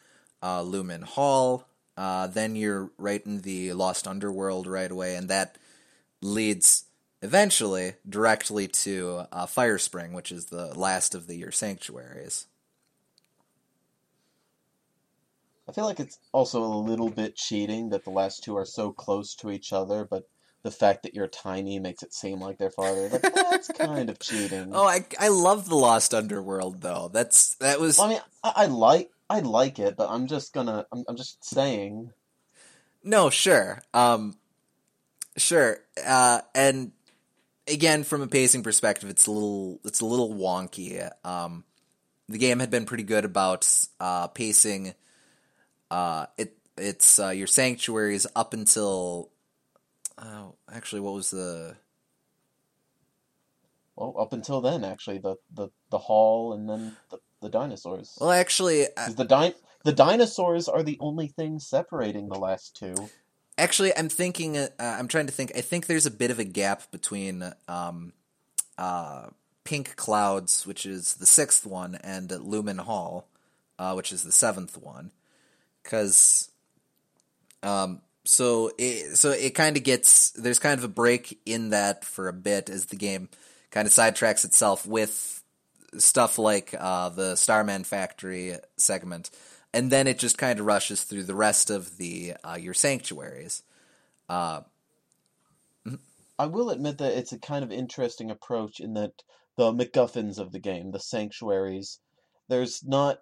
uh, 0.41 0.61
Lumen 0.61 1.01
Hall. 1.03 1.67
Uh, 1.95 2.27
then 2.27 2.55
you're 2.55 2.91
right 2.97 3.25
in 3.25 3.41
the 3.41 3.73
Lost 3.73 4.07
Underworld 4.07 4.67
right 4.67 4.91
away, 4.91 5.15
and 5.15 5.29
that 5.29 5.57
leads 6.21 6.85
eventually 7.21 7.93
directly 8.07 8.67
to 8.67 9.25
uh, 9.31 9.45
Fire 9.45 9.77
Spring, 9.77 10.13
which 10.13 10.31
is 10.31 10.45
the 10.45 10.77
last 10.77 11.15
of 11.15 11.27
the 11.27 11.35
your 11.35 11.51
sanctuaries. 11.51 12.47
I 15.67 15.73
feel 15.73 15.85
like 15.85 15.99
it's 15.99 16.19
also 16.31 16.63
a 16.63 16.65
little 16.65 17.09
bit 17.09 17.35
cheating 17.35 17.89
that 17.89 18.05
the 18.05 18.09
last 18.09 18.43
two 18.43 18.55
are 18.55 18.65
so 18.65 18.93
close 18.93 19.35
to 19.35 19.51
each 19.51 19.73
other, 19.73 20.07
but 20.09 20.23
the 20.63 20.71
fact 20.71 21.03
that 21.03 21.13
you're 21.13 21.27
tiny 21.27 21.79
makes 21.79 22.03
it 22.03 22.13
seem 22.13 22.39
like 22.39 22.57
they're 22.57 22.71
farther. 22.71 23.09
Like, 23.09 23.21
that's 23.21 23.67
kind 23.69 24.09
of 24.09 24.19
cheating. 24.19 24.71
Oh, 24.73 24.85
I 24.85 25.05
I 25.19 25.27
love 25.27 25.69
the 25.69 25.75
Lost 25.75 26.13
Underworld 26.13 26.81
though. 26.81 27.09
That's 27.11 27.55
that 27.55 27.79
was 27.79 27.97
Well, 27.97 28.07
I 28.07 28.09
mean, 28.11 28.21
I, 28.43 28.53
I 28.55 28.65
like 28.67 29.11
I 29.29 29.39
like 29.41 29.79
it, 29.79 29.97
but 29.97 30.09
I'm 30.09 30.27
just 30.27 30.53
gonna 30.53 30.85
I'm, 30.91 31.03
I'm 31.07 31.17
just 31.17 31.43
saying. 31.43 32.11
no 33.03 33.29
sure, 33.29 33.81
um, 33.93 34.37
sure, 35.37 35.79
uh, 36.05 36.41
and 36.55 36.91
again 37.67 38.03
from 38.03 38.21
a 38.21 38.27
pacing 38.27 38.63
perspective, 38.63 39.09
it's 39.09 39.27
a 39.27 39.31
little 39.31 39.79
it's 39.83 40.01
a 40.01 40.05
little 40.05 40.33
wonky. 40.33 41.09
Um, 41.25 41.63
the 42.29 42.37
game 42.37 42.59
had 42.59 42.69
been 42.71 42.85
pretty 42.85 43.03
good 43.03 43.25
about 43.25 43.67
uh, 43.99 44.27
pacing. 44.27 44.93
Uh, 45.89 46.25
it 46.37 46.57
it's 46.77 47.19
uh, 47.19 47.29
your 47.29 47.47
sanctuaries 47.47 48.27
up 48.35 48.53
until. 48.53 49.29
Oh, 50.17 50.55
actually, 50.71 51.01
what 51.01 51.13
was 51.13 51.29
the? 51.31 51.75
Well, 53.95 54.15
up 54.19 54.33
until 54.33 54.61
then, 54.61 54.83
actually, 54.83 55.19
the 55.19 55.35
the, 55.53 55.69
the 55.89 55.97
hall 55.97 56.53
and 56.53 56.69
then 56.69 56.95
the, 57.09 57.19
the 57.41 57.49
dinosaurs. 57.49 58.17
Well, 58.19 58.31
actually, 58.31 58.85
uh, 58.85 58.89
'Cause 58.95 59.15
the 59.15 59.25
di- 59.25 59.55
the 59.83 59.93
dinosaurs 59.93 60.67
are 60.67 60.83
the 60.83 60.97
only 60.99 61.27
thing 61.27 61.59
separating 61.59 62.29
the 62.29 62.37
last 62.39 62.75
two. 62.75 62.95
Actually, 63.57 63.95
I'm 63.97 64.09
thinking. 64.09 64.57
Uh, 64.57 64.69
I'm 64.79 65.07
trying 65.07 65.27
to 65.27 65.33
think. 65.33 65.51
I 65.55 65.61
think 65.61 65.87
there's 65.87 66.05
a 66.05 66.11
bit 66.11 66.31
of 66.31 66.39
a 66.39 66.43
gap 66.43 66.91
between 66.91 67.43
um, 67.67 68.13
uh, 68.77 69.27
Pink 69.63 69.95
Clouds, 69.95 70.65
which 70.67 70.85
is 70.85 71.15
the 71.15 71.25
sixth 71.25 71.65
one, 71.65 71.95
and 72.03 72.29
Lumen 72.31 72.77
Hall, 72.77 73.27
uh, 73.79 73.93
which 73.93 74.11
is 74.11 74.23
the 74.23 74.31
seventh 74.31 74.77
one, 74.77 75.11
because 75.83 76.51
um, 77.63 78.01
so 78.23 78.71
it 78.77 79.17
so 79.17 79.31
it 79.31 79.55
kind 79.55 79.77
of 79.77 79.83
gets 79.83 80.31
there's 80.31 80.59
kind 80.59 80.77
of 80.77 80.83
a 80.83 80.89
break 80.89 81.39
in 81.45 81.71
that 81.71 82.05
for 82.05 82.27
a 82.27 82.33
bit 82.33 82.69
as 82.69 82.87
the 82.87 82.95
game 82.95 83.29
kind 83.71 83.87
of 83.87 83.93
sidetracks 83.93 84.45
itself 84.45 84.85
with 84.85 85.43
stuff 85.97 86.37
like 86.37 86.75
uh, 86.77 87.09
the 87.09 87.35
Starman 87.35 87.83
Factory 87.83 88.55
segment, 88.77 89.29
and 89.77 89.91
then 89.91 90.07
it 90.07 90.17
just 90.17 90.39
kind 90.39 90.59
of 90.59 90.65
rushes 90.65 91.03
through 91.03 91.21
the 91.21 91.35
rest 91.35 91.69
of 91.69 91.97
the 91.97 92.33
uh, 92.43 92.57
your 92.59 92.73
sanctuaries. 92.73 93.61
Uh, 94.27 94.61
I 96.39 96.47
will 96.47 96.71
admit 96.71 96.97
that 96.97 97.15
it's 97.15 97.31
a 97.31 97.37
kind 97.37 97.63
of 97.63 97.71
interesting 97.71 98.31
approach 98.31 98.79
in 98.79 98.95
that 98.95 99.11
the 99.55 99.71
MacGuffins 99.71 100.39
of 100.39 100.51
the 100.51 100.59
game, 100.59 100.91
the 100.91 100.99
sanctuaries, 100.99 101.99
there's 102.49 102.83
not 102.83 103.19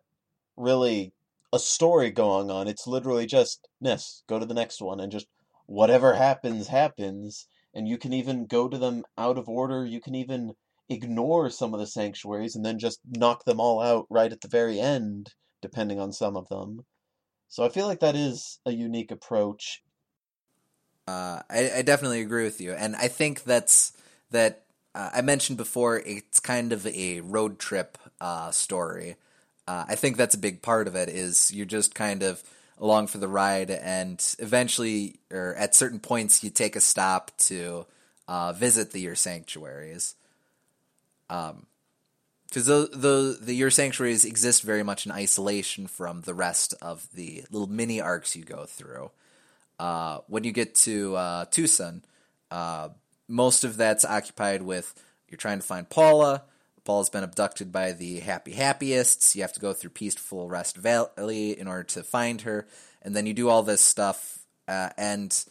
really 0.55 1.11
a 1.51 1.59
story 1.59 2.09
going 2.09 2.49
on. 2.49 2.69
It's 2.69 2.87
literally 2.87 3.25
just, 3.25 3.67
Ness, 3.81 4.23
go 4.29 4.39
to 4.39 4.45
the 4.45 4.53
next 4.53 4.81
one, 4.81 5.01
and 5.01 5.11
just 5.11 5.27
whatever 5.65 6.13
happens, 6.13 6.69
happens. 6.69 7.47
And 7.73 7.85
you 7.85 7.97
can 7.97 8.13
even 8.13 8.45
go 8.45 8.69
to 8.69 8.77
them 8.77 9.03
out 9.17 9.37
of 9.37 9.49
order. 9.49 9.85
You 9.85 9.99
can 9.99 10.15
even 10.15 10.53
ignore 10.87 11.49
some 11.49 11.73
of 11.73 11.81
the 11.81 11.87
sanctuaries 11.87 12.55
and 12.55 12.63
then 12.63 12.79
just 12.79 13.01
knock 13.05 13.43
them 13.43 13.59
all 13.59 13.81
out 13.81 14.05
right 14.09 14.31
at 14.31 14.39
the 14.39 14.47
very 14.47 14.79
end, 14.79 15.33
depending 15.65 15.99
on 15.99 16.11
some 16.21 16.37
of 16.37 16.47
them. 16.47 16.69
So 17.47 17.65
I 17.65 17.69
feel 17.69 17.87
like 17.87 18.01
that 18.01 18.15
is 18.15 18.59
a 18.65 18.71
unique 18.71 19.11
approach. 19.11 19.81
Uh, 21.07 21.41
I, 21.49 21.61
I 21.77 21.81
definitely 21.81 22.21
agree 22.21 22.45
with 22.49 22.59
you, 22.61 22.73
and 22.73 22.95
I 22.95 23.07
think 23.09 23.43
that's 23.43 23.93
that. 24.31 24.61
Uh, 24.95 25.09
I 25.19 25.21
mentioned 25.21 25.57
before 25.57 25.99
it's 25.99 26.39
kind 26.39 26.73
of 26.73 26.87
a 26.87 27.19
road 27.21 27.59
trip 27.59 27.97
uh, 28.21 28.51
story, 28.51 29.17
Uh, 29.67 29.85
I 29.87 29.95
think 29.95 30.17
that's 30.17 30.35
a 30.35 30.39
big 30.47 30.61
part 30.61 30.87
of 30.87 30.95
it. 30.95 31.09
Is 31.09 31.51
you're 31.51 31.65
just 31.65 31.95
kind 31.95 32.23
of 32.23 32.43
along 32.77 33.07
for 33.07 33.17
the 33.17 33.27
ride, 33.27 33.71
and 33.71 34.21
eventually, 34.39 35.19
or 35.31 35.55
at 35.55 35.75
certain 35.75 35.99
points, 35.99 36.43
you 36.43 36.49
take 36.49 36.75
a 36.75 36.81
stop 36.81 37.31
to 37.49 37.85
uh, 38.27 38.53
visit 38.53 38.91
the 38.91 38.99
your 39.01 39.15
sanctuaries. 39.15 40.15
Um, 41.29 41.65
because 42.55 42.67
the, 42.67 42.89
the 42.93 43.37
the 43.41 43.53
your 43.53 43.69
sanctuaries 43.69 44.23
exist 44.23 44.63
very 44.63 44.81
much 44.81 45.05
in 45.05 45.11
isolation 45.11 45.87
from 45.87 46.21
the 46.21 46.33
rest 46.33 46.73
of 46.81 47.05
the 47.13 47.43
little 47.51 47.67
mini 47.67 47.99
arcs 47.99 48.33
you 48.33 48.45
go 48.45 48.63
through. 48.63 49.11
Uh, 49.77 50.19
when 50.27 50.45
you 50.45 50.53
get 50.53 50.73
to 50.73 51.17
uh, 51.17 51.45
Twoson, 51.47 52.01
uh, 52.51 52.87
most 53.27 53.65
of 53.65 53.75
that's 53.75 54.05
occupied 54.05 54.61
with 54.61 54.93
you're 55.27 55.37
trying 55.37 55.59
to 55.59 55.65
find 55.65 55.89
Paula. 55.89 56.43
Paula's 56.85 57.09
been 57.09 57.25
abducted 57.25 57.73
by 57.73 57.91
the 57.91 58.21
Happy 58.21 58.53
Happyists. 58.53 59.35
You 59.35 59.41
have 59.41 59.51
to 59.51 59.59
go 59.59 59.73
through 59.73 59.89
Peaceful 59.89 60.47
Rest 60.47 60.77
Valley 60.77 61.59
in 61.59 61.67
order 61.67 61.83
to 61.83 62.03
find 62.03 62.39
her, 62.43 62.67
and 63.01 63.13
then 63.13 63.25
you 63.25 63.33
do 63.33 63.49
all 63.49 63.63
this 63.63 63.81
stuff. 63.81 64.39
Uh, 64.65 64.91
and 64.97 65.43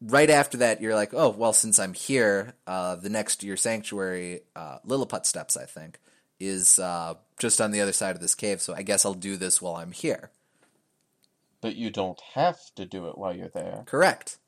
right 0.00 0.30
after 0.30 0.58
that, 0.58 0.80
you're 0.80 0.94
like, 0.94 1.12
oh 1.12 1.30
well, 1.30 1.52
since 1.52 1.80
I'm 1.80 1.94
here, 1.94 2.54
uh, 2.68 2.94
the 2.94 3.10
next 3.10 3.42
your 3.42 3.56
sanctuary, 3.56 4.42
uh, 4.54 4.78
Lilliput 4.84 5.26
Steps, 5.26 5.56
I 5.56 5.64
think, 5.64 5.98
is 6.40 6.78
uh, 6.78 7.14
just 7.38 7.60
on 7.60 7.70
the 7.70 7.80
other 7.80 7.92
side 7.92 8.16
of 8.16 8.22
this 8.22 8.34
cave. 8.34 8.60
So 8.60 8.74
I 8.74 8.82
guess 8.82 9.04
I'll 9.04 9.14
do 9.14 9.36
this 9.36 9.60
while 9.60 9.76
I'm 9.76 9.92
here. 9.92 10.30
But 11.60 11.76
you 11.76 11.90
don't 11.90 12.20
have 12.34 12.58
to 12.76 12.86
do 12.86 13.06
it 13.08 13.18
while 13.18 13.36
you're 13.36 13.48
there. 13.48 13.84
Correct. 13.86 14.38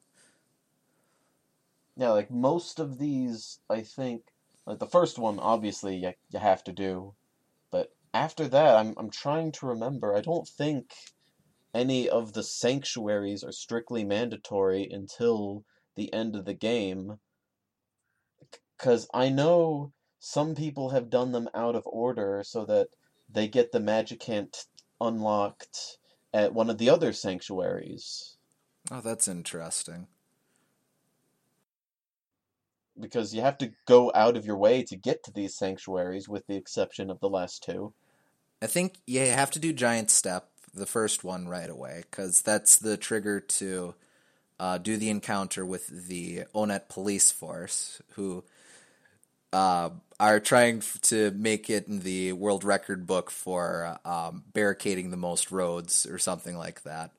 Yeah, 1.97 2.11
like 2.11 2.31
most 2.31 2.81
of 2.81 2.99
these, 2.99 3.61
I 3.69 3.83
think, 3.83 4.23
like 4.67 4.79
the 4.79 4.87
first 4.87 5.19
one, 5.19 5.39
obviously 5.39 5.97
you, 5.97 6.13
you 6.31 6.39
have 6.39 6.65
to 6.65 6.73
do, 6.73 7.15
but 7.71 7.93
after 8.15 8.49
that, 8.49 8.77
I'm 8.77 8.95
I'm 8.97 9.11
trying 9.11 9.53
to 9.53 9.67
remember. 9.67 10.17
I 10.17 10.23
don't 10.23 10.49
think 10.49 10.93
any 11.75 12.09
of 12.09 12.33
the 12.33 12.43
sanctuaries 12.43 13.45
are 13.45 13.53
strictly 13.53 14.05
mandatory 14.05 14.89
until 14.91 15.65
the 15.97 16.13
end 16.13 16.35
of 16.37 16.45
the 16.45 16.55
game. 16.55 17.19
Because 18.77 19.07
I 19.13 19.29
know 19.29 19.93
some 20.25 20.55
people 20.55 20.91
have 20.91 21.11
done 21.11 21.33
them 21.33 21.49
out 21.53 21.75
of 21.75 21.83
order 21.85 22.45
so 22.47 22.65
that 22.65 22.87
they 23.29 23.49
get 23.49 23.73
the 23.73 23.81
Magicant 23.81 24.67
unlocked 25.01 25.99
at 26.33 26.55
one 26.55 26.71
of 26.71 26.79
the 26.79 26.91
other 26.91 27.13
sanctuaries. 27.13 28.37
Oh, 28.93 29.01
that's 29.01 29.27
interesting. 29.27 30.07
Because 32.99 33.35
you 33.35 33.41
have 33.41 33.59
to 33.59 33.73
go 33.85 34.13
out 34.15 34.37
of 34.37 34.47
your 34.47 34.57
way 34.57 34.85
to 34.85 34.97
get 34.97 35.25
to 35.25 35.33
these 35.33 35.57
sanctuaries, 35.57 36.29
with 36.29 36.47
the 36.47 36.55
exception 36.55 37.11
of 37.11 37.19
the 37.19 37.29
last 37.29 37.65
two. 37.65 37.93
I 38.63 38.69
think 38.69 38.99
you 39.09 39.23
have 39.23 39.51
to 39.51 39.59
do 39.59 39.73
Giant 39.73 40.09
Step, 40.09 40.51
the 40.73 40.87
first 40.87 41.25
one, 41.25 41.49
right 41.49 41.69
away, 41.69 42.05
because 42.09 42.43
that's 42.43 42.77
the 42.77 42.97
trigger 42.97 43.41
to 43.41 43.97
uh, 44.61 44.79
do 44.79 44.97
the 44.97 45.11
encounter 45.11 45.67
with 45.67 46.07
the 46.07 46.45
Onett 46.55 46.89
police 46.89 47.33
force, 47.33 48.01
who 48.11 48.45
uh, 49.53 49.91
are 50.19 50.41
trying 50.41 50.83
to 51.03 51.31
make 51.33 51.69
it 51.69 51.89
in 51.89 52.01
the 52.01 52.33
world 52.33 52.65
record 52.65 53.07
book 53.07 53.31
for 53.31 53.99
um, 54.05 54.45
barricading 54.53 55.11
the 55.11 55.17
most 55.17 55.51
roads 55.51 56.07
or 56.07 56.19
something 56.19 56.57
like 56.57 56.83
that. 56.83 57.11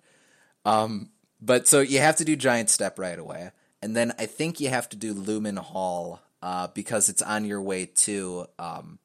Um, 0.66 1.10
but 1.42 1.68
so 1.68 1.82
you 1.82 2.00
have 2.00 2.16
to 2.18 2.26
do 2.26 2.36
Giant 2.36 2.70
Step 2.70 2.98
right 2.98 3.20
away. 3.20 3.52
And 3.82 3.96
then 3.96 4.14
I 4.18 4.26
think 4.26 4.62
you 4.62 4.70
have 4.70 4.88
to 4.90 4.96
do 4.96 5.14
Lumen 5.14 5.58
Hall 5.58 6.22
uh, 6.42 6.68
because 6.68 7.10
it's 7.10 7.22
on 7.22 7.44
your 7.44 7.62
way 7.62 7.86
to 7.86 8.48
um, 8.58 9.00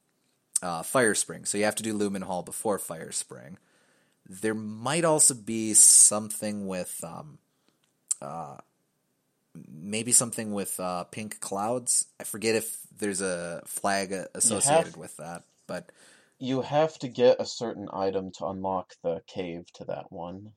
uh, 0.63 0.85
Fire 0.85 1.17
Spring. 1.17 1.45
So 1.45 1.59
you 1.59 1.65
have 1.65 1.75
to 1.77 1.83
do 1.83 1.95
Lumen 1.95 2.23
Hall 2.23 2.43
before 2.43 2.79
Fire 2.79 3.11
Spring. 3.11 3.59
There 4.29 4.55
might 4.55 5.05
also 5.05 5.35
be 5.35 5.75
something 5.75 6.69
with 6.69 7.03
um, 7.03 7.39
uh, 8.23 8.59
maybe 9.67 10.13
something 10.13 10.53
with 10.53 10.79
uh, 10.79 11.05
pink 11.05 11.41
clouds. 11.41 12.07
I 12.21 12.25
forget 12.25 12.55
if 12.55 12.79
there's 12.97 13.21
a 13.21 13.63
flag 13.67 14.13
associated 14.35 14.87
have- 14.87 14.97
with 14.97 15.17
that, 15.17 15.45
but 15.67 15.91
You 16.39 16.63
have 16.63 16.99
to 17.01 17.09
get 17.09 17.41
a 17.41 17.47
certain 17.47 17.89
item 17.93 18.31
to 18.39 18.47
unlock 18.47 18.95
the 19.03 19.23
cave 19.27 19.73
to 19.75 19.85
that 19.87 20.13
one. 20.13 20.53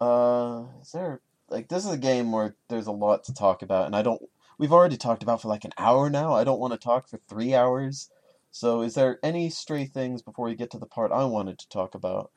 Uh, 0.00 0.64
is 0.82 0.92
there 0.92 1.20
like 1.48 1.68
this 1.68 1.84
is 1.84 1.92
a 1.92 1.98
game 1.98 2.32
where 2.32 2.56
there's 2.68 2.86
a 2.86 2.92
lot 2.92 3.24
to 3.24 3.34
talk 3.34 3.62
about, 3.62 3.86
and 3.86 3.96
I 3.96 4.02
don't. 4.02 4.20
We've 4.58 4.72
already 4.72 4.96
talked 4.96 5.22
about 5.22 5.42
for 5.42 5.48
like 5.48 5.64
an 5.64 5.72
hour 5.78 6.10
now. 6.10 6.34
I 6.34 6.44
don't 6.44 6.60
want 6.60 6.72
to 6.72 6.78
talk 6.78 7.08
for 7.08 7.18
three 7.28 7.54
hours. 7.54 8.10
So, 8.50 8.82
is 8.82 8.94
there 8.94 9.18
any 9.22 9.50
stray 9.50 9.84
things 9.86 10.22
before 10.22 10.46
we 10.46 10.54
get 10.54 10.70
to 10.72 10.78
the 10.78 10.86
part 10.86 11.10
I 11.10 11.24
wanted 11.24 11.58
to 11.58 11.68
talk 11.68 11.94
about? 11.94 12.30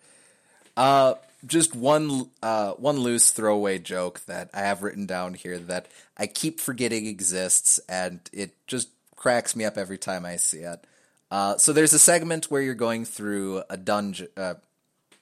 Uh, 0.75 1.15
just 1.45 1.75
one 1.75 2.29
uh, 2.41 2.71
one 2.73 2.97
loose 2.99 3.31
throwaway 3.31 3.79
joke 3.79 4.21
that 4.25 4.49
I 4.53 4.61
have 4.61 4.83
written 4.83 5.05
down 5.05 5.33
here 5.33 5.57
that 5.59 5.87
I 6.17 6.27
keep 6.27 6.59
forgetting 6.59 7.05
exists, 7.05 7.79
and 7.87 8.19
it 8.33 8.55
just 8.67 8.89
cracks 9.15 9.55
me 9.55 9.65
up 9.65 9.77
every 9.77 9.97
time 9.97 10.25
I 10.25 10.37
see 10.37 10.59
it. 10.59 10.85
Uh, 11.29 11.57
so 11.57 11.73
there's 11.73 11.93
a 11.93 11.99
segment 11.99 12.49
where 12.49 12.61
you're 12.61 12.73
going 12.73 13.05
through 13.05 13.63
a 13.69 13.77
dungeon, 13.77 14.29
uh, 14.37 14.55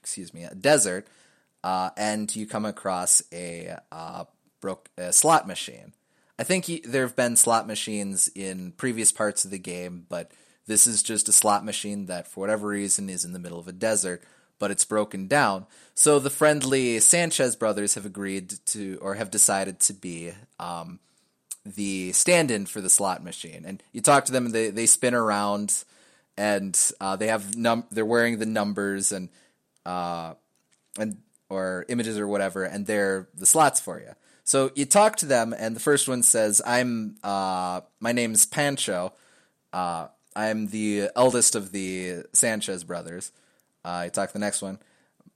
excuse 0.02 0.34
me, 0.34 0.44
a 0.44 0.54
desert, 0.54 1.08
uh, 1.64 1.90
and 1.98 2.34
you 2.36 2.46
come 2.46 2.66
across 2.66 3.24
a 3.34 3.78
uh, 3.92 4.26
broke 4.62 4.90
a 4.98 5.12
slot 5.12 5.48
machine. 5.48 5.94
I 6.38 6.44
think 6.44 6.68
y- 6.68 6.82
there 6.84 7.04
have 7.04 7.16
been 7.16 7.36
slot 7.36 7.68
machines 7.68 8.30
in 8.36 8.72
previous 8.74 9.12
parts 9.12 9.46
of 9.46 9.52
the 9.52 9.58
game, 9.58 10.06
but 10.10 10.32
this 10.68 10.88
is 10.88 11.04
just 11.04 11.30
a 11.30 11.34
slot 11.34 11.66
machine 11.66 12.06
that, 12.08 12.28
for 12.28 12.42
whatever 12.42 12.68
reason, 12.68 13.10
is 13.10 13.26
in 13.26 13.34
the 13.34 13.40
middle 13.40 13.60
of 13.60 13.68
a 13.68 13.72
desert, 13.72 14.24
but 14.60 14.72
it's 14.72 14.86
broken 14.86 15.28
down. 15.28 15.66
So 15.94 16.20
the 16.20 16.30
friendly 16.30 17.00
Sanchez 17.00 17.56
brothers 17.56 17.96
have 17.96 18.06
agreed 18.06 18.54
to, 18.68 18.98
or 19.02 19.16
have 19.16 19.32
decided 19.32 19.80
to 19.82 19.94
be 19.94 20.32
um, 20.60 21.00
the 21.66 22.12
stand-in 22.12 22.66
for 22.66 22.82
the 22.82 22.90
slot 22.90 23.24
machine. 23.24 23.64
And 23.66 23.82
you 23.92 24.02
talk 24.02 24.26
to 24.26 24.32
them, 24.32 24.46
and 24.46 24.56
they 24.56 24.70
they 24.70 24.86
spin 24.86 25.14
around, 25.14 25.84
and 26.38 26.80
uh, 27.00 27.16
they 27.16 27.28
have 27.28 27.58
num 27.58 27.86
they're 27.92 28.06
wearing 28.06 28.40
the 28.40 28.46
numbers 28.46 29.12
and 29.12 29.30
uh, 29.86 30.34
and 30.98 31.18
or 31.50 31.86
images 31.90 32.18
or 32.18 32.28
whatever, 32.28 32.64
and 32.64 32.86
they're 32.86 33.28
the 33.36 33.46
slots 33.46 33.80
for 33.80 34.00
you. 34.00 34.12
So 34.44 34.72
you 34.76 34.86
talk 34.86 35.16
to 35.18 35.26
them, 35.26 35.56
and 35.58 35.76
the 35.76 35.80
first 35.80 36.08
one 36.08 36.24
says, 36.24 36.62
"I'm 36.66 37.18
uh, 37.24 37.82
my 38.00 38.12
name's 38.12 38.46
Pancho. 38.46 39.14
Uh, 39.74 40.08
I'm 40.36 40.68
the 40.68 41.10
eldest 41.16 41.56
of 41.56 41.72
the 41.72 42.24
Sanchez 42.34 42.84
brothers." 42.84 43.32
Uh, 43.86 44.02
you 44.06 44.10
talk 44.10 44.34
the 44.34 44.40
next 44.40 44.64
one. 44.64 44.80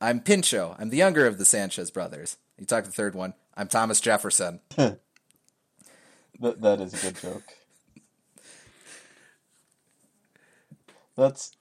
I'm 0.02 0.22
Pincho. 0.22 0.76
I'm 0.80 0.90
the 0.90 0.98
younger 0.98 1.28
of 1.28 1.38
the 1.38 1.46
Sanchez 1.46 1.92
brothers. 1.92 2.38
You 2.58 2.66
talk 2.66 2.84
the 2.84 2.92
third 2.92 3.14
one. 3.14 3.36
I'm 3.56 3.68
Thomas 3.68 4.02
Jefferson. 4.02 4.60
That 6.42 6.62
that 6.62 6.80
is 6.80 6.94
a 6.94 7.06
good 7.06 7.20
joke. 7.20 7.44
That's 11.18 11.52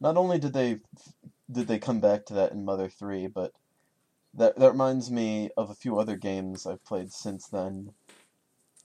not 0.00 0.16
only 0.16 0.38
did 0.38 0.52
they 0.52 0.78
did 1.50 1.66
they 1.66 1.80
come 1.80 1.98
back 1.98 2.24
to 2.26 2.34
that 2.34 2.52
in 2.52 2.64
Mother 2.64 2.88
Three, 2.88 3.26
but 3.26 3.52
that 4.34 4.56
that 4.56 4.70
reminds 4.70 5.10
me 5.10 5.50
of 5.56 5.68
a 5.68 5.74
few 5.74 5.98
other 5.98 6.16
games 6.16 6.64
I've 6.64 6.84
played 6.84 7.12
since 7.12 7.48
then. 7.48 7.90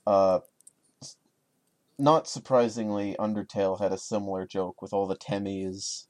Uh, 0.04 0.40
not 1.96 2.26
surprisingly, 2.26 3.14
Undertale 3.20 3.80
had 3.80 3.92
a 3.92 3.98
similar 3.98 4.48
joke 4.48 4.82
with 4.82 4.92
all 4.92 5.06
the 5.06 5.14
Temmies, 5.14 6.07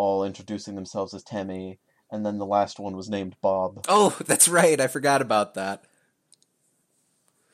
all 0.00 0.24
introducing 0.24 0.76
themselves 0.76 1.12
as 1.12 1.22
Tammy, 1.22 1.78
and 2.10 2.24
then 2.24 2.38
the 2.38 2.46
last 2.46 2.80
one 2.80 2.96
was 2.96 3.10
named 3.10 3.36
Bob. 3.42 3.84
Oh, 3.86 4.16
that's 4.26 4.48
right. 4.48 4.80
I 4.80 4.86
forgot 4.86 5.20
about 5.20 5.52
that. 5.54 5.84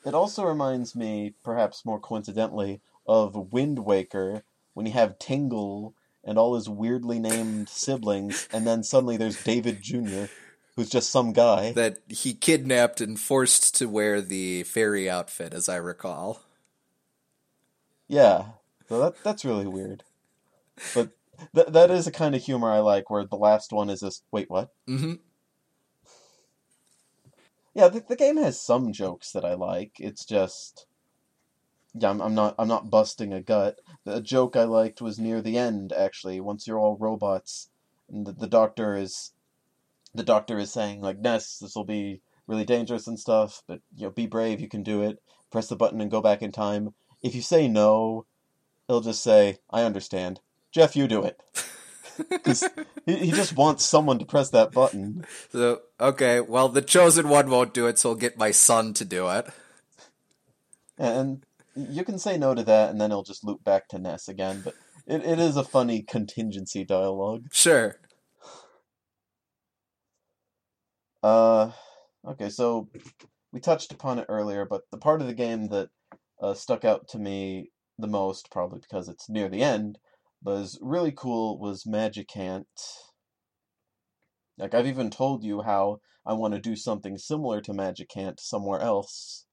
It 0.05 0.13
also 0.13 0.45
reminds 0.45 0.95
me, 0.95 1.33
perhaps 1.43 1.85
more 1.85 1.99
coincidentally, 1.99 2.79
of 3.05 3.51
Wind 3.51 3.79
Waker 3.79 4.43
when 4.73 4.85
you 4.85 4.93
have 4.93 5.19
Tingle 5.19 5.93
and 6.23 6.37
all 6.37 6.55
his 6.55 6.69
weirdly 6.69 7.19
named 7.19 7.67
siblings, 7.69 8.47
and 8.53 8.65
then 8.65 8.81
suddenly 8.81 9.17
there's 9.17 9.43
David 9.43 9.81
Jr., 9.81 10.25
who's 10.77 10.89
just 10.89 11.09
some 11.09 11.33
guy. 11.33 11.73
That 11.73 11.97
he 12.07 12.33
kidnapped 12.33 13.01
and 13.01 13.19
forced 13.19 13.75
to 13.75 13.89
wear 13.89 14.21
the 14.21 14.63
fairy 14.63 15.09
outfit, 15.09 15.53
as 15.53 15.67
I 15.67 15.75
recall. 15.75 16.41
Yeah, 18.07 18.45
so 18.87 19.01
that 19.01 19.21
that's 19.21 19.43
really 19.43 19.67
weird. 19.67 20.03
But 20.93 21.09
th- 21.55 21.67
that 21.67 21.91
is 21.91 22.07
a 22.07 22.11
kind 22.11 22.35
of 22.35 22.43
humor 22.43 22.71
I 22.71 22.79
like, 22.79 23.09
where 23.09 23.25
the 23.25 23.35
last 23.35 23.71
one 23.71 23.89
is 23.89 24.01
just 24.01 24.23
wait, 24.31 24.49
what? 24.49 24.69
Mm-hmm. 24.87 25.13
Yeah, 27.73 27.89
the, 27.89 28.03
the 28.07 28.15
game 28.15 28.37
has 28.37 28.59
some 28.59 28.91
jokes 28.91 29.31
that 29.31 29.45
I 29.45 29.53
like. 29.53 29.97
It's 29.99 30.25
just, 30.25 30.87
yeah, 31.93 32.09
I'm, 32.09 32.21
I'm 32.21 32.33
not 32.33 32.55
I'm 32.57 32.67
not 32.67 32.89
busting 32.89 33.33
a 33.33 33.41
gut. 33.41 33.79
The 34.03 34.19
joke 34.21 34.55
I 34.55 34.63
liked 34.63 35.01
was 35.01 35.19
near 35.19 35.41
the 35.41 35.57
end, 35.57 35.93
actually. 35.93 36.39
Once 36.39 36.65
you're 36.65 36.79
all 36.79 36.97
robots, 36.99 37.69
and 38.09 38.25
the, 38.25 38.31
the 38.31 38.47
doctor 38.47 38.95
is, 38.95 39.33
the 40.15 40.23
doctor 40.23 40.57
is 40.57 40.71
saying 40.71 41.01
like, 41.01 41.19
Ness, 41.19 41.59
this 41.59 41.75
will 41.75 41.85
be 41.85 42.21
really 42.47 42.65
dangerous 42.65 43.07
and 43.07 43.19
stuff, 43.19 43.61
but 43.67 43.81
you 43.95 44.05
know, 44.05 44.09
be 44.09 44.25
brave, 44.25 44.59
you 44.59 44.69
can 44.69 44.81
do 44.81 45.03
it. 45.03 45.21
Press 45.51 45.67
the 45.67 45.75
button 45.75 46.01
and 46.01 46.09
go 46.09 46.21
back 46.21 46.41
in 46.41 46.51
time. 46.51 46.93
If 47.21 47.35
you 47.35 47.41
say 47.41 47.67
no, 47.67 48.25
he'll 48.87 49.01
just 49.01 49.21
say, 49.21 49.57
I 49.69 49.83
understand. 49.83 50.39
Jeff, 50.71 50.95
you 50.95 51.07
do 51.07 51.23
it. 51.23 51.39
because 52.29 52.67
he, 53.05 53.15
he 53.17 53.31
just 53.31 53.55
wants 53.55 53.85
someone 53.85 54.19
to 54.19 54.25
press 54.25 54.49
that 54.49 54.71
button. 54.71 55.25
So 55.51 55.81
okay, 55.99 56.39
well 56.39 56.69
the 56.69 56.81
chosen 56.81 57.29
one 57.29 57.49
won't 57.49 57.73
do 57.73 57.87
it, 57.87 57.99
so 57.99 58.09
I'll 58.09 58.15
get 58.15 58.37
my 58.37 58.51
son 58.51 58.93
to 58.95 59.05
do 59.05 59.29
it. 59.29 59.47
And 60.97 61.43
you 61.75 62.03
can 62.03 62.17
say 62.17 62.37
no 62.37 62.55
to 62.55 62.63
that, 62.63 62.89
and 62.89 62.99
then 62.99 63.11
it'll 63.11 63.23
just 63.23 63.43
loop 63.43 63.63
back 63.63 63.87
to 63.89 63.99
Ness 63.99 64.27
again. 64.27 64.61
But 64.63 64.73
it, 65.05 65.23
it 65.23 65.39
is 65.39 65.57
a 65.57 65.63
funny 65.63 66.01
contingency 66.01 66.83
dialogue. 66.83 67.45
Sure. 67.51 67.97
Uh, 71.21 71.71
okay, 72.27 72.49
so 72.49 72.89
we 73.51 73.59
touched 73.59 73.91
upon 73.91 74.19
it 74.19 74.25
earlier, 74.29 74.65
but 74.65 74.83
the 74.91 74.97
part 74.97 75.21
of 75.21 75.27
the 75.27 75.33
game 75.33 75.67
that 75.69 75.89
uh, 76.41 76.53
stuck 76.53 76.85
out 76.85 77.07
to 77.09 77.19
me 77.19 77.71
the 77.99 78.07
most, 78.07 78.51
probably 78.51 78.79
because 78.79 79.07
it's 79.07 79.29
near 79.29 79.49
the 79.49 79.63
end, 79.63 79.97
was 80.43 80.77
really 80.81 81.11
cool 81.11 81.59
was 81.59 81.83
Magicant. 81.85 82.65
Like 84.57 84.73
I've 84.73 84.87
even 84.87 85.09
told 85.09 85.43
you 85.43 85.61
how 85.61 85.99
I 86.25 86.33
want 86.33 86.53
to 86.53 86.59
do 86.59 86.75
something 86.75 87.17
similar 87.17 87.61
to 87.61 87.73
Magicant 87.73 88.39
somewhere 88.39 88.79
else. 88.79 89.45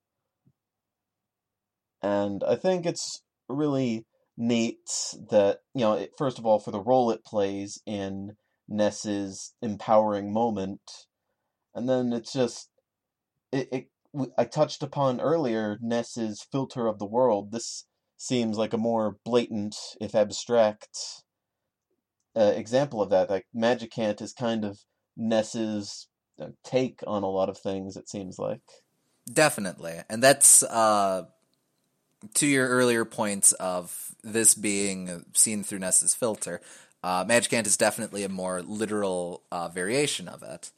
And 2.03 2.43
I 2.45 2.57
think 2.57 2.85
it's 2.85 3.23
really 3.49 4.07
neat 4.37 5.15
that, 5.31 5.61
you 5.75 5.81
know, 5.81 5.95
it, 5.95 6.13
first 6.19 6.39
of 6.39 6.45
all, 6.45 6.59
for 6.59 6.71
the 6.71 6.83
role 6.83 7.11
it 7.11 7.25
plays 7.25 7.81
in 7.87 8.37
Ness's 8.69 9.55
empowering 9.63 10.33
moment, 10.33 10.81
and 11.75 11.89
then 11.89 12.13
it's 12.13 12.33
just, 12.33 12.71
it, 13.53 13.69
it 13.73 13.89
I 14.39 14.45
touched 14.45 14.83
upon 14.83 15.21
earlier 15.21 15.79
Ness's 15.81 16.47
filter 16.51 16.87
of 16.87 16.99
the 16.99 17.07
world. 17.07 17.53
This 17.53 17.85
seems 18.17 18.57
like 18.57 18.73
a 18.73 18.79
more 18.79 19.17
blatant, 19.25 19.77
if 20.01 20.15
abstract, 20.15 20.99
uh, 22.37 22.53
example 22.57 23.03
of 23.03 23.11
that. 23.11 23.31
Like 23.31 23.47
Magicant 23.55 24.21
is 24.23 24.33
kind 24.33 24.65
of 24.65 24.79
Ness's 25.17 26.09
uh, 26.41 26.49
take 26.65 27.01
on 27.07 27.23
a 27.23 27.31
lot 27.31 27.49
of 27.49 27.59
things. 27.59 27.97
It 27.97 28.09
seems 28.09 28.39
like 28.39 28.63
definitely, 29.33 30.01
and 30.09 30.23
that's 30.23 30.63
uh, 30.63 31.25
to 32.35 32.47
your 32.47 32.69
earlier 32.69 33.05
points 33.05 33.53
of 33.53 34.15
this 34.23 34.55
being 34.55 35.25
seen 35.35 35.63
through 35.63 35.81
Ness's 35.81 36.15
filter. 36.15 36.61
Uh, 37.03 37.25
Magicant 37.25 37.67
is 37.67 37.77
definitely 37.77 38.25
a 38.25 38.31
more 38.31 38.63
literal 38.63 39.43
uh, 39.53 39.69
variation 39.69 40.27
of 40.27 40.43
it. 40.43 40.71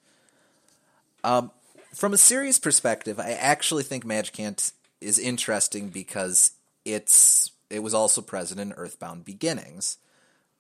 Um, 1.23 1.53
from 1.95 2.13
a 2.13 2.19
series 2.19 2.59
perspective, 2.59 3.21
I 3.21 3.31
actually 3.33 3.85
think 3.85 4.05
Magicant 4.05 4.73
is 5.01 5.19
interesting 5.19 5.89
because 5.89 6.53
it's 6.87 7.51
it 7.69 7.81
was 7.81 7.93
also 7.93 8.23
present 8.23 8.61
in 8.61 8.73
Earthbound 8.73 9.25
Beginnings, 9.25 9.99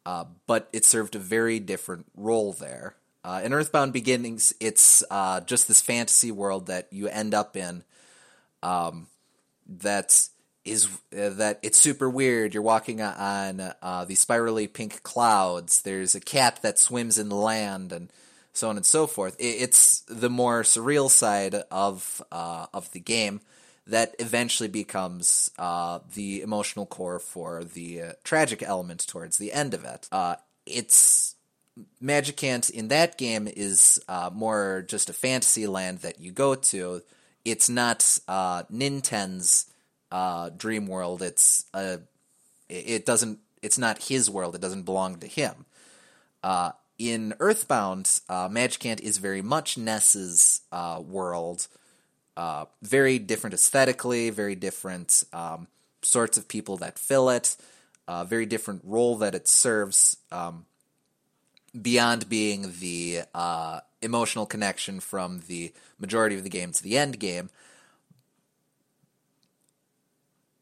uh, 0.04 0.24
but 0.46 0.68
it 0.72 0.84
served 0.84 1.14
a 1.14 1.20
very 1.20 1.60
different 1.60 2.06
role 2.16 2.52
there. 2.52 2.96
Uh, 3.24 3.40
in 3.44 3.52
Earthbound 3.52 3.92
Beginnings, 3.92 4.52
it's 4.60 5.02
uh, 5.10 5.40
just 5.40 5.68
this 5.68 5.80
fantasy 5.80 6.30
world 6.30 6.66
that 6.66 6.88
you 6.92 7.08
end 7.08 7.32
up 7.32 7.56
in. 7.56 7.84
Um, 8.62 9.06
that 9.68 10.28
is 10.64 10.86
uh, 11.16 11.30
that 11.30 11.60
it's 11.62 11.78
super 11.78 12.10
weird. 12.10 12.54
You're 12.54 12.62
walking 12.62 13.00
on 13.00 13.60
uh, 13.60 14.04
these 14.04 14.20
spirally 14.20 14.66
pink 14.66 15.02
clouds. 15.02 15.82
There's 15.82 16.14
a 16.14 16.20
cat 16.20 16.60
that 16.62 16.78
swims 16.78 17.18
in 17.18 17.28
the 17.28 17.36
land, 17.36 17.92
and 17.92 18.12
so 18.52 18.68
on 18.68 18.76
and 18.76 18.86
so 18.86 19.06
forth. 19.06 19.36
It's 19.38 20.00
the 20.02 20.30
more 20.30 20.62
surreal 20.62 21.08
side 21.08 21.54
of 21.70 22.22
uh, 22.32 22.66
of 22.74 22.90
the 22.92 23.00
game 23.00 23.40
that 23.86 24.16
eventually 24.18 24.68
becomes 24.68 25.50
uh, 25.58 26.00
the 26.14 26.42
emotional 26.42 26.86
core 26.86 27.18
for 27.18 27.62
the 27.62 28.02
uh, 28.02 28.12
tragic 28.24 28.62
element 28.62 29.06
towards 29.06 29.38
the 29.38 29.52
end 29.52 29.74
of 29.74 29.84
it. 29.84 30.08
Uh, 30.10 30.36
it's 30.66 31.36
Magicant 32.02 32.70
in 32.70 32.88
that 32.88 33.16
game 33.16 33.48
is 33.54 34.02
uh, 34.08 34.30
more 34.32 34.84
just 34.86 35.08
a 35.08 35.12
fantasy 35.12 35.66
land 35.66 35.98
that 35.98 36.20
you 36.20 36.32
go 36.32 36.54
to. 36.54 37.02
It's 37.44 37.68
not 37.68 38.18
uh, 38.26 38.64
uh, 40.10 40.50
dream 40.56 40.86
world. 40.86 41.22
It's 41.22 41.66
a, 41.72 42.00
it 42.68 43.06
doesn't. 43.06 43.38
It's 43.62 43.78
not 43.78 44.04
his 44.04 44.28
world. 44.28 44.54
It 44.54 44.60
doesn't 44.60 44.82
belong 44.82 45.16
to 45.18 45.26
him. 45.26 45.66
in 46.98 47.34
Earthbound, 47.38 48.20
uh, 48.28 48.48
Magicant 48.48 49.00
is 49.00 49.18
very 49.18 49.42
much 49.42 49.78
Ness's 49.78 50.62
world 50.72 51.68
uh, 52.36 52.66
very 52.82 53.18
different 53.18 53.54
aesthetically, 53.54 54.30
very 54.30 54.54
different 54.54 55.24
um, 55.32 55.66
sorts 56.02 56.36
of 56.36 56.48
people 56.48 56.76
that 56.78 56.98
fill 56.98 57.30
it, 57.30 57.56
uh, 58.08 58.24
very 58.24 58.46
different 58.46 58.82
role 58.84 59.16
that 59.16 59.34
it 59.34 59.48
serves. 59.48 60.16
Um, 60.30 60.66
beyond 61.80 62.28
being 62.28 62.72
the 62.80 63.22
uh, 63.34 63.80
emotional 64.00 64.46
connection 64.46 65.00
from 65.00 65.42
the 65.46 65.72
majority 65.98 66.36
of 66.36 66.42
the 66.42 66.48
game 66.48 66.72
to 66.72 66.82
the 66.82 66.96
end 66.96 67.18
game, 67.18 67.50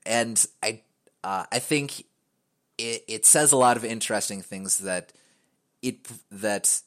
and 0.07 0.45
I, 0.63 0.83
uh, 1.23 1.45
I 1.51 1.59
think 1.59 2.05
it, 2.79 3.05
it 3.07 3.27
says 3.27 3.53
a 3.53 3.57
lot 3.57 3.77
of 3.77 3.85
interesting 3.85 4.43
things 4.43 4.79
that 4.79 5.13
it 5.83 5.99
that 6.31 6.81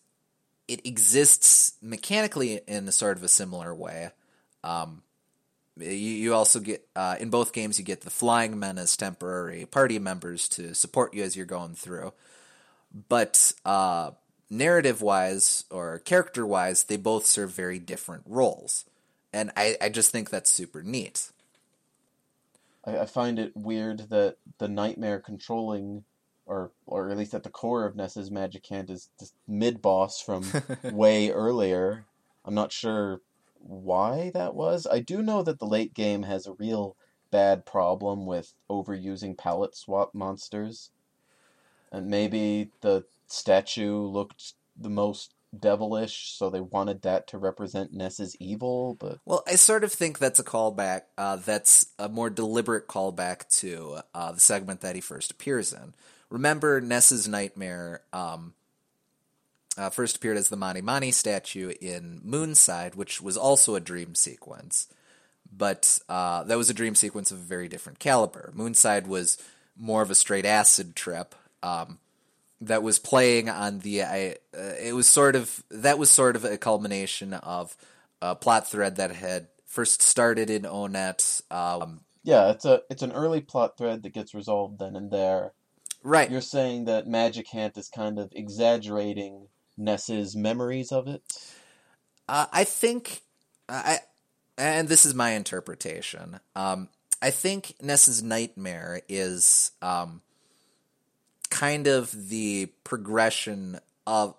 it 0.67 0.85
exists 0.85 1.73
mechanically 1.81 2.59
in 2.67 2.87
a 2.87 2.91
sort 2.91 3.17
of 3.17 3.23
a 3.23 3.29
similar 3.29 3.73
way. 3.73 4.11
Um, 4.67 5.01
you, 5.79 5.87
you 5.87 6.33
also 6.33 6.59
get 6.59 6.85
uh, 6.95 7.15
in 7.19 7.29
both 7.29 7.53
games 7.53 7.79
you 7.79 7.85
get 7.85 8.01
the 8.01 8.09
flying 8.09 8.59
men 8.59 8.77
as 8.77 8.97
temporary 8.97 9.65
party 9.65 9.97
members 9.97 10.49
to 10.49 10.75
support 10.75 11.13
you 11.13 11.23
as 11.23 11.37
you're 11.37 11.45
going 11.45 11.75
through, 11.75 12.13
but 13.07 13.53
uh, 13.63 14.11
narrative 14.49 15.01
wise 15.01 15.63
or 15.69 15.99
character 15.99 16.45
wise, 16.45 16.83
they 16.83 16.97
both 16.97 17.25
serve 17.25 17.51
very 17.51 17.79
different 17.79 18.23
roles, 18.25 18.85
and 19.31 19.51
I, 19.55 19.77
I 19.81 19.89
just 19.89 20.11
think 20.11 20.29
that's 20.29 20.51
super 20.51 20.83
neat. 20.83 21.31
I, 22.85 22.99
I 22.99 23.05
find 23.05 23.39
it 23.39 23.55
weird 23.55 24.09
that 24.09 24.37
the 24.57 24.67
nightmare 24.67 25.19
controlling 25.19 26.03
or 26.45 26.71
or 26.85 27.09
at 27.09 27.17
least 27.17 27.33
at 27.33 27.43
the 27.43 27.49
core 27.49 27.85
of 27.85 27.95
Ness's 27.95 28.29
Magicant 28.29 28.89
is 28.89 29.09
this 29.19 29.33
mid 29.47 29.81
boss 29.81 30.21
from 30.21 30.43
way 30.83 31.29
earlier. 31.29 32.05
I'm 32.43 32.55
not 32.55 32.71
sure 32.71 33.21
why 33.67 34.31
that 34.33 34.55
was. 34.55 34.87
I 34.87 34.99
do 34.99 35.21
know 35.21 35.43
that 35.43 35.59
the 35.59 35.67
late 35.67 35.93
game 35.93 36.23
has 36.23 36.47
a 36.47 36.53
real 36.53 36.95
bad 37.31 37.65
problem 37.65 38.25
with 38.25 38.53
overusing 38.69 39.37
palette 39.37 39.75
swap 39.75 40.13
monsters. 40.13 40.91
And 41.91 42.07
maybe 42.07 42.71
the 42.81 43.05
statue 43.27 43.99
looked 43.99 44.53
the 44.79 44.89
most 44.89 45.33
devilish, 45.57 46.33
so 46.33 46.49
they 46.49 46.59
wanted 46.59 47.01
that 47.01 47.27
to 47.27 47.37
represent 47.37 47.93
Ness's 47.93 48.35
evil, 48.39 48.95
but 48.99 49.19
Well, 49.25 49.43
I 49.47 49.55
sort 49.55 49.83
of 49.83 49.91
think 49.91 50.19
that's 50.19 50.39
a 50.39 50.43
callback 50.43 51.03
uh, 51.17 51.37
that's 51.37 51.87
a 51.97 52.09
more 52.09 52.29
deliberate 52.29 52.87
callback 52.87 53.47
to 53.59 53.99
uh, 54.13 54.33
the 54.33 54.39
segment 54.39 54.81
that 54.81 54.95
he 54.95 55.01
first 55.01 55.31
appears 55.31 55.73
in. 55.73 55.93
Remember 56.29 56.81
Ness's 56.81 57.27
nightmare 57.27 58.01
um, 58.11 58.53
uh, 59.77 59.89
first 59.89 60.17
appeared 60.17 60.37
as 60.37 60.49
the 60.49 60.57
Mani 60.57 60.81
Mani 60.81 61.11
statue 61.11 61.71
in 61.81 62.21
Moonside, 62.25 62.95
which 62.95 63.21
was 63.21 63.37
also 63.37 63.75
a 63.75 63.79
dream 63.79 64.15
sequence. 64.15 64.87
But 65.55 65.99
uh, 66.09 66.43
that 66.43 66.57
was 66.57 66.69
a 66.69 66.73
dream 66.73 66.95
sequence 66.95 67.31
of 67.31 67.37
a 67.37 67.41
very 67.41 67.67
different 67.67 67.99
caliber. 67.99 68.51
Moonside 68.55 69.07
was 69.07 69.37
more 69.77 70.01
of 70.01 70.11
a 70.11 70.15
straight 70.15 70.45
acid 70.45 70.95
trip 70.95 71.35
um, 71.63 71.99
that 72.61 72.83
was 72.83 72.99
playing 72.99 73.49
on 73.49 73.79
the. 73.79 74.03
I, 74.03 74.35
uh, 74.57 74.73
it 74.81 74.93
was 74.93 75.07
sort 75.07 75.35
of 75.35 75.63
that 75.69 75.97
was 75.99 76.09
sort 76.09 76.35
of 76.35 76.43
a 76.43 76.57
culmination 76.57 77.33
of 77.33 77.75
a 78.21 78.35
plot 78.35 78.69
thread 78.69 78.97
that 78.97 79.11
had 79.11 79.47
first 79.65 80.01
started 80.01 80.49
in 80.49 80.63
Onett. 80.63 81.41
Um, 81.51 82.01
yeah, 82.23 82.49
it's 82.49 82.65
a 82.65 82.81
it's 82.89 83.03
an 83.03 83.11
early 83.13 83.41
plot 83.41 83.77
thread 83.77 84.03
that 84.03 84.13
gets 84.13 84.33
resolved 84.33 84.79
then 84.79 84.95
and 84.95 85.11
there. 85.11 85.53
Right. 86.03 86.29
You're 86.29 86.41
saying 86.41 86.85
that 86.85 87.07
Magic 87.07 87.47
Magicant 87.47 87.77
is 87.77 87.89
kind 87.89 88.19
of 88.19 88.31
exaggerating 88.33 89.47
Ness's 89.77 90.35
memories 90.35 90.91
of 90.91 91.07
it? 91.07 91.21
Uh, 92.27 92.47
I 92.51 92.63
think 92.63 93.21
I, 93.69 93.99
and 94.57 94.87
this 94.87 95.05
is 95.05 95.13
my 95.13 95.31
interpretation. 95.31 96.39
Um, 96.55 96.89
I 97.21 97.31
think 97.31 97.75
Ness's 97.81 98.23
nightmare 98.23 99.01
is 99.07 99.71
um, 99.81 100.21
kind 101.49 101.87
of 101.87 102.29
the 102.29 102.67
progression 102.83 103.79
of. 104.05 104.35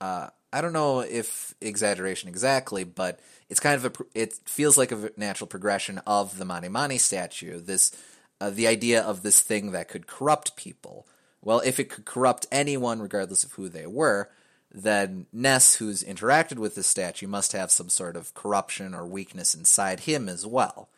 Uh, 0.00 0.28
I 0.52 0.60
don't 0.60 0.72
know 0.72 1.00
if 1.00 1.54
exaggeration 1.60 2.28
exactly, 2.28 2.82
but 2.82 3.20
it's 3.48 3.60
kind 3.60 3.76
of 3.76 3.84
a. 3.84 4.04
It 4.14 4.34
feels 4.44 4.76
like 4.76 4.92
a 4.92 5.10
natural 5.16 5.46
progression 5.46 5.98
of 6.06 6.38
the 6.38 6.44
Mani 6.44 6.68
Mani 6.68 6.98
statue. 6.98 7.60
This, 7.60 7.92
uh, 8.40 8.50
the 8.50 8.66
idea 8.66 9.02
of 9.02 9.22
this 9.22 9.40
thing 9.40 9.72
that 9.72 9.88
could 9.88 10.06
corrupt 10.06 10.56
people. 10.56 11.06
Well, 11.42 11.60
if 11.64 11.78
it 11.80 11.88
could 11.88 12.04
corrupt 12.04 12.46
anyone, 12.52 13.00
regardless 13.00 13.44
of 13.44 13.52
who 13.52 13.68
they 13.68 13.86
were, 13.86 14.28
then 14.72 15.26
Ness, 15.32 15.76
who's 15.76 16.04
interacted 16.04 16.58
with 16.58 16.74
the 16.74 16.82
statue, 16.82 17.26
must 17.26 17.52
have 17.52 17.70
some 17.70 17.88
sort 17.88 18.16
of 18.16 18.34
corruption 18.34 18.94
or 18.94 19.06
weakness 19.06 19.54
inside 19.54 20.00
him 20.00 20.28
as 20.28 20.46
well. 20.46 20.88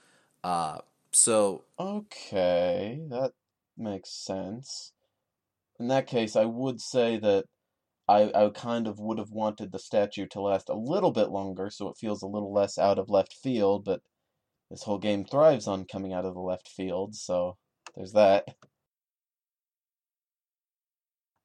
Uh, 0.45 0.79
so. 1.11 1.62
Okay, 1.79 3.01
that 3.09 3.33
makes 3.77 4.11
sense. 4.11 4.93
In 5.81 5.89
that 5.89 6.07
case, 6.07 6.37
I 6.37 6.45
would 6.45 6.81
say 6.81 7.18
that 7.18 7.47
I, 8.09 8.31
I 8.35 8.51
kind 8.51 8.87
of 8.87 8.99
would 8.99 9.18
have 9.18 9.31
wanted 9.31 9.73
the 9.73 9.79
statue 9.79 10.27
to 10.29 10.41
last 10.41 10.68
a 10.68 10.75
little 10.75 11.12
bit 11.12 11.31
longer 11.31 11.70
so 11.70 11.89
it 11.89 11.97
feels 11.97 12.23
a 12.23 12.27
little 12.27 12.53
less 12.53 12.77
out 12.79 12.99
of 12.99 13.09
left 13.09 13.33
field, 13.33 13.85
but 13.85 14.01
this 14.70 14.83
whole 14.83 14.99
game 14.99 15.25
thrives 15.25 15.66
on 15.66 15.85
coming 15.85 16.12
out 16.12 16.25
of 16.25 16.35
the 16.35 16.41
left 16.41 16.68
field, 16.68 17.14
so 17.14 17.57
there's 17.95 18.12
that. 18.12 18.49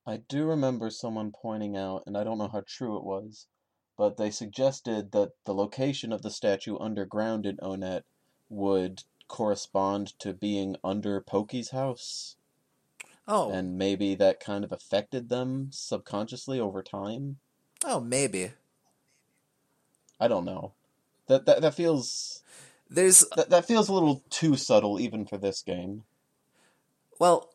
I 0.08 0.18
do 0.30 0.46
remember 0.46 0.90
someone 0.90 1.34
pointing 1.34 1.76
out, 1.76 2.04
and 2.08 2.18
I 2.18 2.24
don't 2.24 2.38
know 2.38 2.48
how 2.48 2.64
true 2.66 2.96
it 2.96 3.04
was, 3.04 3.48
but 3.98 4.16
they 4.16 4.32
suggested 4.32 5.12
that 5.12 5.34
the 5.44 5.54
location 5.54 6.14
of 6.14 6.22
the 6.22 6.32
statue 6.32 6.78
underground 6.80 7.46
in 7.46 7.58
Onett 7.58 8.04
would 8.48 9.04
correspond 9.28 10.18
to 10.20 10.34
being 10.34 10.78
under 10.82 11.20
Pokey's 11.20 11.72
house. 11.72 12.38
Oh, 13.28 13.52
And 13.52 13.78
maybe 13.78 14.16
that 14.16 14.40
kind 14.40 14.64
of 14.64 14.72
affected 14.72 15.28
them 15.28 15.68
subconsciously 15.74 16.58
over 16.58 16.82
time. 16.82 17.40
oh, 17.84 18.00
maybe. 18.00 18.52
I 20.22 20.30
don't 20.30 20.46
know. 20.46 20.72
That 21.28 21.46
that, 21.46 21.62
that 21.62 21.74
feels 21.74 22.42
There's 22.90 23.26
that, 23.36 23.50
that 23.50 23.66
feels 23.66 23.90
a 23.90 23.94
little 23.94 24.24
too 24.30 24.56
subtle 24.56 25.02
even 25.02 25.26
for 25.26 25.38
this 25.38 25.62
game. 25.62 26.06
Well, 27.20 27.52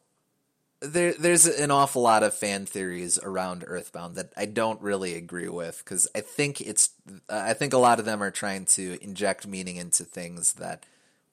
there 0.83 1.13
there's 1.13 1.47
an 1.47 1.71
awful 1.71 2.03
lot 2.03 2.23
of 2.23 2.35
fan 2.35 2.67
theories 2.67 3.19
around 3.19 3.65
Earthbound 3.67 4.17
that 4.17 4.33
I 4.37 4.47
don't 4.47 4.81
really 4.83 5.15
agree 5.15 5.49
with 5.49 5.79
because 5.79 6.09
I 6.15 6.21
think 6.21 6.61
it's 6.61 6.91
I 7.29 7.55
think 7.55 7.73
a 7.73 7.79
lot 7.79 7.99
of 7.99 8.05
them 8.05 8.23
are 8.23 8.31
trying 8.31 8.65
to 8.67 8.99
inject 9.03 9.47
meaning 9.47 9.77
into 9.77 10.05
things 10.05 10.55
that 10.55 10.85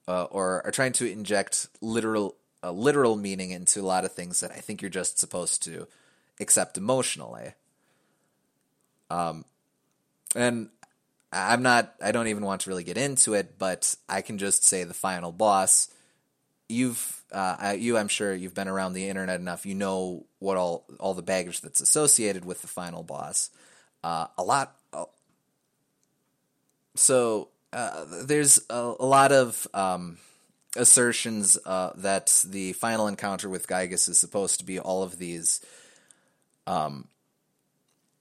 uh, 0.08 0.26
or 0.26 0.66
are 0.66 0.72
trying 0.72 0.93
to 0.93 1.12
inject 1.12 1.68
literal 1.82 2.36
uh, 2.64 2.72
literal 2.72 3.16
meaning 3.16 3.52
into 3.52 3.82
a 3.82 3.84
lot 3.84 4.06
of 4.06 4.14
things 4.14 4.39
that 4.41 4.52
I 4.52 4.60
think 4.60 4.82
you're 4.82 4.89
just 4.89 5.18
supposed 5.18 5.64
to 5.64 5.88
accept 6.39 6.78
emotionally. 6.78 7.54
Um, 9.10 9.45
and 10.36 10.70
I'm 11.34 11.64
not 11.64 11.95
I 12.02 12.12
don't 12.12 12.28
even 12.28 12.45
want 12.45 12.62
to 12.62 12.70
really 12.70 12.84
get 12.84 12.97
into 12.97 13.34
it, 13.34 13.58
but 13.58 13.95
I 14.08 14.22
can 14.22 14.38
just 14.38 14.64
say 14.64 14.84
the 14.84 14.93
final 14.93 15.32
boss 15.32 15.89
you've 16.70 17.24
uh, 17.32 17.76
you 17.78 17.97
I'm 17.97 18.07
sure 18.07 18.34
you've 18.34 18.53
been 18.53 18.67
around 18.67 18.93
the 18.93 19.07
internet 19.07 19.39
enough. 19.39 19.65
You 19.65 19.76
know 19.76 20.26
what 20.39 20.57
all 20.57 20.86
all 20.99 21.13
the 21.13 21.22
baggage 21.22 21.61
that's 21.61 21.82
associated 21.82 22.45
with 22.45 22.61
the 22.61 22.67
final 22.67 23.03
boss. 23.03 23.49
Uh, 24.03 24.28
a 24.38 24.43
lot. 24.43 24.76
Uh, 24.93 25.05
so 26.95 27.49
uh, 27.74 28.05
there's 28.24 28.59
a, 28.70 28.93
a 28.99 29.05
lot 29.05 29.32
of 29.32 29.67
um, 29.74 30.17
assertions 30.76 31.57
uh, 31.65 31.91
that 31.95 32.43
the 32.47 32.74
final 32.74 33.07
encounter 33.07 33.49
with 33.49 33.67
Giygas 33.67 34.07
is 34.09 34.17
supposed 34.17 34.59
to 34.59 34.65
be 34.65 34.80
all 34.80 35.03
of 35.03 35.17
these 35.17 35.61
um, 36.67 37.07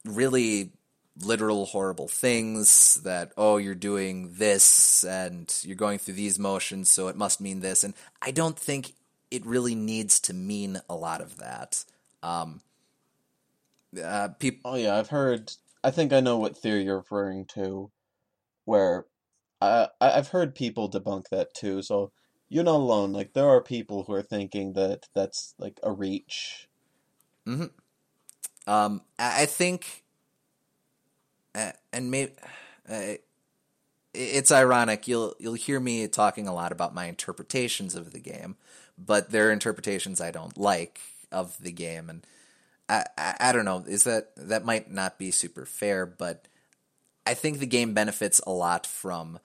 really 0.05 0.73
literal 1.23 1.67
horrible 1.67 2.09
things 2.09 2.95
that 3.05 3.33
oh 3.37 3.57
you're 3.57 3.75
doing 3.75 4.35
this 4.35 5.05
and 5.05 5.59
you're 5.63 5.77
going 5.77 5.99
through 5.99 6.15
these 6.15 6.39
motions 6.39 6.89
so 6.89 7.09
it 7.09 7.17
must 7.17 7.41
mean 7.41 7.61
this 7.61 7.83
and 7.83 7.95
i 8.23 8.31
don't 8.31 8.59
think 8.59 8.93
it 9.31 9.45
really 9.45 9.75
needs 9.75 10.21
to 10.21 10.33
mean 10.33 10.81
a 10.89 10.95
lot 10.95 11.21
of 11.21 11.37
that 11.39 11.85
um 12.23 12.61
uh 14.05 14.29
people 14.39 14.71
Oh 14.73 14.77
yeah, 14.77 14.97
I've 14.99 15.09
heard. 15.09 15.53
I 15.83 15.91
think 15.91 16.13
I 16.13 16.21
know 16.21 16.39
what 16.39 16.57
theory 16.57 16.83
you're 16.85 16.99
referring 16.99 17.47
to, 17.55 17.91
where 18.65 19.07
I 19.61 19.89
I've 20.01 20.29
heard 20.29 20.55
people 20.55 20.91
debunk 20.91 21.29
that 21.31 21.55
too. 21.55 21.83
So 21.83 22.13
you're 22.49 22.65
not 22.65 22.77
alone. 22.77 23.13
Like 23.13 23.33
there 23.33 23.49
are 23.49 23.63
people 23.63 24.05
who 24.05 24.13
are 24.15 24.23
thinking 24.23 24.75
that 24.75 25.07
that's 25.15 25.55
like 25.59 25.81
a 25.83 25.93
reach. 25.93 26.69
mm-hmm. 27.47 27.67
Um 28.71 29.03
i, 29.19 29.43
I 29.43 29.47
think 29.47 30.05
uh, 31.59 31.73
and 31.93 32.11
maybe 32.11 32.33
uh, 32.89 33.15
it's 34.15 34.53
ironic 34.53 35.07
you'll 35.07 35.35
you'll 35.39 35.55
hear 35.55 35.81
me 35.81 36.07
talking 36.09 36.49
a 36.49 36.55
lot 36.55 36.73
about 36.73 36.95
my 36.95 37.07
interpretations 37.07 37.95
of 37.95 38.13
the 38.13 38.21
game 38.21 38.57
but 38.97 39.31
there 39.31 39.49
are 39.49 39.53
interpretations 39.53 40.21
i 40.21 40.31
don't 40.31 40.57
like 40.57 41.01
of 41.31 41.57
the 41.59 41.73
game 41.73 42.09
and 42.09 42.27
I, 42.89 43.05
I, 43.19 43.37
I 43.41 43.53
don't 43.53 43.65
know 43.65 43.85
is 43.87 44.05
that 44.05 44.31
that 44.37 44.65
might 44.65 44.91
not 44.91 45.19
be 45.19 45.31
super 45.31 45.67
fair 45.67 46.07
but 46.07 46.49
i 47.27 47.35
think 47.35 47.59
the 47.59 47.67
game 47.67 47.93
benefits 47.93 48.41
a 48.47 48.51
lot 48.51 48.87
from 48.87 49.39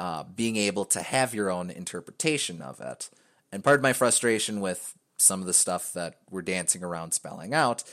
uh, 0.00 0.24
being 0.34 0.56
able 0.56 0.86
to 0.86 1.02
have 1.02 1.34
your 1.34 1.50
own 1.50 1.70
interpretation 1.70 2.62
of 2.62 2.80
it. 2.80 3.10
And 3.52 3.62
part 3.62 3.76
of 3.76 3.82
my 3.82 3.92
frustration 3.92 4.62
with 4.62 4.94
some 5.18 5.42
of 5.42 5.46
the 5.46 5.52
stuff 5.52 5.92
that 5.92 6.16
we're 6.30 6.40
dancing 6.40 6.82
around 6.82 7.12
spelling 7.12 7.52
out 7.52 7.84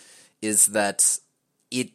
is 0.41 0.67
that 0.67 1.19
it 1.71 1.91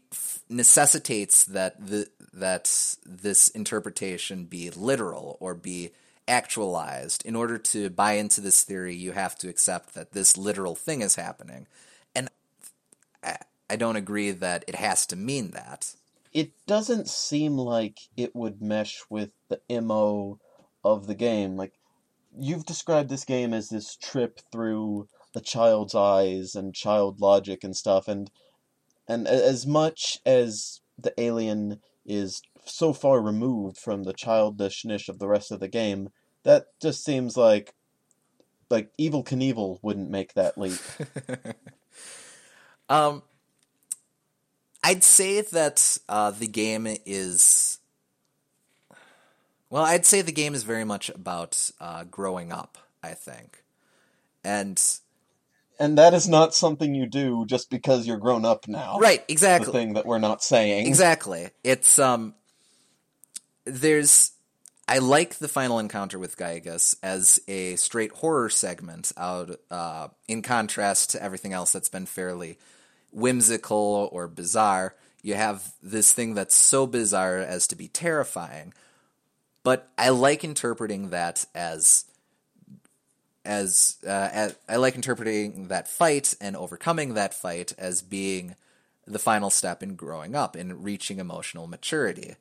necessitates 0.49 1.45
that 1.45 1.87
the 1.87 2.09
that 2.33 2.97
this 3.05 3.49
interpretation 3.49 4.45
be 4.45 4.71
literal 4.71 5.37
or 5.41 5.55
be 5.55 5.91
actualized. 6.29 7.25
In 7.25 7.37
order 7.37 7.59
to 7.59 7.91
buy 7.91 8.13
into 8.13 8.41
this 8.41 8.63
theory, 8.63 8.95
you 8.95 9.13
have 9.13 9.37
to 9.39 9.49
accept 9.49 9.95
that 9.95 10.13
this 10.13 10.37
literal 10.37 10.75
thing 10.75 11.01
is 11.01 11.17
happening, 11.17 11.67
and 12.15 12.29
I, 13.23 13.39
I 13.69 13.77
don't 13.77 13.97
agree 13.97 14.31
that 14.31 14.65
it 14.69 14.77
has 14.77 15.07
to 15.07 15.17
mean 15.17 15.51
that. 15.53 15.95
It 16.33 16.53
doesn't 16.67 17.09
seem 17.09 17.57
like 17.59 17.99
it 18.17 18.35
would 18.35 18.63
mesh 18.63 19.03
with 19.11 19.33
the 19.49 19.61
mo 19.81 20.39
of 20.85 21.07
the 21.07 21.15
game. 21.15 21.57
Like 21.57 21.75
you've 22.37 22.67
described 22.67 23.11
this 23.11 23.25
game 23.25 23.53
as 23.53 23.69
this 23.69 23.97
trip 23.97 24.41
through 24.51 25.09
the 25.35 25.41
child's 25.41 25.95
eyes 25.95 26.55
and 26.55 26.75
child 26.75 27.21
logic 27.21 27.65
and 27.65 27.77
stuff, 27.77 28.09
and 28.09 28.31
and 29.09 29.27
as 29.27 29.67
much 29.67 30.19
as 30.25 30.81
the 30.99 31.13
alien 31.21 31.81
is 32.05 32.43
so 32.65 32.93
far 32.93 33.21
removed 33.21 33.77
from 33.79 34.05
the 34.05 34.13
childishness 34.13 35.09
of 35.09 35.19
the 35.19 35.29
rest 35.29 35.51
of 35.51 35.61
the 35.61 35.69
game, 35.69 36.11
that 36.45 36.67
just 36.81 37.05
seems 37.05 37.37
like 37.37 37.75
like 38.71 38.91
Evel 38.99 39.25
Knievel 39.25 39.79
wouldn't 39.83 40.11
make 40.11 40.35
that 40.35 40.57
leap. 40.57 40.81
Um, 42.93 43.23
I'd 44.85 45.03
say 45.03 45.41
that 45.41 45.97
uh, 46.09 46.31
the 46.31 46.47
game 46.47 46.87
is. 47.07 47.79
Well, 49.71 49.85
I'd 49.85 50.05
say 50.05 50.21
the 50.21 50.33
game 50.33 50.55
is 50.55 50.65
very 50.65 50.85
much 50.85 51.09
about 51.09 51.71
uh, 51.81 52.05
growing 52.05 52.53
up. 52.53 52.77
I 53.03 53.15
think, 53.15 53.65
and 54.45 54.81
And 55.79 55.99
that 55.99 56.15
is 56.15 56.29
not 56.29 56.55
something 56.55 56.95
you 56.95 57.07
do 57.07 57.45
just 57.47 57.71
because 57.71 58.07
you're 58.07 58.19
grown 58.19 58.45
up 58.45 58.69
now. 58.69 58.99
right, 58.99 59.25
exactly. 59.29 59.67
The 59.67 59.73
thing 59.73 59.93
that 59.95 60.07
we're 60.07 60.19
not 60.19 60.43
saying. 60.43 60.87
Exactly. 60.87 61.51
It's 61.65 61.99
um 61.99 62.35
there's 63.65 64.33
I 64.89 64.99
like 64.99 65.37
the 65.37 65.49
final 65.49 65.79
encounter 65.79 66.19
with 66.19 66.37
Giygas 66.37 66.97
as 67.03 67.41
a 67.49 67.77
straight 67.77 68.13
horror 68.13 68.51
segment 68.51 69.13
out 69.17 69.59
uh, 69.71 70.09
in 70.29 70.43
contrast 70.43 71.11
to 71.11 71.23
everything 71.23 71.53
else 71.53 71.73
that's 71.73 71.89
been 71.89 72.07
fairly 72.07 72.59
whimsical 73.13 74.09
or 74.13 74.27
bizarre. 74.27 74.95
You 75.23 75.35
have 75.35 75.73
this 75.83 76.13
thing 76.13 76.35
that's 76.35 76.55
so 76.55 76.87
bizarre 76.87 77.39
as 77.39 77.69
to 77.69 77.77
be 77.77 77.89
terrifying. 77.89 78.75
But 79.63 79.89
I 79.97 80.09
like 80.09 80.43
interpreting 80.43 81.11
that 81.11 81.47
as 81.55 82.05
as, 83.45 83.97
uh, 84.07 84.29
as 84.33 84.57
I 84.69 84.77
like 84.77 84.95
interpreting 84.95 85.69
that 85.69 85.89
fight 85.89 86.35
and 86.41 86.57
overcoming 86.57 87.15
that 87.15 87.35
fight 87.35 87.73
as 87.79 88.03
being 88.03 88.55
the 89.07 89.19
final 89.19 89.51
step 89.51 89.83
in 89.83 89.97
growing 89.97 90.35
up 90.37 90.55
in 90.57 90.83
reaching 90.83 91.19
emotional 91.19 91.67
maturity 91.67 92.37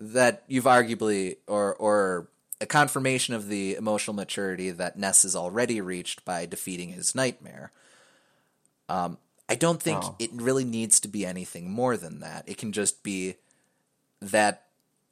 that 0.00 0.42
you've 0.48 0.64
arguably 0.64 1.36
or 1.46 1.74
or 1.76 2.26
a 2.60 2.66
confirmation 2.66 3.32
of 3.34 3.48
the 3.48 3.74
emotional 3.76 4.14
maturity 4.14 4.70
that 4.70 4.98
Ness 4.98 5.22
has 5.22 5.36
already 5.36 5.80
reached 5.80 6.24
by 6.24 6.46
defeating 6.46 6.90
his 6.90 7.14
nightmare. 7.14 7.70
Um, 8.88 9.18
I 9.48 9.54
don't 9.54 9.80
think 9.82 10.02
Oh. 10.02 10.16
it 10.18 10.30
really 10.32 10.64
needs 10.64 11.00
to 11.00 11.08
be 11.08 11.24
anything 11.24 11.70
more 11.70 11.96
than 11.96 12.20
that. 12.20 12.48
It 12.48 12.58
can 12.58 12.72
just 12.72 13.02
be 13.02 13.36
that 14.20 14.66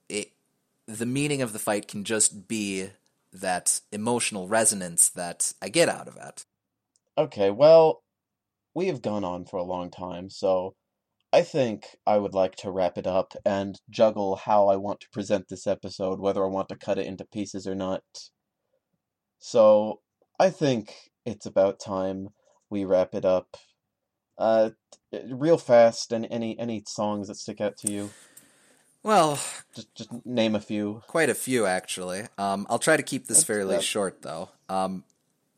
it 0.09 0.33
the 0.87 1.07
meaning 1.07 1.43
of 1.43 1.53
the 1.53 1.59
fight 1.59 1.87
can 1.87 2.03
just 2.03 2.49
be 2.49 2.91
that 3.33 3.81
emotional 3.93 4.49
resonance 4.49 5.09
that 5.11 5.53
I 5.61 5.69
get 5.69 5.89
out 5.89 6.09
of 6.09 6.17
it. 6.17 6.45
Okay, 7.17 7.51
well, 7.51 8.03
we 8.75 8.87
have 8.87 9.03
gone 9.03 9.25
on 9.25 9.45
for 9.45 9.57
a 9.57 9.65
long 9.65 9.91
time, 9.91 10.31
so 10.31 10.75
I 11.33 11.43
think 11.43 11.97
I 12.07 12.19
would 12.19 12.35
like 12.35 12.57
to 12.57 12.71
wrap 12.71 12.97
it 12.97 13.07
up 13.07 13.35
and 13.45 13.81
juggle 13.91 14.37
how 14.37 14.69
I 14.69 14.77
want 14.77 15.01
to 15.01 15.11
present 15.11 15.49
this 15.49 15.67
episode, 15.67 16.21
whether 16.21 16.45
I 16.45 16.49
want 16.49 16.69
to 16.71 16.77
cut 16.77 16.99
it 16.99 17.07
into 17.07 17.27
pieces 17.27 17.67
or 17.67 17.75
not. 17.75 18.03
So, 19.39 20.01
I 20.39 20.51
think 20.51 21.11
it's 21.25 21.47
about 21.47 21.81
time 21.81 22.29
we 22.71 22.85
wrap 22.85 23.15
it 23.15 23.25
up. 23.25 23.57
Uh, 24.39 24.71
real 25.31 25.59
fast, 25.59 26.13
and 26.13 26.27
any 26.31 26.59
any 26.59 26.83
songs 26.87 27.29
that 27.29 27.37
stick 27.37 27.61
out 27.61 27.77
to 27.79 27.91
you? 27.93 28.11
Well, 29.09 29.39
Just 29.75 29.95
just 29.95 30.27
name 30.27 30.55
a 30.55 30.61
few. 30.61 31.03
Quite 31.07 31.31
a 31.31 31.35
few, 31.35 31.65
actually. 31.65 32.25
Um, 32.37 32.67
I'll 32.69 32.79
try 32.79 32.99
to 32.99 33.03
keep 33.03 33.27
this 33.27 33.39
That's- 33.39 33.47
fairly 33.47 33.77
that- 33.77 33.83
short, 33.83 34.21
though. 34.21 34.51
Um, 34.69 35.03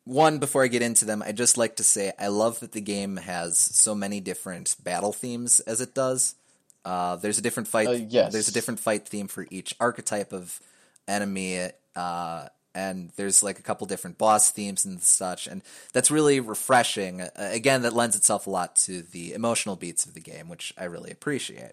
one, 0.04 0.38
before 0.38 0.62
I 0.62 0.68
get 0.68 0.82
into 0.82 1.04
them, 1.04 1.20
I'd 1.20 1.36
just 1.36 1.58
like 1.58 1.74
to 1.76 1.82
say 1.82 2.12
I 2.16 2.28
love 2.28 2.60
that 2.60 2.70
the 2.70 2.80
game 2.80 3.16
has 3.16 3.58
so 3.58 3.92
many 3.92 4.20
different 4.20 4.76
battle 4.84 5.12
themes 5.12 5.58
as 5.58 5.80
it 5.80 5.94
does. 5.94 6.36
Uh, 6.84 7.16
there's 7.16 7.38
a 7.38 7.42
different 7.42 7.66
fight. 7.66 7.88
Uh, 7.88 7.92
yes. 8.08 8.32
There's 8.32 8.46
a 8.46 8.52
different 8.52 8.78
fight 8.78 9.08
theme 9.08 9.26
for 9.26 9.44
each 9.50 9.74
archetype 9.80 10.32
of 10.32 10.60
enemy, 11.08 11.70
uh, 11.96 12.46
and 12.72 13.10
there's 13.16 13.42
like 13.42 13.58
a 13.58 13.62
couple 13.62 13.84
different 13.88 14.16
boss 14.16 14.52
themes 14.52 14.84
and 14.84 15.02
such, 15.02 15.48
and 15.48 15.62
that's 15.92 16.12
really 16.12 16.38
refreshing. 16.38 17.22
Uh, 17.22 17.30
again, 17.36 17.82
that 17.82 17.94
lends 17.94 18.14
itself 18.14 18.46
a 18.46 18.50
lot 18.50 18.76
to 18.76 19.02
the 19.02 19.32
emotional 19.32 19.74
beats 19.74 20.06
of 20.06 20.14
the 20.14 20.20
game, 20.20 20.48
which 20.48 20.72
I 20.78 20.84
really 20.84 21.10
appreciate. 21.10 21.72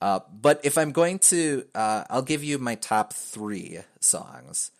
Uh, 0.00 0.20
but 0.40 0.60
if 0.64 0.78
I'm 0.78 0.92
going 0.92 1.18
to, 1.18 1.64
uh, 1.74 2.04
I'll 2.08 2.22
give 2.22 2.42
you 2.42 2.58
my 2.58 2.74
top 2.74 3.12
three 3.12 3.80
songs. 4.00 4.70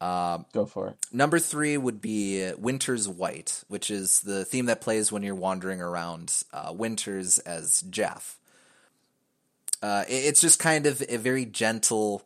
Go 0.00 0.66
for 0.66 0.88
it. 0.88 0.96
Number 1.12 1.40
three 1.40 1.76
would 1.76 2.00
be 2.00 2.52
Winter's 2.56 3.08
White, 3.08 3.64
which 3.66 3.90
is 3.90 4.20
the 4.20 4.44
theme 4.44 4.66
that 4.66 4.80
plays 4.80 5.10
when 5.10 5.24
you're 5.24 5.34
wandering 5.34 5.80
around 5.80 6.44
uh, 6.52 6.72
Winters 6.76 7.38
as 7.40 7.82
Jeff. 7.90 8.36
Uh, 9.82 10.04
it- 10.08 10.24
it's 10.26 10.40
just 10.40 10.58
kind 10.60 10.86
of 10.86 11.02
a 11.08 11.16
very 11.16 11.44
gentle 11.44 12.22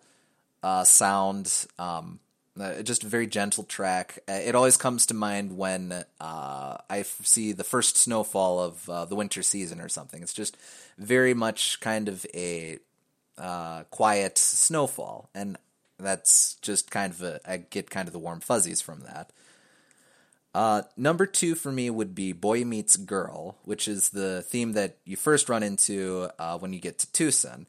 uh, 0.62 0.84
sound, 0.84 1.66
um, 1.78 2.20
uh, 2.60 2.82
just 2.82 3.02
a 3.04 3.08
very 3.08 3.26
gentle 3.26 3.64
track. 3.64 4.18
Uh, 4.28 4.32
It 4.32 4.54
always 4.54 4.76
comes 4.76 5.06
to 5.06 5.14
mind 5.14 5.56
when 5.56 5.92
uh, 6.20 6.76
I 6.90 6.98
f- 7.00 7.20
see 7.24 7.52
the 7.52 7.64
first 7.64 7.96
snowfall 7.96 8.60
of 8.60 8.88
uh, 8.88 9.04
the 9.06 9.14
winter 9.14 9.42
season 9.42 9.80
or 9.80 9.88
something. 9.88 10.22
It's 10.22 10.34
just 10.34 10.56
very 10.98 11.34
much 11.34 11.80
kind 11.80 12.08
of 12.08 12.26
a 12.34 12.78
uh, 13.38 13.84
quiet 13.84 14.36
snowfall, 14.36 15.30
and 15.34 15.56
that's 15.98 16.54
just 16.62 16.90
kind 16.90 17.12
of 17.12 17.22
a 17.22 17.40
I 17.46 17.56
get 17.56 17.88
kind 17.90 18.06
of 18.08 18.12
the 18.12 18.18
warm 18.18 18.40
fuzzies 18.40 18.80
from 18.82 19.00
that. 19.00 19.30
Uh, 20.54 20.82
number 20.98 21.24
two 21.24 21.54
for 21.54 21.72
me 21.72 21.88
would 21.88 22.14
be 22.14 22.32
Boy 22.32 22.64
Meets 22.64 22.96
Girl, 22.96 23.56
which 23.64 23.88
is 23.88 24.10
the 24.10 24.42
theme 24.42 24.72
that 24.72 24.98
you 25.06 25.16
first 25.16 25.48
run 25.48 25.62
into 25.62 26.28
when 26.58 26.74
you 26.74 26.78
get 26.80 26.98
to 26.98 27.06
Twoson. 27.06 27.64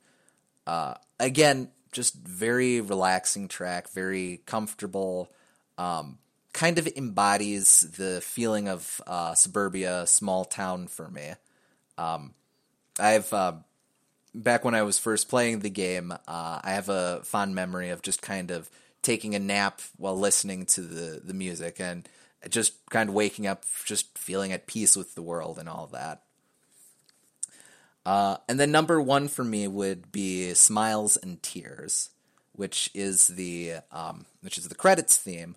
Again, 1.19 1.69
just 1.93 2.15
very 2.15 2.81
relaxing 2.81 3.47
track, 3.47 3.89
very 3.89 4.41
comfortable. 4.45 5.31
Um, 5.77 6.17
kind 6.53 6.77
of 6.77 6.87
embodies 6.95 7.81
the 7.97 8.21
feeling 8.21 8.67
of 8.67 9.01
uh, 9.07 9.33
suburbia, 9.35 10.05
small 10.05 10.45
town 10.45 10.87
for 10.87 11.09
me. 11.09 11.33
Um, 11.97 12.33
I've 12.99 13.31
uh, 13.33 13.53
back 14.35 14.63
when 14.63 14.75
I 14.75 14.83
was 14.83 14.99
first 14.99 15.29
playing 15.29 15.59
the 15.59 15.69
game, 15.69 16.11
uh, 16.11 16.59
I 16.63 16.71
have 16.71 16.89
a 16.89 17.21
fond 17.23 17.55
memory 17.55 17.89
of 17.89 18.01
just 18.01 18.21
kind 18.21 18.51
of 18.51 18.69
taking 19.01 19.35
a 19.35 19.39
nap 19.39 19.81
while 19.97 20.17
listening 20.17 20.65
to 20.67 20.81
the 20.81 21.21
the 21.23 21.33
music 21.33 21.79
and 21.79 22.07
just 22.49 22.73
kind 22.89 23.09
of 23.09 23.15
waking 23.15 23.47
up, 23.47 23.65
just 23.85 24.17
feeling 24.17 24.51
at 24.51 24.67
peace 24.67 24.95
with 24.95 25.15
the 25.15 25.21
world 25.21 25.57
and 25.57 25.69
all 25.69 25.87
that. 25.87 26.21
Uh, 28.05 28.37
and 28.49 28.59
then 28.59 28.71
number 28.71 29.01
one 29.01 29.27
for 29.27 29.43
me 29.43 29.67
would 29.67 30.11
be 30.11 30.53
"Smiles 30.53 31.17
and 31.17 31.41
Tears," 31.41 32.09
which 32.53 32.89
is 32.93 33.27
the 33.27 33.75
um, 33.91 34.25
which 34.41 34.57
is 34.57 34.67
the 34.67 34.75
credits 34.75 35.17
theme, 35.17 35.55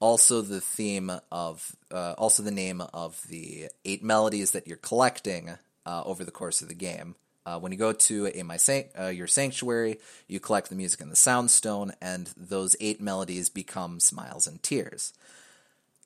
also 0.00 0.40
the 0.40 0.60
theme 0.60 1.10
of 1.32 1.74
uh, 1.90 2.14
also 2.16 2.42
the 2.42 2.50
name 2.50 2.80
of 2.94 3.20
the 3.28 3.68
eight 3.84 4.02
melodies 4.02 4.52
that 4.52 4.66
you're 4.66 4.76
collecting 4.76 5.58
uh, 5.86 6.02
over 6.04 6.24
the 6.24 6.30
course 6.30 6.62
of 6.62 6.68
the 6.68 6.74
game. 6.74 7.16
Uh, 7.44 7.58
when 7.58 7.72
you 7.72 7.78
go 7.78 7.92
to 7.92 8.30
a 8.34 8.42
my 8.42 8.58
san- 8.58 8.90
uh, 8.98 9.06
your 9.06 9.26
sanctuary, 9.26 9.98
you 10.28 10.38
collect 10.38 10.68
the 10.68 10.76
music 10.76 11.00
in 11.00 11.08
the 11.08 11.16
soundstone, 11.16 11.92
and 12.00 12.30
those 12.36 12.76
eight 12.78 13.00
melodies 13.00 13.48
become 13.48 13.98
smiles 13.98 14.46
and 14.46 14.62
tears. 14.62 15.12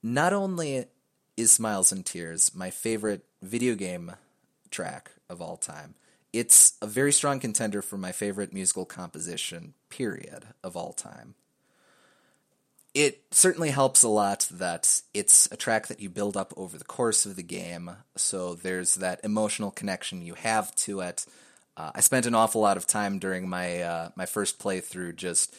Not 0.03 0.33
only 0.33 0.87
is 1.37 1.53
Smiles 1.53 1.93
and 1.93 2.05
Tears 2.05 2.55
my 2.55 2.71
favorite 2.71 3.25
video 3.41 3.75
game 3.75 4.13
track 4.71 5.13
of 5.33 5.43
all 5.43 5.57
time, 5.57 5.95
it's 6.33 6.75
a 6.81 6.87
very 6.87 7.13
strong 7.13 7.41
contender 7.41 7.83
for 7.83 7.99
my 7.99 8.13
favorite 8.13 8.53
musical 8.53 8.85
composition, 8.85 9.75
period, 9.89 10.47
of 10.63 10.77
all 10.77 10.93
time. 10.93 11.35
It 12.95 13.23
certainly 13.31 13.71
helps 13.71 14.03
a 14.03 14.09
lot 14.09 14.49
that 14.53 15.01
it's 15.15 15.49
a 15.51 15.57
track 15.57 15.87
that 15.87 16.01
you 16.01 16.11
build 16.11 16.37
up 16.37 16.53
over 16.57 16.77
the 16.77 16.85
course 16.85 17.25
of 17.25 17.37
the 17.37 17.43
game, 17.43 17.91
so 18.17 18.55
there's 18.55 18.97
that 18.97 19.21
emotional 19.25 19.71
connection 19.71 20.23
you 20.23 20.35
have 20.35 20.75
to 20.77 21.01
it. 21.01 21.27
Uh, 21.77 21.91
I 21.95 22.01
spent 22.01 22.27
an 22.27 22.35
awful 22.35 22.61
lot 22.61 22.77
of 22.77 22.87
time 22.87 23.19
during 23.19 23.49
my 23.49 23.81
uh, 23.81 24.11
my 24.15 24.27
first 24.27 24.59
playthrough 24.59 25.17
just 25.17 25.57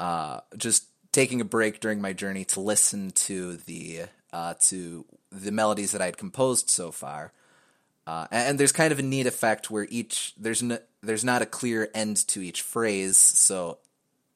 uh, 0.00 0.40
just 0.56 0.86
taking 1.12 1.42
a 1.42 1.44
break 1.44 1.78
during 1.80 2.00
my 2.00 2.14
journey 2.14 2.44
to 2.46 2.60
listen 2.60 3.10
to 3.10 3.58
the 3.58 4.04
uh, 4.32 4.54
to 4.60 5.04
the 5.30 5.52
melodies 5.52 5.92
that 5.92 6.00
I 6.00 6.06
had 6.06 6.16
composed 6.16 6.70
so 6.70 6.90
far. 6.90 7.32
Uh, 8.06 8.26
and, 8.30 8.58
there's 8.58 8.72
kind 8.72 8.92
of 8.92 8.98
a 8.98 9.02
neat 9.02 9.26
effect 9.26 9.70
where 9.70 9.86
each 9.88 10.34
there's 10.36 10.62
there's 11.02 11.24
not 11.24 11.42
a 11.42 11.46
clear 11.46 11.88
end 11.94 12.16
to 12.28 12.42
each 12.42 12.62
phrase, 12.62 13.16
so 13.16 13.78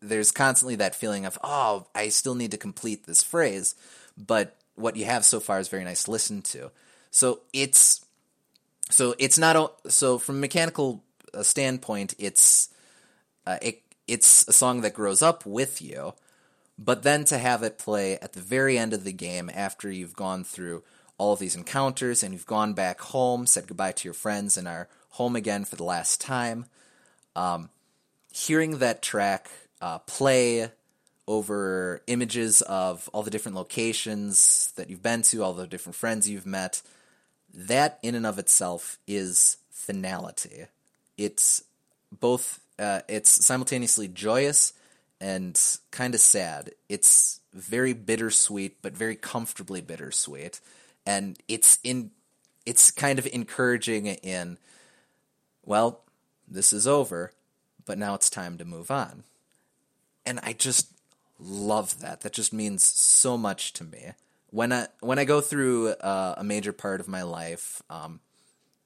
there's 0.00 0.30
constantly 0.30 0.76
that 0.76 0.94
feeling 0.94 1.26
of 1.26 1.38
oh 1.42 1.86
I 1.94 2.10
still 2.10 2.36
need 2.36 2.52
to 2.52 2.56
complete 2.56 3.06
this 3.06 3.24
phrase, 3.24 3.74
but 4.16 4.56
what 4.76 4.96
you 4.96 5.04
have 5.06 5.24
so 5.24 5.40
far 5.40 5.58
is 5.58 5.68
very 5.68 5.84
nice 5.84 6.04
to 6.04 6.10
listen 6.12 6.42
to. 6.42 6.70
So 7.10 7.40
it's 7.52 8.06
so 8.88 9.14
it's 9.18 9.38
not 9.38 9.76
so 9.90 10.18
from 10.18 10.36
a 10.36 10.40
mechanical 10.40 11.02
uh, 11.34 11.42
standpoint, 11.42 12.14
it's 12.18 12.68
uh, 13.46 13.58
it 13.60 13.82
it's 14.06 14.46
a 14.46 14.52
song 14.52 14.82
that 14.82 14.94
grows 14.94 15.22
up 15.22 15.44
with 15.44 15.82
you, 15.82 16.14
but 16.78 17.02
then 17.02 17.24
to 17.24 17.38
have 17.38 17.64
it 17.64 17.78
play 17.78 18.18
at 18.20 18.34
the 18.34 18.40
very 18.40 18.78
end 18.78 18.92
of 18.92 19.02
the 19.02 19.12
game 19.12 19.50
after 19.52 19.90
you've 19.90 20.14
gone 20.14 20.44
through 20.44 20.84
all 21.18 21.32
of 21.32 21.38
these 21.38 21.56
encounters 21.56 22.22
and 22.22 22.32
you've 22.32 22.46
gone 22.46 22.74
back 22.74 23.00
home, 23.00 23.46
said 23.46 23.66
goodbye 23.66 23.92
to 23.92 24.04
your 24.04 24.14
friends, 24.14 24.56
and 24.56 24.68
are 24.68 24.88
home 25.10 25.36
again 25.36 25.64
for 25.64 25.76
the 25.76 25.84
last 25.84 26.20
time. 26.20 26.66
Um, 27.34 27.70
hearing 28.32 28.78
that 28.78 29.02
track 29.02 29.50
uh, 29.80 29.98
play 30.00 30.70
over 31.26 32.02
images 32.06 32.62
of 32.62 33.08
all 33.12 33.22
the 33.22 33.30
different 33.30 33.56
locations 33.56 34.72
that 34.76 34.90
you've 34.90 35.02
been 35.02 35.22
to, 35.22 35.42
all 35.42 35.52
the 35.52 35.66
different 35.66 35.96
friends 35.96 36.28
you've 36.28 36.46
met, 36.46 36.82
that 37.52 37.98
in 38.02 38.14
and 38.14 38.26
of 38.26 38.38
itself 38.38 38.98
is 39.06 39.56
finality. 39.70 40.66
It's 41.16 41.64
both 42.12 42.60
uh, 42.78 43.00
it's 43.08 43.44
simultaneously 43.44 44.08
joyous 44.08 44.72
and 45.20 45.58
kind 45.90 46.14
of 46.14 46.20
sad. 46.20 46.72
It's 46.88 47.40
very 47.54 47.94
bittersweet, 47.94 48.82
but 48.82 48.92
very 48.92 49.16
comfortably 49.16 49.80
bittersweet, 49.80 50.60
and 51.06 51.38
it's 51.48 51.78
in 51.84 52.10
it's 52.66 52.90
kind 52.90 53.18
of 53.18 53.26
encouraging 53.32 54.06
in 54.06 54.58
well, 55.64 56.04
this 56.46 56.72
is 56.72 56.86
over, 56.86 57.32
but 57.84 57.98
now 57.98 58.14
it's 58.14 58.30
time 58.30 58.56
to 58.58 58.64
move 58.64 58.90
on. 58.90 59.24
And 60.24 60.38
I 60.42 60.52
just 60.52 60.88
love 61.38 62.00
that. 62.00 62.20
That 62.22 62.32
just 62.32 62.52
means 62.52 62.82
so 62.84 63.36
much 63.36 63.72
to 63.74 63.84
me. 63.84 64.12
When 64.50 64.72
I 64.72 64.88
when 65.00 65.18
I 65.18 65.24
go 65.24 65.40
through 65.40 65.88
uh, 65.90 66.34
a 66.38 66.44
major 66.44 66.72
part 66.72 67.00
of 67.00 67.08
my 67.08 67.22
life, 67.22 67.82
um, 67.90 68.20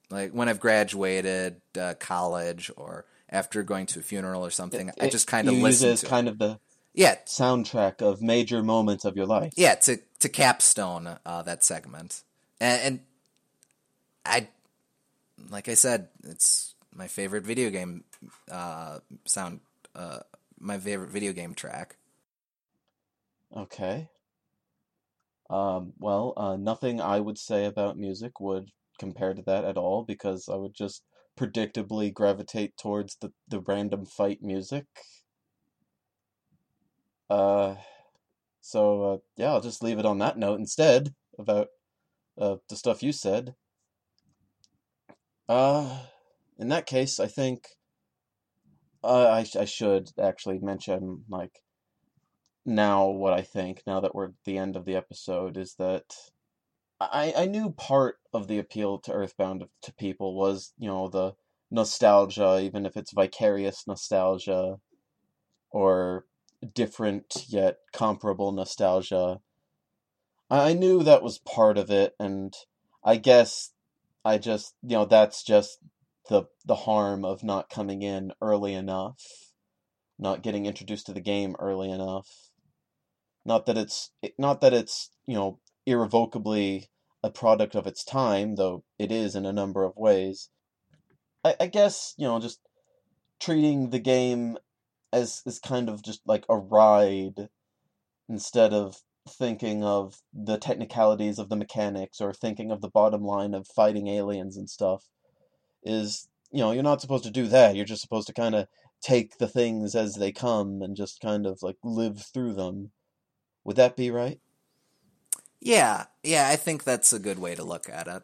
like 0.09 0.31
when 0.31 0.49
I've 0.49 0.59
graduated 0.59 1.61
uh, 1.79 1.93
college 1.99 2.71
or 2.75 3.05
after 3.29 3.63
going 3.63 3.85
to 3.87 3.99
a 3.99 4.03
funeral 4.03 4.45
or 4.45 4.49
something, 4.49 4.91
I 4.99 5.07
just 5.07 5.27
kind 5.27 5.47
of 5.47 5.53
listen 5.55 5.89
it 5.89 5.93
as 5.93 6.01
to 6.01 6.07
kind 6.07 6.27
it. 6.27 6.31
of 6.31 6.39
the 6.39 6.59
Yeah, 6.93 7.15
soundtrack 7.25 8.01
of 8.01 8.21
major 8.21 8.61
moments 8.61 9.05
of 9.05 9.15
your 9.15 9.25
life. 9.27 9.53
yeah, 9.55 9.75
to 9.75 9.99
to 10.21 10.29
capstone 10.29 11.17
uh, 11.25 11.41
that 11.43 11.63
segment, 11.63 12.23
and, 12.59 12.81
and 12.81 12.99
I, 14.25 14.47
like 15.49 15.67
I 15.67 15.73
said, 15.73 16.09
it's 16.23 16.75
my 16.95 17.07
favorite 17.07 17.43
video 17.43 17.69
game 17.69 18.03
uh, 18.49 18.99
sound, 19.25 19.61
uh, 19.95 20.19
my 20.59 20.77
favorite 20.77 21.09
video 21.09 21.33
game 21.33 21.53
track. 21.53 21.97
Okay. 23.55 24.07
Um, 25.49 25.93
well, 25.99 26.33
uh, 26.37 26.55
nothing 26.55 27.01
I 27.01 27.19
would 27.19 27.37
say 27.37 27.65
about 27.65 27.97
music 27.97 28.39
would 28.39 28.69
compare 28.99 29.33
to 29.33 29.41
that 29.43 29.65
at 29.65 29.77
all 29.77 30.03
because 30.03 30.47
I 30.47 30.55
would 30.55 30.73
just 30.73 31.03
predictably 31.37 32.13
gravitate 32.13 32.77
towards 32.77 33.17
the, 33.17 33.31
the 33.47 33.59
random 33.59 34.05
fight 34.05 34.41
music. 34.41 34.85
Uh, 37.29 37.75
so 38.61 39.03
uh, 39.03 39.17
yeah, 39.37 39.51
I'll 39.51 39.61
just 39.61 39.83
leave 39.83 39.99
it 39.99 40.05
on 40.05 40.19
that 40.19 40.37
note 40.37 40.59
instead 40.59 41.13
about 41.37 41.67
uh, 42.39 42.57
the 42.69 42.75
stuff 42.75 43.03
you 43.03 43.11
said. 43.11 43.55
Uh, 45.49 46.03
in 46.57 46.69
that 46.69 46.85
case, 46.85 47.19
I 47.19 47.27
think 47.27 47.67
uh, 49.03 49.27
I, 49.27 49.45
I 49.59 49.65
should 49.65 50.11
actually 50.19 50.59
mention 50.59 51.25
like 51.27 51.61
now 52.65 53.09
what 53.09 53.33
I 53.33 53.41
think, 53.41 53.81
now 53.87 53.99
that 53.99 54.13
we're 54.13 54.27
at 54.27 54.33
the 54.45 54.57
end 54.57 54.75
of 54.75 54.85
the 54.85 54.95
episode, 54.95 55.57
is 55.57 55.75
that 55.79 56.15
I, 56.99 57.33
I 57.35 57.45
knew 57.45 57.71
part 57.71 58.17
of 58.31 58.47
the 58.47 58.59
appeal 58.59 58.99
to 58.99 59.11
Earthbound 59.11 59.65
to 59.81 59.93
people 59.95 60.35
was, 60.35 60.73
you 60.77 60.87
know, 60.87 61.09
the 61.09 61.33
nostalgia, 61.71 62.59
even 62.61 62.85
if 62.85 62.95
it's 62.95 63.11
vicarious 63.11 63.87
nostalgia 63.87 64.77
or 65.71 66.25
different 66.73 67.45
yet 67.47 67.79
comparable 67.93 68.51
nostalgia. 68.51 69.41
I 70.49 70.73
knew 70.73 71.03
that 71.03 71.23
was 71.23 71.39
part 71.39 71.77
of 71.77 71.89
it, 71.89 72.13
and 72.19 72.53
I 73.03 73.15
guess 73.15 73.71
I 74.23 74.37
just 74.37 74.75
you 74.83 74.97
know 74.97 75.05
that's 75.05 75.43
just 75.43 75.79
the 76.29 76.43
the 76.65 76.75
harm 76.75 77.25
of 77.25 77.43
not 77.43 77.69
coming 77.69 78.01
in 78.01 78.33
early 78.41 78.73
enough, 78.73 79.21
not 80.19 80.43
getting 80.43 80.65
introduced 80.65 81.05
to 81.07 81.13
the 81.13 81.21
game 81.21 81.55
early 81.59 81.89
enough. 81.89 82.27
Not 83.45 83.65
that 83.65 83.77
it's 83.77 84.11
not 84.37 84.61
that 84.61 84.73
it's 84.73 85.09
you 85.25 85.35
know 85.35 85.59
irrevocably 85.85 86.89
a 87.23 87.29
product 87.29 87.75
of 87.75 87.87
its 87.87 88.03
time, 88.03 88.55
though 88.55 88.83
it 88.99 89.11
is 89.11 89.35
in 89.35 89.45
a 89.45 89.53
number 89.53 89.83
of 89.83 89.95
ways. 89.95 90.49
I, 91.43 91.55
I 91.61 91.67
guess 91.67 92.13
you 92.17 92.27
know 92.27 92.39
just 92.39 92.59
treating 93.39 93.89
the 93.89 93.99
game 93.99 94.57
as 95.13 95.41
as 95.45 95.59
kind 95.59 95.89
of 95.89 96.03
just 96.03 96.21
like 96.25 96.45
a 96.49 96.57
ride 96.57 97.49
instead 98.29 98.73
of 98.73 99.01
thinking 99.29 99.83
of 99.83 100.21
the 100.33 100.57
technicalities 100.57 101.37
of 101.37 101.49
the 101.49 101.55
mechanics 101.55 102.19
or 102.21 102.33
thinking 102.33 102.71
of 102.71 102.81
the 102.81 102.89
bottom 102.89 103.23
line 103.23 103.53
of 103.53 103.67
fighting 103.67 104.07
aliens 104.07 104.57
and 104.57 104.69
stuff 104.69 105.05
is 105.83 106.27
you 106.51 106.59
know 106.59 106.71
you're 106.71 106.83
not 106.83 107.01
supposed 107.01 107.23
to 107.23 107.31
do 107.31 107.47
that. 107.47 107.75
You're 107.75 107.85
just 107.85 108.01
supposed 108.01 108.27
to 108.27 108.33
kind 108.33 108.55
of 108.55 108.67
take 109.01 109.37
the 109.37 109.47
things 109.47 109.95
as 109.95 110.15
they 110.15 110.31
come 110.31 110.81
and 110.81 110.95
just 110.95 111.21
kind 111.21 111.45
of 111.45 111.59
like 111.61 111.77
live 111.83 112.23
through 112.33 112.53
them. 112.53 112.91
Would 113.63 113.75
that 113.77 113.95
be 113.95 114.11
right? 114.11 114.39
Yeah. 115.59 116.05
Yeah 116.23 116.49
i 116.49 116.55
think 116.55 116.83
that's 116.83 117.13
a 117.13 117.19
good 117.19 117.39
way 117.39 117.55
to 117.55 117.63
look 117.63 117.89
at 117.89 118.07
it. 118.07 118.23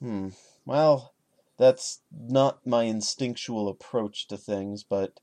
Hmm. 0.00 0.28
Well 0.64 1.14
that's 1.60 2.00
not 2.10 2.66
my 2.66 2.84
instinctual 2.84 3.68
approach 3.68 4.26
to 4.26 4.36
things 4.36 4.82
but 4.82 5.20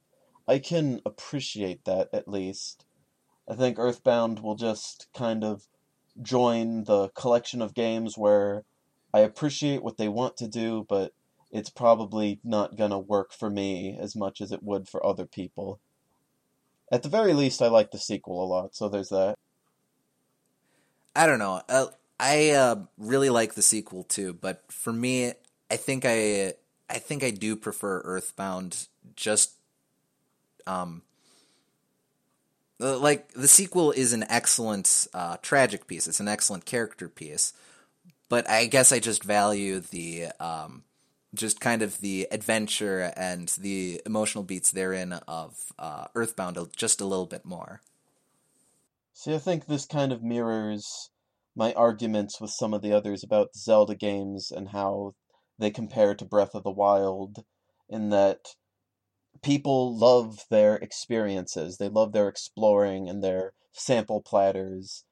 i 0.47 0.57
can 0.57 1.01
appreciate 1.05 1.83
that 1.83 2.07
at 2.13 2.27
least 2.27 2.85
i 3.49 3.53
think 3.53 3.77
earthbound 3.77 4.39
will 4.39 4.55
just 4.55 5.07
kind 5.13 5.43
of 5.43 5.67
join 6.21 6.85
the 6.85 7.09
collection 7.09 7.61
of 7.61 7.73
games 7.73 8.17
where 8.17 8.63
I 9.13 9.21
appreciate 9.21 9.83
what 9.83 9.97
they 9.97 10.07
want 10.07 10.37
to 10.37 10.47
do, 10.47 10.85
but 10.87 11.13
it's 11.51 11.69
probably 11.69 12.39
not 12.43 12.75
going 12.75 12.91
to 12.91 12.99
work 12.99 13.33
for 13.33 13.49
me 13.49 13.97
as 13.99 14.15
much 14.15 14.41
as 14.41 14.51
it 14.51 14.63
would 14.63 14.87
for 14.87 15.05
other 15.05 15.25
people. 15.25 15.79
At 16.91 17.03
the 17.03 17.09
very 17.09 17.33
least, 17.33 17.61
I 17.61 17.67
like 17.67 17.91
the 17.91 17.97
sequel 17.97 18.43
a 18.43 18.45
lot, 18.45 18.75
so 18.75 18.89
there's 18.89 19.09
that. 19.09 19.35
I 21.15 21.25
don't 21.25 21.39
know. 21.39 21.61
Uh, 21.67 21.87
I 22.19 22.51
uh, 22.51 22.75
really 22.97 23.29
like 23.29 23.55
the 23.55 23.61
sequel 23.61 24.03
too, 24.03 24.33
but 24.33 24.71
for 24.71 24.93
me, 24.93 25.33
I 25.69 25.77
think 25.77 26.03
I 26.05 26.53
I 26.89 26.99
think 26.99 27.23
I 27.23 27.31
do 27.31 27.55
prefer 27.55 28.01
Earthbound. 28.01 28.87
Just 29.15 29.53
um, 30.65 31.01
like 32.79 33.33
the 33.33 33.47
sequel 33.47 33.91
is 33.91 34.13
an 34.13 34.25
excellent 34.29 35.07
uh, 35.13 35.37
tragic 35.41 35.87
piece. 35.87 36.07
It's 36.07 36.19
an 36.19 36.27
excellent 36.27 36.65
character 36.65 37.09
piece, 37.09 37.53
but 38.29 38.49
I 38.49 38.65
guess 38.65 38.91
I 38.91 38.99
just 38.99 39.23
value 39.23 39.79
the 39.79 40.27
um, 40.39 40.83
just 41.33 41.59
kind 41.59 41.81
of 41.81 41.99
the 41.99 42.27
adventure 42.31 43.11
and 43.15 43.49
the 43.59 44.01
emotional 44.05 44.43
beats 44.43 44.71
therein 44.71 45.13
of 45.27 45.57
uh, 45.77 46.07
Earthbound 46.15 46.57
just 46.75 47.01
a 47.01 47.05
little 47.05 47.25
bit 47.25 47.45
more. 47.45 47.81
See, 49.13 49.33
I 49.33 49.39
think 49.39 49.65
this 49.65 49.85
kind 49.85 50.11
of 50.11 50.23
mirrors 50.23 51.09
my 51.55 51.73
arguments 51.73 52.39
with 52.39 52.51
some 52.51 52.73
of 52.73 52.83
the 52.83 52.93
others 52.93 53.23
about 53.23 53.55
Zelda 53.55 53.95
games 53.95 54.51
and 54.51 54.69
how 54.69 55.15
they 55.59 55.71
compare 55.71 56.15
to 56.15 56.25
Breath 56.25 56.53
of 56.53 56.63
the 56.63 56.71
Wild, 56.71 57.43
in 57.89 58.09
that 58.09 58.55
people 59.41 59.97
love 59.97 60.45
their 60.49 60.75
experiences, 60.75 61.77
they 61.77 61.89
love 61.89 62.11
their 62.11 62.27
exploring 62.27 63.09
and 63.09 63.23
their 63.23 63.53
sample 63.71 64.21
platters. 64.21 65.03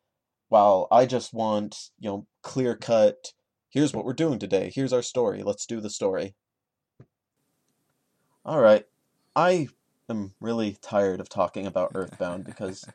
While 0.50 0.88
I 0.92 1.06
just 1.06 1.34
want, 1.34 1.90
you 2.00 2.10
know, 2.10 2.28
clear 2.42 2.76
cut, 2.76 3.34
here's 3.70 3.94
what 3.94 4.06
we're 4.06 4.14
doing 4.14 4.40
today, 4.40 4.72
here's 4.74 4.94
our 4.94 5.02
story, 5.02 5.44
let's 5.44 5.66
do 5.66 5.80
the 5.80 5.90
story. 5.90 6.36
Alright, 8.46 8.86
I 9.36 9.70
am 10.08 10.34
really 10.40 10.78
tired 10.82 11.20
of 11.20 11.30
talking 11.30 11.66
about 11.66 11.92
Earthbound 11.96 12.46
because. 12.46 12.86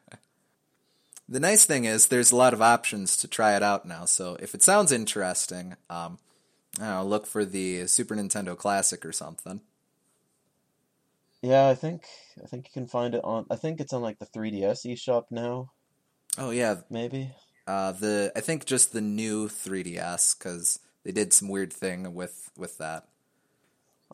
the 1.28 1.40
nice 1.40 1.64
thing 1.64 1.84
is, 1.84 2.06
there's 2.06 2.30
a 2.30 2.36
lot 2.36 2.54
of 2.54 2.62
options 2.62 3.16
to 3.18 3.28
try 3.28 3.56
it 3.56 3.62
out 3.62 3.84
now, 3.86 4.04
so 4.04 4.36
if 4.40 4.54
it 4.54 4.62
sounds 4.62 4.92
interesting, 4.92 5.76
um, 5.88 6.18
know, 6.78 7.04
look 7.04 7.26
for 7.26 7.44
the 7.44 7.86
Super 7.86 8.14
Nintendo 8.14 8.56
Classic 8.56 9.04
or 9.04 9.12
something. 9.12 9.60
Yeah, 11.42 11.68
I 11.68 11.74
think 11.74 12.04
I 12.42 12.46
think 12.46 12.66
you 12.66 12.72
can 12.72 12.86
find 12.86 13.14
it 13.14 13.24
on. 13.24 13.46
I 13.50 13.56
think 13.56 13.80
it's 13.80 13.92
on 13.92 14.02
like 14.02 14.18
the 14.18 14.26
3DS 14.26 14.86
eShop 14.86 15.24
now. 15.30 15.70
Oh 16.38 16.50
yeah, 16.50 16.76
maybe. 16.90 17.32
Uh, 17.66 17.92
the 17.92 18.32
I 18.36 18.40
think 18.40 18.66
just 18.66 18.92
the 18.92 19.00
new 19.00 19.48
3DS 19.48 20.38
because 20.38 20.80
they 21.04 21.12
did 21.12 21.32
some 21.32 21.48
weird 21.48 21.72
thing 21.72 22.14
with 22.14 22.50
with 22.56 22.78
that. 22.78 23.08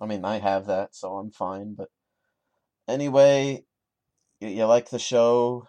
I 0.00 0.06
mean, 0.06 0.24
I 0.24 0.38
have 0.38 0.66
that, 0.66 0.94
so 0.94 1.16
I'm 1.16 1.30
fine. 1.30 1.74
But 1.74 1.88
anyway, 2.86 3.64
you, 4.40 4.48
you 4.48 4.64
like 4.66 4.90
the 4.90 4.98
show? 4.98 5.66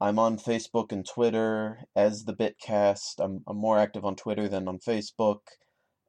I'm 0.00 0.18
on 0.18 0.36
Facebook 0.38 0.92
and 0.92 1.06
Twitter 1.06 1.84
as 1.96 2.24
the 2.24 2.34
Bitcast. 2.34 3.14
I'm 3.18 3.42
I'm 3.46 3.56
more 3.56 3.78
active 3.78 4.04
on 4.04 4.14
Twitter 4.14 4.48
than 4.48 4.68
on 4.68 4.78
Facebook, 4.78 5.40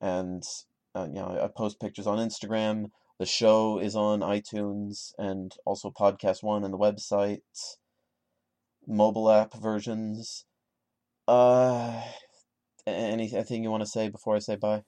and 0.01 0.43
uh, 0.95 1.07
you 1.07 1.15
know 1.15 1.39
I 1.41 1.47
post 1.47 1.79
pictures 1.79 2.07
on 2.07 2.17
Instagram. 2.17 2.91
The 3.19 3.25
show 3.25 3.79
is 3.79 3.95
on 3.95 4.21
iTunes 4.21 5.13
and 5.17 5.53
also 5.65 5.91
Podcast 5.91 6.41
One 6.41 6.63
and 6.63 6.73
the 6.73 6.77
website 6.77 7.41
mobile 8.87 9.29
app 9.29 9.53
versions. 9.53 10.45
Uh, 11.27 12.01
anything 12.87 13.63
you 13.63 13.69
want 13.69 13.83
to 13.83 13.89
say 13.89 14.09
before 14.09 14.35
I 14.35 14.39
say 14.39 14.55
bye? 14.55 14.83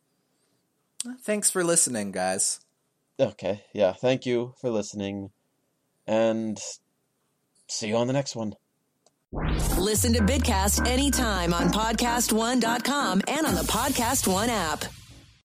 Thanks 1.22 1.50
for 1.50 1.64
listening, 1.64 2.12
guys. 2.12 2.62
Okay, 3.20 3.64
yeah, 3.74 3.94
thank 3.94 4.26
you 4.26 4.54
for 4.60 4.70
listening, 4.70 5.30
and 6.08 6.60
see 7.68 7.90
you 7.90 7.96
on 7.96 8.08
the 8.08 8.14
next 8.14 8.36
one. 8.36 8.56
Listen 9.78 10.14
to 10.14 10.20
Bitcast 10.20 10.88
anytime 10.88 11.54
on 11.54 11.70
PodcastOne.com 11.70 13.22
and 13.28 13.46
on 13.46 13.56
the 13.56 13.62
Podcast 13.62 14.28
One 14.28 14.50
app. 14.50 14.84